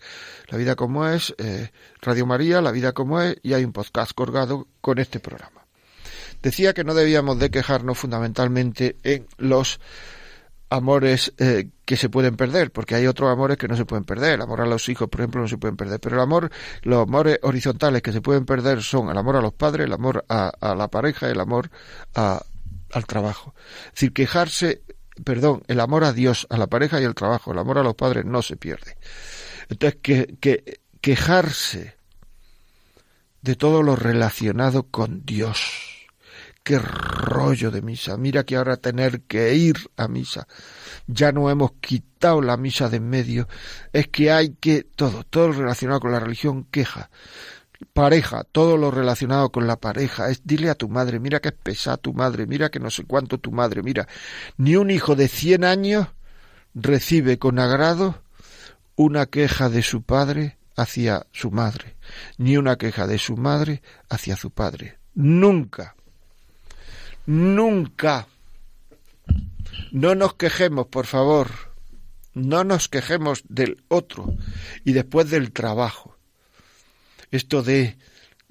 La 0.49 0.59
Vida 0.59 0.75
como 0.75 1.07
es, 1.07 1.35
eh, 1.39 1.71
Radio 2.01 2.27
María, 2.27 2.61
La 2.61 2.73
Vida 2.73 2.93
como 2.93 3.21
es, 3.21 3.37
y 3.43 3.53
hay 3.53 3.65
un 3.65 3.73
podcast 3.73 4.13
colgado 4.13 4.67
con 4.81 4.99
este 4.99 5.21
programa. 5.21 5.67
Decía 6.43 6.75
que 6.75 6.83
no 6.83 6.95
debíamos 6.95 7.39
de 7.39 7.51
quejarnos 7.51 7.99
fundamentalmente 7.99 8.97
en 9.05 9.29
los 9.37 9.79
amores 10.71 11.33
eh, 11.39 11.69
que 11.93 11.99
se 11.99 12.09
pueden 12.09 12.37
perder, 12.37 12.73
porque 12.73 12.95
hay 12.95 13.07
otros 13.07 13.31
amores 13.31 13.59
que 13.59 13.69
no 13.69 13.77
se 13.77 13.85
pueden 13.85 14.05
perder. 14.05 14.37
El 14.37 14.41
amor 14.41 14.63
a 14.63 14.65
los 14.65 14.89
hijos, 14.89 15.11
por 15.11 15.21
ejemplo, 15.21 15.43
no 15.43 15.47
se 15.47 15.59
pueden 15.59 15.77
perder. 15.77 16.01
Pero 16.01 16.17
el 16.17 16.23
amor, 16.23 16.51
los 16.85 17.03
amores 17.03 17.39
horizontales 17.43 18.01
que 18.01 18.13
se 18.13 18.23
pueden 18.23 18.47
perder 18.47 18.83
son 18.83 19.11
el 19.11 19.19
amor 19.19 19.37
a 19.37 19.43
los 19.43 19.53
padres, 19.53 19.85
el 19.85 19.93
amor 19.93 20.25
a, 20.27 20.75
la 20.75 20.89
pareja, 20.89 21.29
el 21.29 21.39
amor 21.39 21.71
al 22.15 23.07
trabajo. 23.07 23.55
Es 23.89 23.93
decir, 23.93 24.15
quejarse, 24.15 24.81
perdón, 25.23 25.65
el 25.69 25.81
amor 25.81 26.05
a 26.05 26.15
Dios, 26.15 26.47
a 26.49 26.57
la 26.57 26.67
pareja 26.67 26.99
y 26.99 27.05
al 27.05 27.15
trabajo, 27.15 27.53
el 27.53 27.59
amor 27.59 27.77
a 27.77 27.83
los 27.83 27.95
padres 27.95 28.25
no 28.25 28.41
se 28.41 28.57
pierde. 28.57 28.97
Entonces, 29.69 30.01
que, 30.01 30.35
que 30.41 30.81
quejarse 31.03 31.95
de 33.43 33.55
todo 33.55 33.83
lo 33.83 33.97
relacionado 33.97 34.85
con 34.85 35.27
Dios 35.27 35.92
qué 36.63 36.79
rollo 36.79 37.71
de 37.71 37.83
misa. 37.83 38.17
Mira 38.17 38.45
que 38.45 38.57
ahora 38.57 38.77
tener 38.77 39.23
que 39.23 39.55
ir 39.55 39.77
a 39.97 40.09
misa. 40.09 40.47
Ya 41.07 41.33
no 41.33 41.51
hemos 41.51 41.73
quitado 41.81 42.41
la 42.41 42.57
misa 42.57 42.89
de 42.89 42.99
en 42.99 43.09
medio. 43.09 43.49
Es 43.93 44.09
que 44.09 44.31
hay 44.31 44.55
que 44.55 44.85
todo, 44.85 45.25
todo 45.25 45.49
lo 45.49 45.55
relacionado 45.55 46.01
con 46.01 46.13
la 46.13 46.21
religión 46.21 46.65
queja. 46.65 47.11
Pareja, 47.93 48.45
todo 48.45 48.77
lo 48.77 48.91
relacionado 48.91 49.51
con 49.51 49.67
la 49.67 49.77
pareja. 49.77 50.31
Es 50.31 50.43
dile 50.45 50.71
a 50.71 50.75
tu 50.77 50.89
madre, 50.89 51.19
mira 51.19 51.41
que 51.41 51.49
es 51.49 51.55
pesada 51.55 51.97
tu 51.97 52.13
madre, 52.13 52.47
mira 52.47 52.71
que 52.71 52.79
no 52.79 52.91
sé 52.91 53.05
cuánto 53.05 53.39
tu 53.39 53.51
madre, 53.51 53.83
mira. 53.83 54.07
Ni 54.57 54.77
un 54.77 54.91
hijo 54.91 55.17
de 55.17 55.29
cien 55.29 55.65
años 55.65 56.09
recibe 56.75 57.39
con 57.39 57.59
agrado 57.59 58.23
una 58.95 59.27
queja 59.27 59.69
de 59.69 59.83
su 59.83 60.03
padre 60.03 60.59
hacia 60.77 61.27
su 61.33 61.51
madre, 61.51 61.97
ni 62.39 62.57
una 62.57 62.77
queja 62.77 63.07
de 63.07 63.19
su 63.19 63.37
madre 63.37 63.83
hacia 64.09 64.37
su 64.37 64.51
padre. 64.51 64.99
Nunca. 65.15 65.97
Nunca. 67.27 68.27
No 69.91 70.15
nos 70.15 70.35
quejemos, 70.35 70.87
por 70.87 71.07
favor. 71.07 71.51
no 72.35 72.65
nos 72.65 72.89
quejemos 72.89 73.43
del 73.49 73.83
otro 73.89 74.35
y 74.85 74.93
después 74.93 75.29
del 75.31 75.53
trabajo. 75.53 76.17
Esto 77.31 77.63
de 77.63 77.99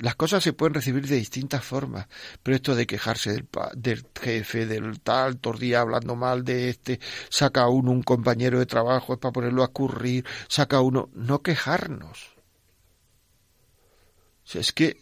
las 0.02 0.16
cosas 0.16 0.44
se 0.44 0.54
pueden 0.54 0.74
recibir 0.74 1.08
de 1.08 1.16
distintas 1.16 1.64
formas, 1.64 2.08
pero 2.42 2.56
esto 2.56 2.76
de 2.76 2.88
quejarse 2.88 3.34
del, 3.34 3.48
del 3.76 4.06
jefe, 4.20 4.66
del 4.66 5.00
tal, 5.00 5.38
todo 5.38 5.54
día 5.54 5.82
hablando 5.82 6.16
mal 6.16 6.44
de 6.44 6.70
este, 6.70 7.00
saca 7.30 7.68
uno 7.68 7.92
un 7.92 8.02
compañero 8.02 8.58
de 8.58 8.66
trabajo, 8.66 9.14
es 9.14 9.20
para 9.20 9.32
ponerlo 9.32 9.64
a 9.64 9.72
currir, 9.72 10.26
saca 10.48 10.82
uno, 10.82 11.10
no 11.14 11.44
quejarnos. 11.44 12.32
es 14.54 14.72
que 14.74 15.00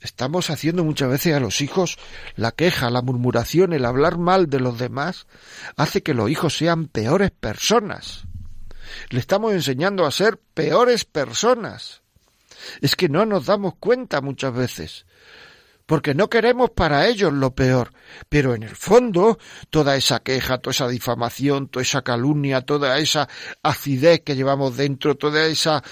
estamos 0.00 0.50
haciendo 0.50 0.84
muchas 0.84 1.10
veces 1.10 1.34
a 1.34 1.40
los 1.40 1.60
hijos 1.60 1.98
la 2.36 2.52
queja, 2.52 2.90
la 2.90 3.02
murmuración, 3.02 3.72
el 3.72 3.84
hablar 3.84 4.18
mal 4.18 4.48
de 4.48 4.60
los 4.60 4.78
demás, 4.78 5.26
hace 5.76 6.02
que 6.02 6.14
los 6.14 6.30
hijos 6.30 6.56
sean 6.56 6.86
peores 6.86 7.30
personas. 7.30 8.24
Le 9.10 9.20
estamos 9.20 9.52
enseñando 9.52 10.06
a 10.06 10.10
ser 10.10 10.38
peores 10.54 11.04
personas. 11.04 12.02
Es 12.80 12.96
que 12.96 13.08
no 13.08 13.24
nos 13.24 13.46
damos 13.46 13.74
cuenta 13.76 14.20
muchas 14.20 14.52
veces 14.54 15.06
porque 15.90 16.14
no 16.14 16.30
queremos 16.30 16.70
para 16.70 17.08
ellos 17.08 17.32
lo 17.32 17.52
peor. 17.52 17.90
Pero 18.28 18.54
en 18.54 18.62
el 18.62 18.76
fondo, 18.76 19.40
toda 19.70 19.96
esa 19.96 20.20
queja, 20.20 20.58
toda 20.58 20.70
esa 20.70 20.86
difamación, 20.86 21.66
toda 21.66 21.82
esa 21.82 22.02
calumnia, 22.02 22.60
toda 22.60 22.96
esa 23.00 23.28
acidez 23.64 24.20
que 24.20 24.36
llevamos 24.36 24.76
dentro, 24.76 25.16
toda 25.16 25.46
esa 25.46 25.82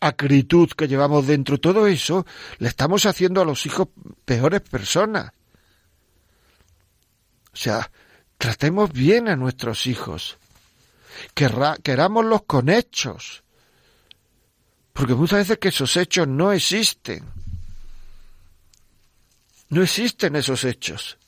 acritud 0.00 0.70
que 0.70 0.88
llevamos 0.88 1.26
dentro, 1.26 1.58
todo 1.58 1.86
eso, 1.86 2.26
le 2.58 2.68
estamos 2.68 3.06
haciendo 3.06 3.40
a 3.40 3.44
los 3.44 3.66
hijos 3.66 3.88
peores 4.24 4.60
personas. 4.60 5.32
O 7.52 7.56
sea, 7.56 7.90
tratemos 8.38 8.92
bien 8.92 9.28
a 9.28 9.36
nuestros 9.36 9.86
hijos. 9.86 10.38
querámoslos 11.34 12.42
con 12.42 12.68
hechos. 12.68 13.42
Porque 14.92 15.14
muchas 15.14 15.40
veces 15.40 15.58
que 15.58 15.68
esos 15.68 15.96
hechos 15.96 16.28
no 16.28 16.52
existen. 16.52 17.24
No 19.68 19.82
existen 19.82 20.36
esos 20.36 20.64
hechos. 20.64 21.18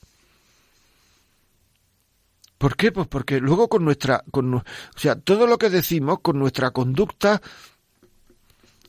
¿Por 2.59 2.75
qué? 2.75 2.91
Pues 2.91 3.07
porque 3.07 3.39
luego 3.39 3.69
con 3.69 3.85
nuestra, 3.85 4.23
con, 4.31 4.53
o 4.53 4.63
sea, 4.95 5.15
todo 5.15 5.47
lo 5.47 5.57
que 5.57 5.69
decimos, 5.69 6.19
con 6.21 6.37
nuestra 6.37 6.71
conducta, 6.71 7.41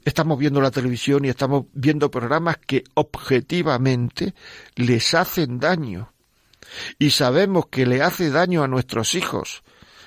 estamos 0.04 0.38
viendo 0.38 0.60
la 0.60 0.70
televisión 0.70 1.24
y 1.24 1.28
estamos 1.28 1.66
viendo 1.72 2.10
programas 2.10 2.58
que 2.58 2.84
objetivamente 2.94 4.34
les 4.76 5.14
hacen 5.14 5.58
daño. 5.58 6.12
Y 6.98 7.10
sabemos 7.10 7.66
que 7.66 7.86
le 7.86 8.02
hace 8.02 8.30
daño 8.30 8.62
a 8.62 8.68
nuestros 8.68 9.14
hijos. 9.14 9.62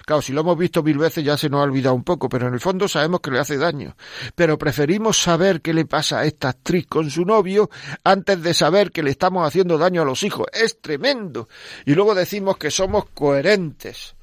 Claro, 0.06 0.22
si 0.22 0.34
lo 0.34 0.42
hemos 0.42 0.58
visto 0.58 0.84
mil 0.84 0.98
veces 0.98 1.24
ya 1.24 1.38
se 1.38 1.50
nos 1.50 1.62
ha 1.62 1.64
olvidado 1.64 1.96
un 1.96 2.04
poco, 2.04 2.28
pero 2.28 2.48
en 2.48 2.54
el 2.54 2.60
fondo 2.60 2.90
sabemos 2.90 3.22
que 3.22 3.32
le 3.32 3.40
hace 3.40 3.58
daño. 3.58 3.96
Pero 4.36 4.58
preferimos 4.58 5.18
saber 5.18 5.62
qué 5.62 5.74
le 5.74 5.86
pasa 5.86 6.20
a 6.20 6.26
esta 6.26 6.50
actriz 6.50 6.88
con 6.88 7.10
su 7.10 7.24
novio 7.24 7.70
antes 8.04 8.42
de 8.42 8.54
saber 8.54 8.92
que 8.92 9.02
le 9.02 9.12
estamos 9.12 9.48
haciendo 9.48 9.78
daño 9.78 10.02
a 10.02 10.06
los 10.06 10.24
hijos. 10.24 10.48
Es 10.52 10.82
tremendo. 10.82 11.48
Y 11.86 11.96
luego 11.96 12.16
decimos 12.16 12.58
que 12.58 12.70
somos 12.70 13.06
coherentes. 13.14 14.16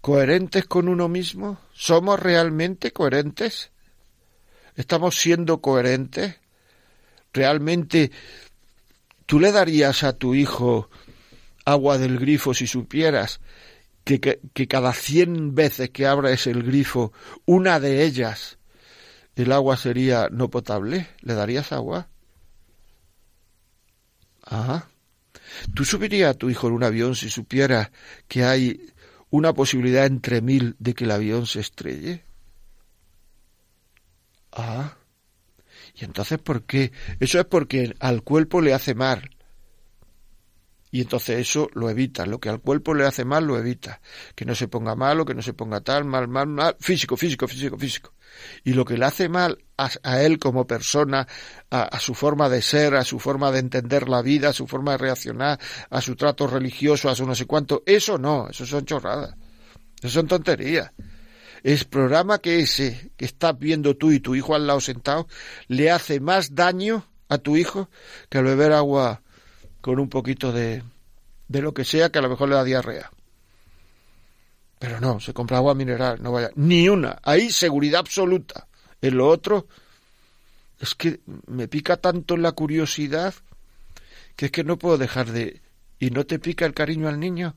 ¿Coherentes 0.00 0.64
con 0.64 0.88
uno 0.88 1.08
mismo? 1.08 1.58
¿Somos 1.74 2.18
realmente 2.18 2.92
coherentes? 2.92 3.70
¿Estamos 4.76 5.16
siendo 5.16 5.60
coherentes? 5.60 6.36
¿Realmente 7.32 8.12
tú 9.24 9.40
le 9.40 9.50
darías 9.50 10.04
a 10.04 10.12
tu 10.12 10.34
hijo 10.34 10.88
agua 11.64 11.98
del 11.98 12.18
grifo 12.18 12.54
si 12.54 12.66
supieras 12.66 13.40
que, 14.04 14.68
cada 14.68 14.92
cien 14.92 15.54
veces 15.54 15.90
que 15.90 16.06
abres 16.06 16.46
el 16.46 16.62
grifo, 16.62 17.12
una 17.44 17.80
de 17.80 18.04
ellas, 18.04 18.58
el 19.34 19.50
agua 19.50 19.76
sería 19.76 20.28
no 20.30 20.48
potable, 20.48 21.08
¿le 21.22 21.34
darías 21.34 21.72
agua? 21.72 22.08
¿Tú 25.74 25.84
subirías 25.84 26.30
a 26.30 26.38
tu 26.38 26.50
hijo 26.50 26.68
en 26.68 26.74
un 26.74 26.84
avión 26.84 27.16
si 27.16 27.30
supieras 27.30 27.90
que 28.28 28.44
hay 28.44 28.92
una 29.30 29.52
posibilidad 29.54 30.06
entre 30.06 30.40
mil 30.40 30.76
de 30.78 30.94
que 30.94 31.04
el 31.04 31.10
avión 31.10 31.46
se 31.46 31.60
estrelle? 31.60 32.25
Ah. 34.56 34.96
¿Y 35.94 36.04
entonces 36.04 36.38
por 36.38 36.64
qué? 36.64 36.92
Eso 37.20 37.38
es 37.38 37.46
porque 37.46 37.94
al 38.00 38.22
cuerpo 38.22 38.60
le 38.60 38.74
hace 38.74 38.94
mal 38.94 39.30
y 40.96 41.02
entonces 41.02 41.38
eso 41.38 41.68
lo 41.74 41.90
evita. 41.90 42.24
Lo 42.24 42.40
que 42.40 42.48
al 42.48 42.60
cuerpo 42.60 42.94
le 42.94 43.04
hace 43.04 43.24
mal 43.26 43.44
lo 43.44 43.58
evita. 43.58 44.00
Que 44.34 44.46
no 44.46 44.54
se 44.54 44.66
ponga 44.66 44.94
malo, 44.94 45.26
que 45.26 45.34
no 45.34 45.42
se 45.42 45.52
ponga 45.52 45.82
tal, 45.82 46.06
mal, 46.06 46.26
mal, 46.26 46.46
mal. 46.46 46.76
Físico, 46.80 47.18
físico, 47.18 47.46
físico, 47.46 47.76
físico. 47.76 48.14
Y 48.64 48.72
lo 48.72 48.84
que 48.86 48.96
le 48.96 49.04
hace 49.04 49.28
mal 49.28 49.58
a, 49.76 50.22
él 50.22 50.38
como 50.38 50.66
persona, 50.66 51.28
a, 51.70 52.00
su 52.00 52.14
forma 52.14 52.48
de 52.48 52.62
ser, 52.62 52.94
a 52.94 53.04
su 53.04 53.18
forma 53.18 53.50
de 53.50 53.58
entender 53.58 54.08
la 54.08 54.22
vida, 54.22 54.48
a 54.48 54.52
su 54.54 54.66
forma 54.66 54.92
de 54.92 54.98
reaccionar, 54.98 55.60
a 55.90 56.00
su 56.00 56.16
trato 56.16 56.46
religioso, 56.46 57.10
a 57.10 57.14
su 57.14 57.26
no 57.26 57.34
sé 57.34 57.44
cuánto, 57.44 57.82
eso 57.84 58.16
no, 58.16 58.48
eso 58.48 58.64
son 58.64 58.86
chorradas. 58.86 59.34
Eso 60.00 60.08
son 60.08 60.28
tonterías. 60.28 60.92
Es 61.62 61.84
programa 61.84 62.38
que 62.38 62.60
ese 62.60 63.10
que 63.16 63.24
estás 63.24 63.58
viendo 63.58 63.96
tú 63.96 64.12
y 64.12 64.20
tu 64.20 64.34
hijo 64.34 64.54
al 64.54 64.66
lado 64.66 64.80
sentado 64.80 65.26
le 65.68 65.90
hace 65.90 66.20
más 66.20 66.54
daño 66.54 67.06
a 67.28 67.38
tu 67.38 67.56
hijo 67.56 67.88
que 68.28 68.38
al 68.38 68.44
beber 68.44 68.72
agua 68.72 69.22
con 69.80 69.98
un 69.98 70.08
poquito 70.08 70.52
de, 70.52 70.82
de 71.48 71.62
lo 71.62 71.74
que 71.74 71.84
sea 71.84 72.10
que 72.10 72.18
a 72.18 72.22
lo 72.22 72.28
mejor 72.28 72.48
le 72.48 72.54
da 72.56 72.64
diarrea. 72.64 73.10
Pero 74.78 75.00
no, 75.00 75.20
se 75.20 75.32
compra 75.32 75.58
agua 75.58 75.74
mineral, 75.74 76.22
no 76.22 76.32
vaya. 76.32 76.50
Ni 76.54 76.88
una. 76.88 77.18
Hay 77.22 77.50
seguridad 77.50 78.00
absoluta. 78.00 78.68
En 79.00 79.16
lo 79.16 79.28
otro, 79.28 79.66
es 80.78 80.94
que 80.94 81.20
me 81.46 81.68
pica 81.68 81.96
tanto 81.96 82.36
la 82.36 82.52
curiosidad 82.52 83.34
que 84.36 84.46
es 84.46 84.52
que 84.52 84.64
no 84.64 84.78
puedo 84.78 84.98
dejar 84.98 85.32
de... 85.32 85.62
¿Y 85.98 86.10
no 86.10 86.26
te 86.26 86.38
pica 86.38 86.66
el 86.66 86.74
cariño 86.74 87.08
al 87.08 87.18
niño? 87.18 87.56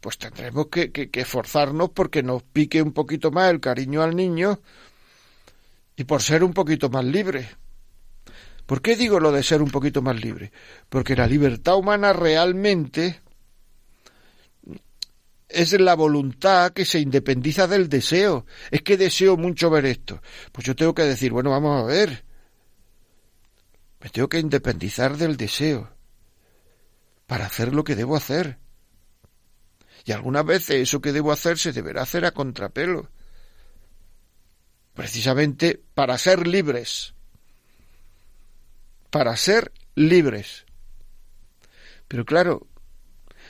Pues 0.00 0.18
tendremos 0.18 0.68
que, 0.68 0.92
que, 0.92 1.10
esforzarnos 1.12 1.90
porque 1.90 2.22
nos 2.22 2.42
pique 2.42 2.80
un 2.80 2.92
poquito 2.92 3.30
más 3.30 3.50
el 3.50 3.60
cariño 3.60 4.02
al 4.02 4.14
niño 4.14 4.60
y 5.96 6.04
por 6.04 6.22
ser 6.22 6.44
un 6.44 6.52
poquito 6.52 6.88
más 6.88 7.04
libre. 7.04 7.48
¿Por 8.64 8.82
qué 8.82 8.96
digo 8.96 9.18
lo 9.18 9.32
de 9.32 9.42
ser 9.42 9.62
un 9.62 9.70
poquito 9.70 10.02
más 10.02 10.20
libre? 10.20 10.52
Porque 10.88 11.16
la 11.16 11.26
libertad 11.26 11.76
humana 11.76 12.12
realmente 12.12 13.20
es 15.48 15.72
la 15.80 15.94
voluntad 15.94 16.72
que 16.72 16.84
se 16.84 17.00
independiza 17.00 17.66
del 17.66 17.88
deseo. 17.88 18.46
Es 18.70 18.82
que 18.82 18.96
deseo 18.96 19.36
mucho 19.36 19.70
ver 19.70 19.86
esto. 19.86 20.20
Pues 20.52 20.66
yo 20.66 20.76
tengo 20.76 20.94
que 20.94 21.02
decir, 21.02 21.32
bueno, 21.32 21.50
vamos 21.50 21.82
a 21.82 21.86
ver. 21.86 22.24
Me 24.00 24.10
tengo 24.10 24.28
que 24.28 24.38
independizar 24.38 25.16
del 25.16 25.36
deseo 25.36 25.90
para 27.26 27.46
hacer 27.46 27.74
lo 27.74 27.82
que 27.84 27.96
debo 27.96 28.16
hacer. 28.16 28.58
Y 30.08 30.12
algunas 30.12 30.44
veces 30.44 30.76
eso 30.76 31.00
que 31.00 31.12
debo 31.12 31.32
hacer 31.32 31.58
se 31.58 31.72
deberá 31.72 32.02
hacer 32.02 32.24
a 32.24 32.32
contrapelo. 32.32 33.10
Precisamente 34.94 35.80
para 35.94 36.16
ser 36.16 36.46
libres 36.46 37.14
para 39.10 39.36
ser 39.36 39.72
libres. 39.94 40.66
Pero 42.06 42.24
claro, 42.24 42.66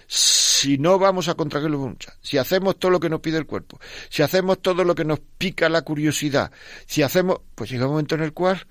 si 0.07 0.79
no 0.79 0.99
vamos 0.99 1.29
a 1.29 1.35
contraer 1.35 1.71
mucha, 1.71 2.17
si 2.23 2.39
hacemos 2.39 2.79
todo 2.79 2.91
lo 2.91 3.01
que 3.01 3.11
nos 3.11 3.21
pide 3.21 3.39
el 3.39 3.47
cuerpo, 3.47 3.79
si 4.09 4.23
hacemos 4.23 4.61
todo 4.61 4.85
lo 4.85 4.95
que 4.95 5.05
nos 5.05 5.21
pica 5.21 5.69
la 5.69 5.83
curiosidad, 5.83 6.51
si 6.87 7.03
hacemos, 7.03 7.41
pues 7.55 7.71
llega 7.71 7.87
un 7.87 7.93
momento 7.93 8.15
en 8.15 8.23
el 8.23 8.33
cual 8.33 8.67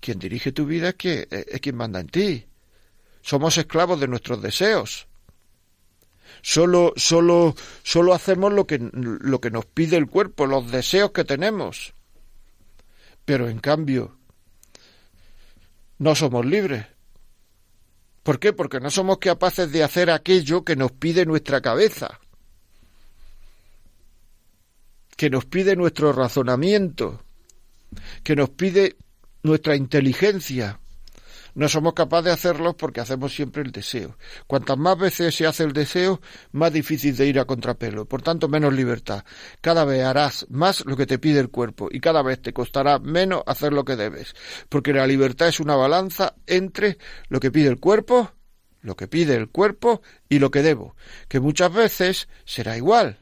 quien 0.00 0.18
dirige 0.18 0.52
tu 0.52 0.66
vida 0.66 0.90
es, 0.90 0.94
que, 0.94 1.26
es 1.30 1.60
quien 1.60 1.76
manda 1.76 2.00
en 2.00 2.08
ti. 2.08 2.46
Somos 3.20 3.58
esclavos 3.58 4.00
de 4.00 4.08
nuestros 4.08 4.40
deseos. 4.40 5.07
Solo, 6.42 6.92
solo, 6.96 7.54
solo 7.82 8.14
hacemos 8.14 8.52
lo 8.52 8.66
que, 8.66 8.78
lo 8.92 9.40
que 9.40 9.50
nos 9.50 9.66
pide 9.66 9.96
el 9.96 10.06
cuerpo, 10.06 10.46
los 10.46 10.70
deseos 10.70 11.12
que 11.12 11.24
tenemos. 11.24 11.94
Pero 13.24 13.48
en 13.48 13.58
cambio, 13.58 14.16
no 15.98 16.14
somos 16.14 16.46
libres. 16.46 16.86
¿Por 18.22 18.38
qué? 18.38 18.52
Porque 18.52 18.80
no 18.80 18.90
somos 18.90 19.18
capaces 19.18 19.72
de 19.72 19.82
hacer 19.82 20.10
aquello 20.10 20.64
que 20.64 20.76
nos 20.76 20.92
pide 20.92 21.24
nuestra 21.24 21.60
cabeza, 21.60 22.20
que 25.16 25.30
nos 25.30 25.46
pide 25.46 25.76
nuestro 25.76 26.12
razonamiento, 26.12 27.22
que 28.22 28.36
nos 28.36 28.50
pide 28.50 28.96
nuestra 29.42 29.76
inteligencia, 29.76 30.78
no 31.54 31.68
somos 31.68 31.94
capaces 31.94 32.24
de 32.26 32.30
hacerlo 32.32 32.76
porque 32.76 33.00
hacemos 33.00 33.34
siempre 33.34 33.62
el 33.62 33.72
deseo. 33.72 34.16
Cuantas 34.46 34.78
más 34.78 34.98
veces 34.98 35.34
se 35.34 35.46
hace 35.46 35.64
el 35.64 35.72
deseo, 35.72 36.20
más 36.52 36.72
difícil 36.72 37.16
de 37.16 37.26
ir 37.26 37.38
a 37.38 37.44
contrapelo. 37.44 38.06
Por 38.06 38.22
tanto, 38.22 38.48
menos 38.48 38.72
libertad. 38.72 39.24
Cada 39.60 39.84
vez 39.84 40.04
harás 40.04 40.46
más 40.50 40.84
lo 40.86 40.96
que 40.96 41.06
te 41.06 41.18
pide 41.18 41.40
el 41.40 41.50
cuerpo 41.50 41.88
y 41.90 42.00
cada 42.00 42.22
vez 42.22 42.40
te 42.40 42.52
costará 42.52 42.98
menos 42.98 43.42
hacer 43.46 43.72
lo 43.72 43.84
que 43.84 43.96
debes. 43.96 44.34
Porque 44.68 44.92
la 44.92 45.06
libertad 45.06 45.48
es 45.48 45.60
una 45.60 45.76
balanza 45.76 46.34
entre 46.46 46.98
lo 47.28 47.40
que 47.40 47.50
pide 47.50 47.68
el 47.68 47.80
cuerpo, 47.80 48.32
lo 48.80 48.96
que 48.96 49.08
pide 49.08 49.34
el 49.34 49.48
cuerpo 49.48 50.02
y 50.28 50.38
lo 50.38 50.50
que 50.50 50.62
debo. 50.62 50.96
Que 51.28 51.40
muchas 51.40 51.72
veces 51.72 52.28
será 52.44 52.76
igual. 52.76 53.18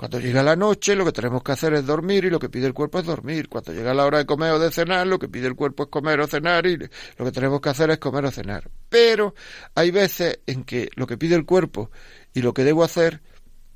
Cuando 0.00 0.18
llega 0.18 0.42
la 0.42 0.56
noche, 0.56 0.96
lo 0.96 1.04
que 1.04 1.12
tenemos 1.12 1.42
que 1.42 1.52
hacer 1.52 1.74
es 1.74 1.84
dormir 1.84 2.24
y 2.24 2.30
lo 2.30 2.38
que 2.38 2.48
pide 2.48 2.66
el 2.66 2.72
cuerpo 2.72 3.00
es 3.00 3.04
dormir. 3.04 3.50
Cuando 3.50 3.74
llega 3.74 3.92
la 3.92 4.06
hora 4.06 4.16
de 4.16 4.24
comer 4.24 4.52
o 4.52 4.58
de 4.58 4.70
cenar, 4.70 5.06
lo 5.06 5.18
que 5.18 5.28
pide 5.28 5.46
el 5.46 5.54
cuerpo 5.54 5.82
es 5.82 5.88
comer 5.90 6.20
o 6.20 6.26
cenar 6.26 6.66
y 6.66 6.78
lo 6.78 7.24
que 7.26 7.30
tenemos 7.30 7.60
que 7.60 7.68
hacer 7.68 7.90
es 7.90 7.98
comer 7.98 8.24
o 8.24 8.30
cenar. 8.30 8.70
Pero 8.88 9.34
hay 9.74 9.90
veces 9.90 10.38
en 10.46 10.64
que 10.64 10.88
lo 10.94 11.06
que 11.06 11.18
pide 11.18 11.34
el 11.34 11.44
cuerpo 11.44 11.90
y 12.32 12.40
lo 12.40 12.54
que 12.54 12.64
debo 12.64 12.82
hacer 12.82 13.20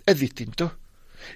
es 0.07 0.19
distinto. 0.19 0.79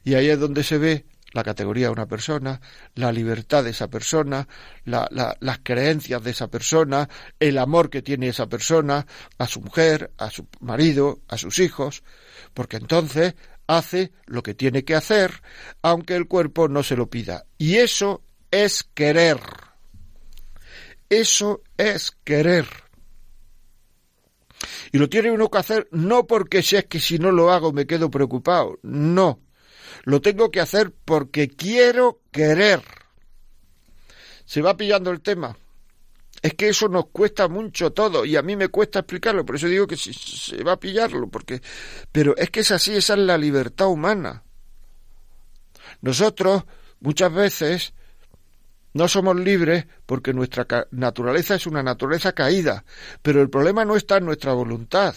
Y 0.04 0.14
ahí 0.14 0.30
es 0.30 0.40
donde 0.40 0.64
se 0.64 0.78
ve 0.78 1.04
la 1.32 1.44
categoría 1.44 1.88
de 1.88 1.92
una 1.92 2.06
persona, 2.06 2.62
la 2.94 3.12
libertad 3.12 3.64
de 3.64 3.72
esa 3.72 3.88
persona, 3.88 4.48
las 4.86 5.58
creencias 5.62 6.24
de 6.24 6.30
esa 6.30 6.48
persona, 6.48 7.10
el 7.38 7.58
amor 7.58 7.90
que 7.90 8.00
tiene 8.00 8.28
esa 8.28 8.46
persona 8.46 9.06
a 9.36 9.46
su 9.46 9.60
mujer, 9.60 10.12
a 10.16 10.30
su 10.30 10.46
marido, 10.60 11.20
a 11.28 11.36
sus 11.36 11.58
hijos, 11.58 12.02
porque 12.54 12.78
entonces 12.78 13.34
hace 13.68 14.12
lo 14.26 14.42
que 14.42 14.54
tiene 14.54 14.84
que 14.84 14.96
hacer, 14.96 15.42
aunque 15.82 16.16
el 16.16 16.26
cuerpo 16.26 16.66
no 16.66 16.82
se 16.82 16.96
lo 16.96 17.08
pida. 17.08 17.44
Y 17.56 17.76
eso 17.76 18.24
es 18.50 18.82
querer. 18.82 19.38
Eso 21.08 21.62
es 21.76 22.10
querer. 22.24 22.66
Y 24.90 24.98
lo 24.98 25.08
tiene 25.08 25.30
uno 25.30 25.48
que 25.50 25.58
hacer 25.58 25.88
no 25.92 26.26
porque 26.26 26.62
si 26.62 26.76
es 26.76 26.86
que 26.86 26.98
si 26.98 27.18
no 27.18 27.30
lo 27.30 27.52
hago 27.52 27.72
me 27.72 27.86
quedo 27.86 28.10
preocupado. 28.10 28.78
No. 28.82 29.40
Lo 30.04 30.20
tengo 30.20 30.50
que 30.50 30.60
hacer 30.60 30.92
porque 31.04 31.48
quiero 31.48 32.22
querer. 32.32 32.82
¿Se 34.44 34.62
va 34.62 34.76
pillando 34.76 35.10
el 35.10 35.20
tema? 35.20 35.56
Es 36.40 36.54
que 36.54 36.68
eso 36.68 36.88
nos 36.88 37.06
cuesta 37.06 37.48
mucho 37.48 37.92
todo 37.92 38.24
y 38.24 38.36
a 38.36 38.42
mí 38.42 38.56
me 38.56 38.68
cuesta 38.68 39.00
explicarlo, 39.00 39.44
por 39.44 39.56
eso 39.56 39.66
digo 39.66 39.86
que 39.86 39.96
se 39.96 40.62
va 40.62 40.72
a 40.72 40.80
pillarlo, 40.80 41.28
porque 41.28 41.60
pero 42.12 42.36
es 42.36 42.50
que 42.50 42.60
es 42.60 42.70
así, 42.70 42.94
esa 42.94 43.14
es 43.14 43.20
la 43.20 43.36
libertad 43.36 43.88
humana. 43.88 44.44
Nosotros 46.00 46.64
muchas 47.00 47.32
veces 47.32 47.92
no 48.94 49.08
somos 49.08 49.36
libres 49.36 49.86
porque 50.06 50.32
nuestra 50.32 50.66
naturaleza 50.92 51.56
es 51.56 51.66
una 51.66 51.82
naturaleza 51.82 52.32
caída, 52.32 52.84
pero 53.22 53.42
el 53.42 53.50
problema 53.50 53.84
no 53.84 53.96
está 53.96 54.18
en 54.18 54.26
nuestra 54.26 54.52
voluntad, 54.52 55.14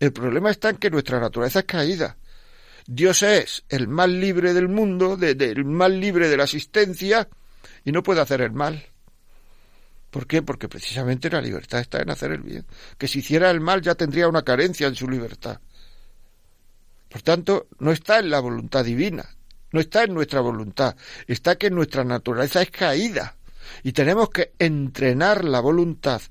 el 0.00 0.12
problema 0.12 0.50
está 0.50 0.70
en 0.70 0.76
que 0.76 0.90
nuestra 0.90 1.20
naturaleza 1.20 1.60
es 1.60 1.64
caída. 1.64 2.16
Dios 2.88 3.22
es 3.22 3.64
el 3.68 3.88
más 3.88 4.08
libre 4.08 4.54
del 4.54 4.68
mundo, 4.68 5.18
el 5.20 5.64
más 5.64 5.90
libre 5.90 6.28
de 6.28 6.36
la 6.36 6.44
existencia, 6.44 7.28
y 7.84 7.90
no 7.90 8.02
puede 8.02 8.20
hacer 8.20 8.40
el 8.42 8.52
mal. 8.52 8.84
¿Por 10.16 10.26
qué? 10.26 10.40
Porque 10.40 10.66
precisamente 10.66 11.28
la 11.28 11.42
libertad 11.42 11.80
está 11.80 12.00
en 12.00 12.08
hacer 12.08 12.32
el 12.32 12.40
bien. 12.40 12.64
Que 12.96 13.06
si 13.06 13.18
hiciera 13.18 13.50
el 13.50 13.60
mal 13.60 13.82
ya 13.82 13.94
tendría 13.94 14.28
una 14.28 14.40
carencia 14.40 14.86
en 14.86 14.94
su 14.94 15.10
libertad. 15.10 15.60
Por 17.10 17.20
tanto, 17.20 17.66
no 17.80 17.92
está 17.92 18.18
en 18.20 18.30
la 18.30 18.40
voluntad 18.40 18.82
divina, 18.82 19.28
no 19.72 19.78
está 19.78 20.04
en 20.04 20.14
nuestra 20.14 20.40
voluntad, 20.40 20.96
está 21.26 21.56
que 21.56 21.68
nuestra 21.68 22.02
naturaleza 22.02 22.62
es 22.62 22.70
caída 22.70 23.36
y 23.82 23.92
tenemos 23.92 24.30
que 24.30 24.54
entrenar 24.58 25.44
la 25.44 25.60
voluntad 25.60 26.22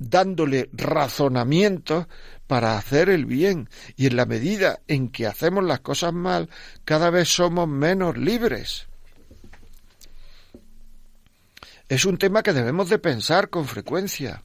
dándole 0.00 0.68
razonamiento 0.72 2.08
para 2.48 2.76
hacer 2.76 3.10
el 3.10 3.26
bien 3.26 3.70
y 3.94 4.08
en 4.08 4.16
la 4.16 4.26
medida 4.26 4.80
en 4.88 5.10
que 5.10 5.28
hacemos 5.28 5.62
las 5.62 5.78
cosas 5.78 6.12
mal, 6.12 6.50
cada 6.84 7.10
vez 7.10 7.28
somos 7.28 7.68
menos 7.68 8.18
libres. 8.18 8.87
Es 11.88 12.04
un 12.04 12.18
tema 12.18 12.42
que 12.42 12.52
debemos 12.52 12.90
de 12.90 12.98
pensar 12.98 13.48
con 13.48 13.66
frecuencia. 13.66 14.44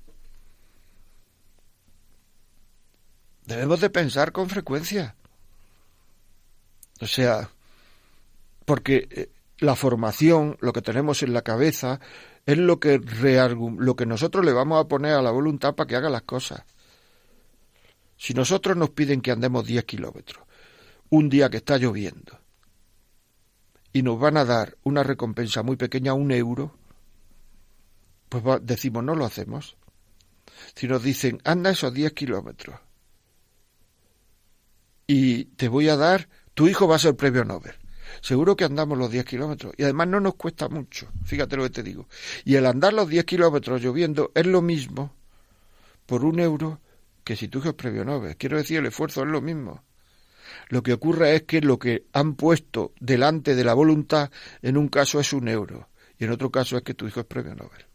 Debemos 3.45 3.81
de 3.81 3.89
pensar 3.89 4.31
con 4.31 4.49
frecuencia. 4.49 5.15
O 7.01 7.07
sea, 7.07 7.49
porque 8.65 9.07
eh, 9.11 9.29
la 9.59 9.75
formación, 9.75 10.57
lo 10.61 10.71
que 10.71 10.81
tenemos 10.81 11.21
en 11.21 11.33
la 11.33 11.41
cabeza, 11.41 11.99
es 12.45 12.57
lo 12.57 12.79
que, 12.79 12.99
lo 12.99 13.95
que 13.95 14.05
nosotros 14.05 14.45
le 14.45 14.53
vamos 14.53 14.83
a 14.83 14.87
poner 14.87 15.13
a 15.13 15.21
la 15.21 15.31
voluntad 15.31 15.75
para 15.75 15.87
que 15.87 15.95
haga 15.97 16.09
las 16.09 16.23
cosas. 16.23 16.63
Si 18.15 18.33
nosotros 18.33 18.77
nos 18.77 18.91
piden 18.91 19.21
que 19.21 19.31
andemos 19.31 19.65
10 19.65 19.83
kilómetros, 19.83 20.45
un 21.09 21.29
día 21.29 21.49
que 21.49 21.57
está 21.57 21.77
lloviendo, 21.77 22.39
y 23.91 24.01
nos 24.01 24.17
van 24.17 24.37
a 24.37 24.45
dar 24.45 24.77
una 24.83 25.03
recompensa 25.03 25.61
muy 25.61 25.75
pequeña, 25.75 26.13
un 26.13 26.31
euro, 26.31 26.75
pues 28.41 28.59
decimos, 28.63 29.03
no 29.03 29.15
lo 29.15 29.25
hacemos. 29.25 29.77
Si 30.75 30.87
nos 30.87 31.03
dicen, 31.03 31.39
anda 31.43 31.71
esos 31.71 31.93
10 31.93 32.13
kilómetros 32.13 32.79
y 35.07 35.45
te 35.45 35.67
voy 35.67 35.89
a 35.89 35.97
dar, 35.97 36.29
tu 36.53 36.67
hijo 36.67 36.87
va 36.87 36.95
a 36.95 36.99
ser 36.99 37.15
premio 37.15 37.43
Nobel. 37.43 37.73
Seguro 38.21 38.55
que 38.55 38.63
andamos 38.63 38.97
los 38.97 39.11
10 39.11 39.25
kilómetros 39.25 39.73
y 39.77 39.83
además 39.83 40.07
no 40.07 40.19
nos 40.19 40.35
cuesta 40.35 40.69
mucho, 40.69 41.09
fíjate 41.25 41.57
lo 41.57 41.63
que 41.63 41.69
te 41.69 41.83
digo. 41.83 42.07
Y 42.45 42.55
el 42.55 42.65
andar 42.65 42.93
los 42.93 43.09
10 43.09 43.25
kilómetros 43.25 43.81
lloviendo 43.81 44.31
es 44.35 44.45
lo 44.45 44.61
mismo 44.61 45.15
por 46.05 46.23
un 46.25 46.39
euro 46.39 46.79
que 47.23 47.35
si 47.35 47.47
tu 47.47 47.59
hijo 47.59 47.69
es 47.69 47.75
premio 47.75 48.05
Nobel. 48.05 48.37
Quiero 48.37 48.57
decir, 48.57 48.79
el 48.79 48.85
esfuerzo 48.85 49.23
es 49.23 49.29
lo 49.29 49.41
mismo. 49.41 49.83
Lo 50.69 50.83
que 50.83 50.93
ocurre 50.93 51.35
es 51.35 51.43
que 51.43 51.61
lo 51.61 51.79
que 51.79 52.05
han 52.13 52.35
puesto 52.35 52.93
delante 52.99 53.55
de 53.55 53.63
la 53.63 53.73
voluntad 53.73 54.29
en 54.61 54.77
un 54.77 54.89
caso 54.89 55.19
es 55.19 55.33
un 55.33 55.47
euro 55.47 55.89
y 56.17 56.25
en 56.25 56.31
otro 56.31 56.51
caso 56.51 56.77
es 56.77 56.83
que 56.83 56.93
tu 56.93 57.07
hijo 57.07 57.21
es 57.21 57.25
premio 57.25 57.55
Nobel. 57.55 57.92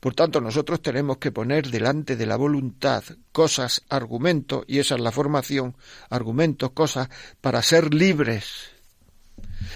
Por 0.00 0.14
tanto, 0.14 0.40
nosotros 0.40 0.80
tenemos 0.80 1.18
que 1.18 1.32
poner 1.32 1.68
delante 1.68 2.16
de 2.16 2.26
la 2.26 2.36
voluntad 2.36 3.04
cosas, 3.32 3.84
argumentos, 3.88 4.64
y 4.66 4.78
esa 4.78 4.94
es 4.94 5.00
la 5.00 5.12
formación, 5.12 5.76
argumentos, 6.10 6.70
cosas, 6.70 7.08
para 7.40 7.62
ser 7.62 7.92
libres. 7.92 8.70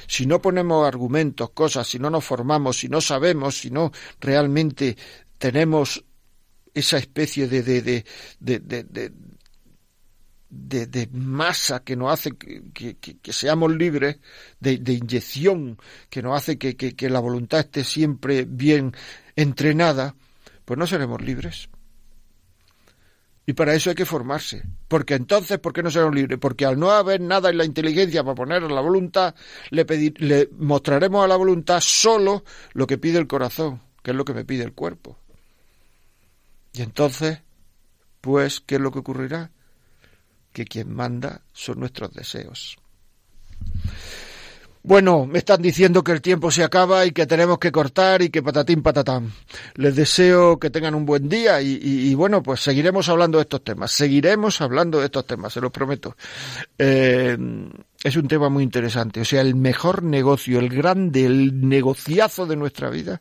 Si 0.06 0.26
no 0.26 0.40
ponemos 0.40 0.86
argumentos, 0.86 1.50
cosas, 1.50 1.86
si 1.86 1.98
no 1.98 2.10
nos 2.10 2.24
formamos, 2.24 2.78
si 2.78 2.88
no 2.88 3.00
sabemos, 3.00 3.58
si 3.58 3.70
no 3.70 3.92
realmente 4.20 4.96
tenemos 5.38 6.04
esa 6.74 6.98
especie 6.98 7.48
de, 7.48 7.62
de, 7.62 7.82
de, 7.82 8.04
de, 8.60 9.12
de, 10.50 11.08
masa 11.12 11.84
que 11.84 11.96
nos 11.96 12.12
hace 12.12 12.32
que, 12.36 12.96
que, 12.96 13.32
seamos 13.32 13.74
libres, 13.74 14.18
de, 14.60 14.72
inyección 14.92 15.78
que 16.08 16.22
nos 16.22 16.36
hace 16.36 16.58
que, 16.58 16.76
que, 16.76 17.10
la 17.10 17.20
voluntad 17.20 17.60
esté 17.60 17.84
siempre 17.84 18.44
bien 18.44 18.94
entrenada, 19.36 20.14
pues 20.64 20.78
no 20.78 20.86
seremos 20.86 21.20
libres. 21.20 21.68
Y 23.46 23.54
para 23.54 23.72
eso 23.74 23.88
hay 23.88 23.96
que 23.96 24.04
formarse. 24.04 24.62
Porque 24.88 25.14
entonces, 25.14 25.58
¿por 25.58 25.72
qué 25.72 25.82
no 25.82 25.90
seremos 25.90 26.14
libres? 26.14 26.38
Porque 26.38 26.66
al 26.66 26.78
no 26.78 26.90
haber 26.90 27.22
nada 27.22 27.48
en 27.48 27.56
la 27.56 27.64
inteligencia 27.64 28.22
para 28.22 28.34
poner 28.34 28.62
a 28.62 28.68
la 28.68 28.82
voluntad, 28.82 29.34
le, 29.70 29.86
le 30.18 30.50
mostraremos 30.58 31.24
a 31.24 31.28
la 31.28 31.36
voluntad 31.36 31.80
solo 31.80 32.44
lo 32.74 32.86
que 32.86 32.98
pide 32.98 33.18
el 33.18 33.26
corazón, 33.26 33.80
que 34.02 34.10
es 34.10 34.16
lo 34.16 34.26
que 34.26 34.34
me 34.34 34.44
pide 34.44 34.64
el 34.64 34.74
cuerpo. 34.74 35.18
Y 36.74 36.82
entonces, 36.82 37.40
pues, 38.20 38.60
¿qué 38.60 38.74
es 38.74 38.80
lo 38.82 38.92
que 38.92 38.98
ocurrirá? 38.98 39.50
Que 40.52 40.64
quien 40.64 40.92
manda 40.92 41.42
son 41.52 41.80
nuestros 41.80 42.12
deseos. 42.12 42.78
Bueno, 44.82 45.26
me 45.26 45.38
están 45.38 45.60
diciendo 45.60 46.02
que 46.02 46.12
el 46.12 46.22
tiempo 46.22 46.50
se 46.50 46.64
acaba 46.64 47.04
y 47.04 47.10
que 47.10 47.26
tenemos 47.26 47.58
que 47.58 47.70
cortar 47.70 48.22
y 48.22 48.30
que 48.30 48.42
patatín 48.42 48.82
patatán. 48.82 49.32
Les 49.74 49.94
deseo 49.94 50.58
que 50.58 50.70
tengan 50.70 50.94
un 50.94 51.04
buen 51.04 51.28
día 51.28 51.60
y, 51.60 52.14
bueno, 52.14 52.42
pues 52.42 52.60
seguiremos 52.60 53.08
hablando 53.10 53.36
de 53.36 53.42
estos 53.42 53.62
temas. 53.62 53.90
Seguiremos 53.90 54.60
hablando 54.62 55.00
de 55.00 55.06
estos 55.06 55.26
temas, 55.26 55.52
se 55.52 55.60
los 55.60 55.72
prometo. 55.72 56.16
Eh, 56.78 57.36
es 58.02 58.16
un 58.16 58.28
tema 58.28 58.48
muy 58.48 58.62
interesante. 58.62 59.20
O 59.20 59.24
sea, 59.24 59.40
el 59.40 59.56
mejor 59.56 60.04
negocio, 60.04 60.60
el 60.60 60.68
grande, 60.68 61.26
el 61.26 61.68
negociazo 61.68 62.46
de 62.46 62.56
nuestra 62.56 62.90
vida, 62.90 63.20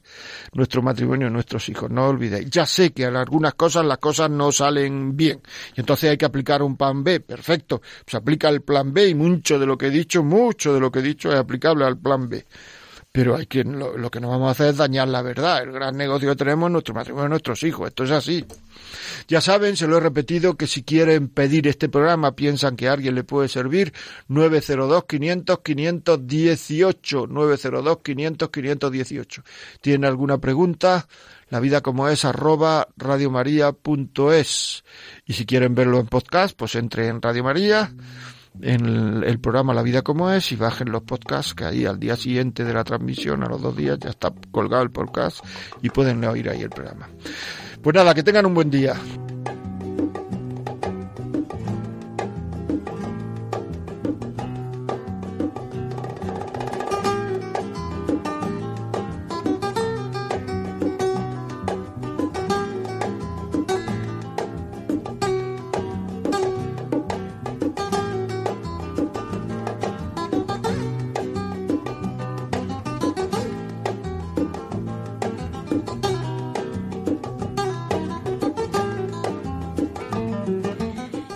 nuestro 0.53 0.84
matrimonio, 0.84 1.30
nuestros 1.30 1.67
hijos. 1.69 1.89
No 1.89 2.07
olvidéis. 2.07 2.49
Ya 2.49 2.65
sé 2.65 2.91
que 2.91 3.05
en 3.05 3.15
algunas 3.15 3.55
cosas 3.55 3.86
las 3.86 3.97
cosas 3.97 4.30
no 4.30 4.51
salen 4.51 5.17
bien. 5.17 5.41
Y 5.75 5.80
entonces 5.80 6.11
hay 6.11 6.17
que 6.17 6.25
aplicar 6.25 6.61
un 6.61 6.78
plan 6.78 7.03
B. 7.03 7.21
Perfecto. 7.21 7.82
Pues 8.05 8.15
aplica 8.15 8.49
el 8.49 8.61
plan 8.61 8.93
B 8.93 9.09
y 9.09 9.15
mucho 9.15 9.57
de 9.57 9.65
lo 9.65 9.78
que 9.78 9.88
he 9.88 9.91
dicho, 9.91 10.23
mucho 10.23 10.73
de 10.73 10.80
lo 10.80 10.91
que 10.91 10.99
he 10.99 11.03
dicho 11.03 11.30
es 11.30 11.36
aplicable 11.36 11.86
al 11.86 11.97
plan 11.97 12.30
B 12.30 12.45
pero 13.18 13.36
hay 13.36 13.47
que 13.47 13.63
lo, 13.63 14.11
que 14.11 14.20
no 14.20 14.30
vamos 14.30 14.47
a 14.47 14.51
hacer 14.51 14.68
es 14.68 14.78
dañar 14.78 15.07
la 15.07 15.24
verdad. 15.24 15.63
El 15.63 15.72
gran 15.72 15.97
negocio 15.97 16.30
que 16.30 16.36
tenemos 16.36 16.68
es 16.68 16.74
nuestro 16.74 16.93
matrimonio, 16.93 17.30
nuestros 17.30 17.63
hijos. 17.63 17.88
Esto 17.88 18.03
es 18.03 18.11
así. 18.11 18.45
Ya 19.28 19.41
saben, 19.41 19.76
se 19.76 19.88
lo 19.88 19.97
he 19.97 19.99
repetido, 19.99 20.55
que 20.55 20.68
si 20.68 20.84
quieren 20.84 21.28
pedir 21.28 21.68
este 21.68 21.89
programa, 21.89 22.36
piensan 22.36 22.76
que 22.76 22.88
a 22.88 22.93
alguien 22.93 23.15
le 23.15 23.24
puede 23.24 23.49
servir, 23.49 23.91
902-500-518, 24.30 27.28
902-500-518. 27.28 29.43
¿Tienen 29.82 30.05
alguna 30.05 30.38
pregunta? 30.38 31.07
La 31.49 31.59
vida 31.59 31.82
como 31.82 32.09
es 32.09 32.24
arroba 32.24 32.88
radiomaria.es. 32.97 34.84
Y 35.26 35.34
si 35.34 35.47
quieren 35.47 35.74
verlo 35.74 35.99
en 35.99 36.05
podcast, 36.05 36.55
pues 36.55 36.76
entre 36.76 37.07
en 37.07 37.20
Radio 37.20 37.43
María 37.43 37.91
en 38.62 39.24
el, 39.24 39.39
programa 39.39 39.74
La 39.74 39.82
Vida 39.82 40.01
como 40.01 40.32
es 40.32 40.51
y 40.51 40.55
bajen 40.55 40.91
los 40.91 41.03
podcasts 41.03 41.53
que 41.53 41.66
ahí 41.66 41.86
al 41.86 41.99
día 41.99 42.16
siguiente 42.16 42.64
de 42.64 42.74
la 42.74 42.84
transmisión, 42.84 43.43
a 43.43 43.47
los 43.47 43.62
dos 43.62 43.76
días, 43.76 43.99
ya 43.99 44.10
está 44.10 44.34
colgado 44.51 44.84
el 44.84 44.91
podcast 44.91 45.43
y 45.82 45.89
pueden 45.89 46.24
oír 46.26 46.49
ahí 46.49 46.62
el 46.62 46.70
programa. 46.70 47.08
Pues 47.82 47.93
nada, 47.93 48.14
que 48.14 48.24
tengan 48.24 48.45
un 48.45 48.53
buen 48.53 48.70
día. 48.70 48.95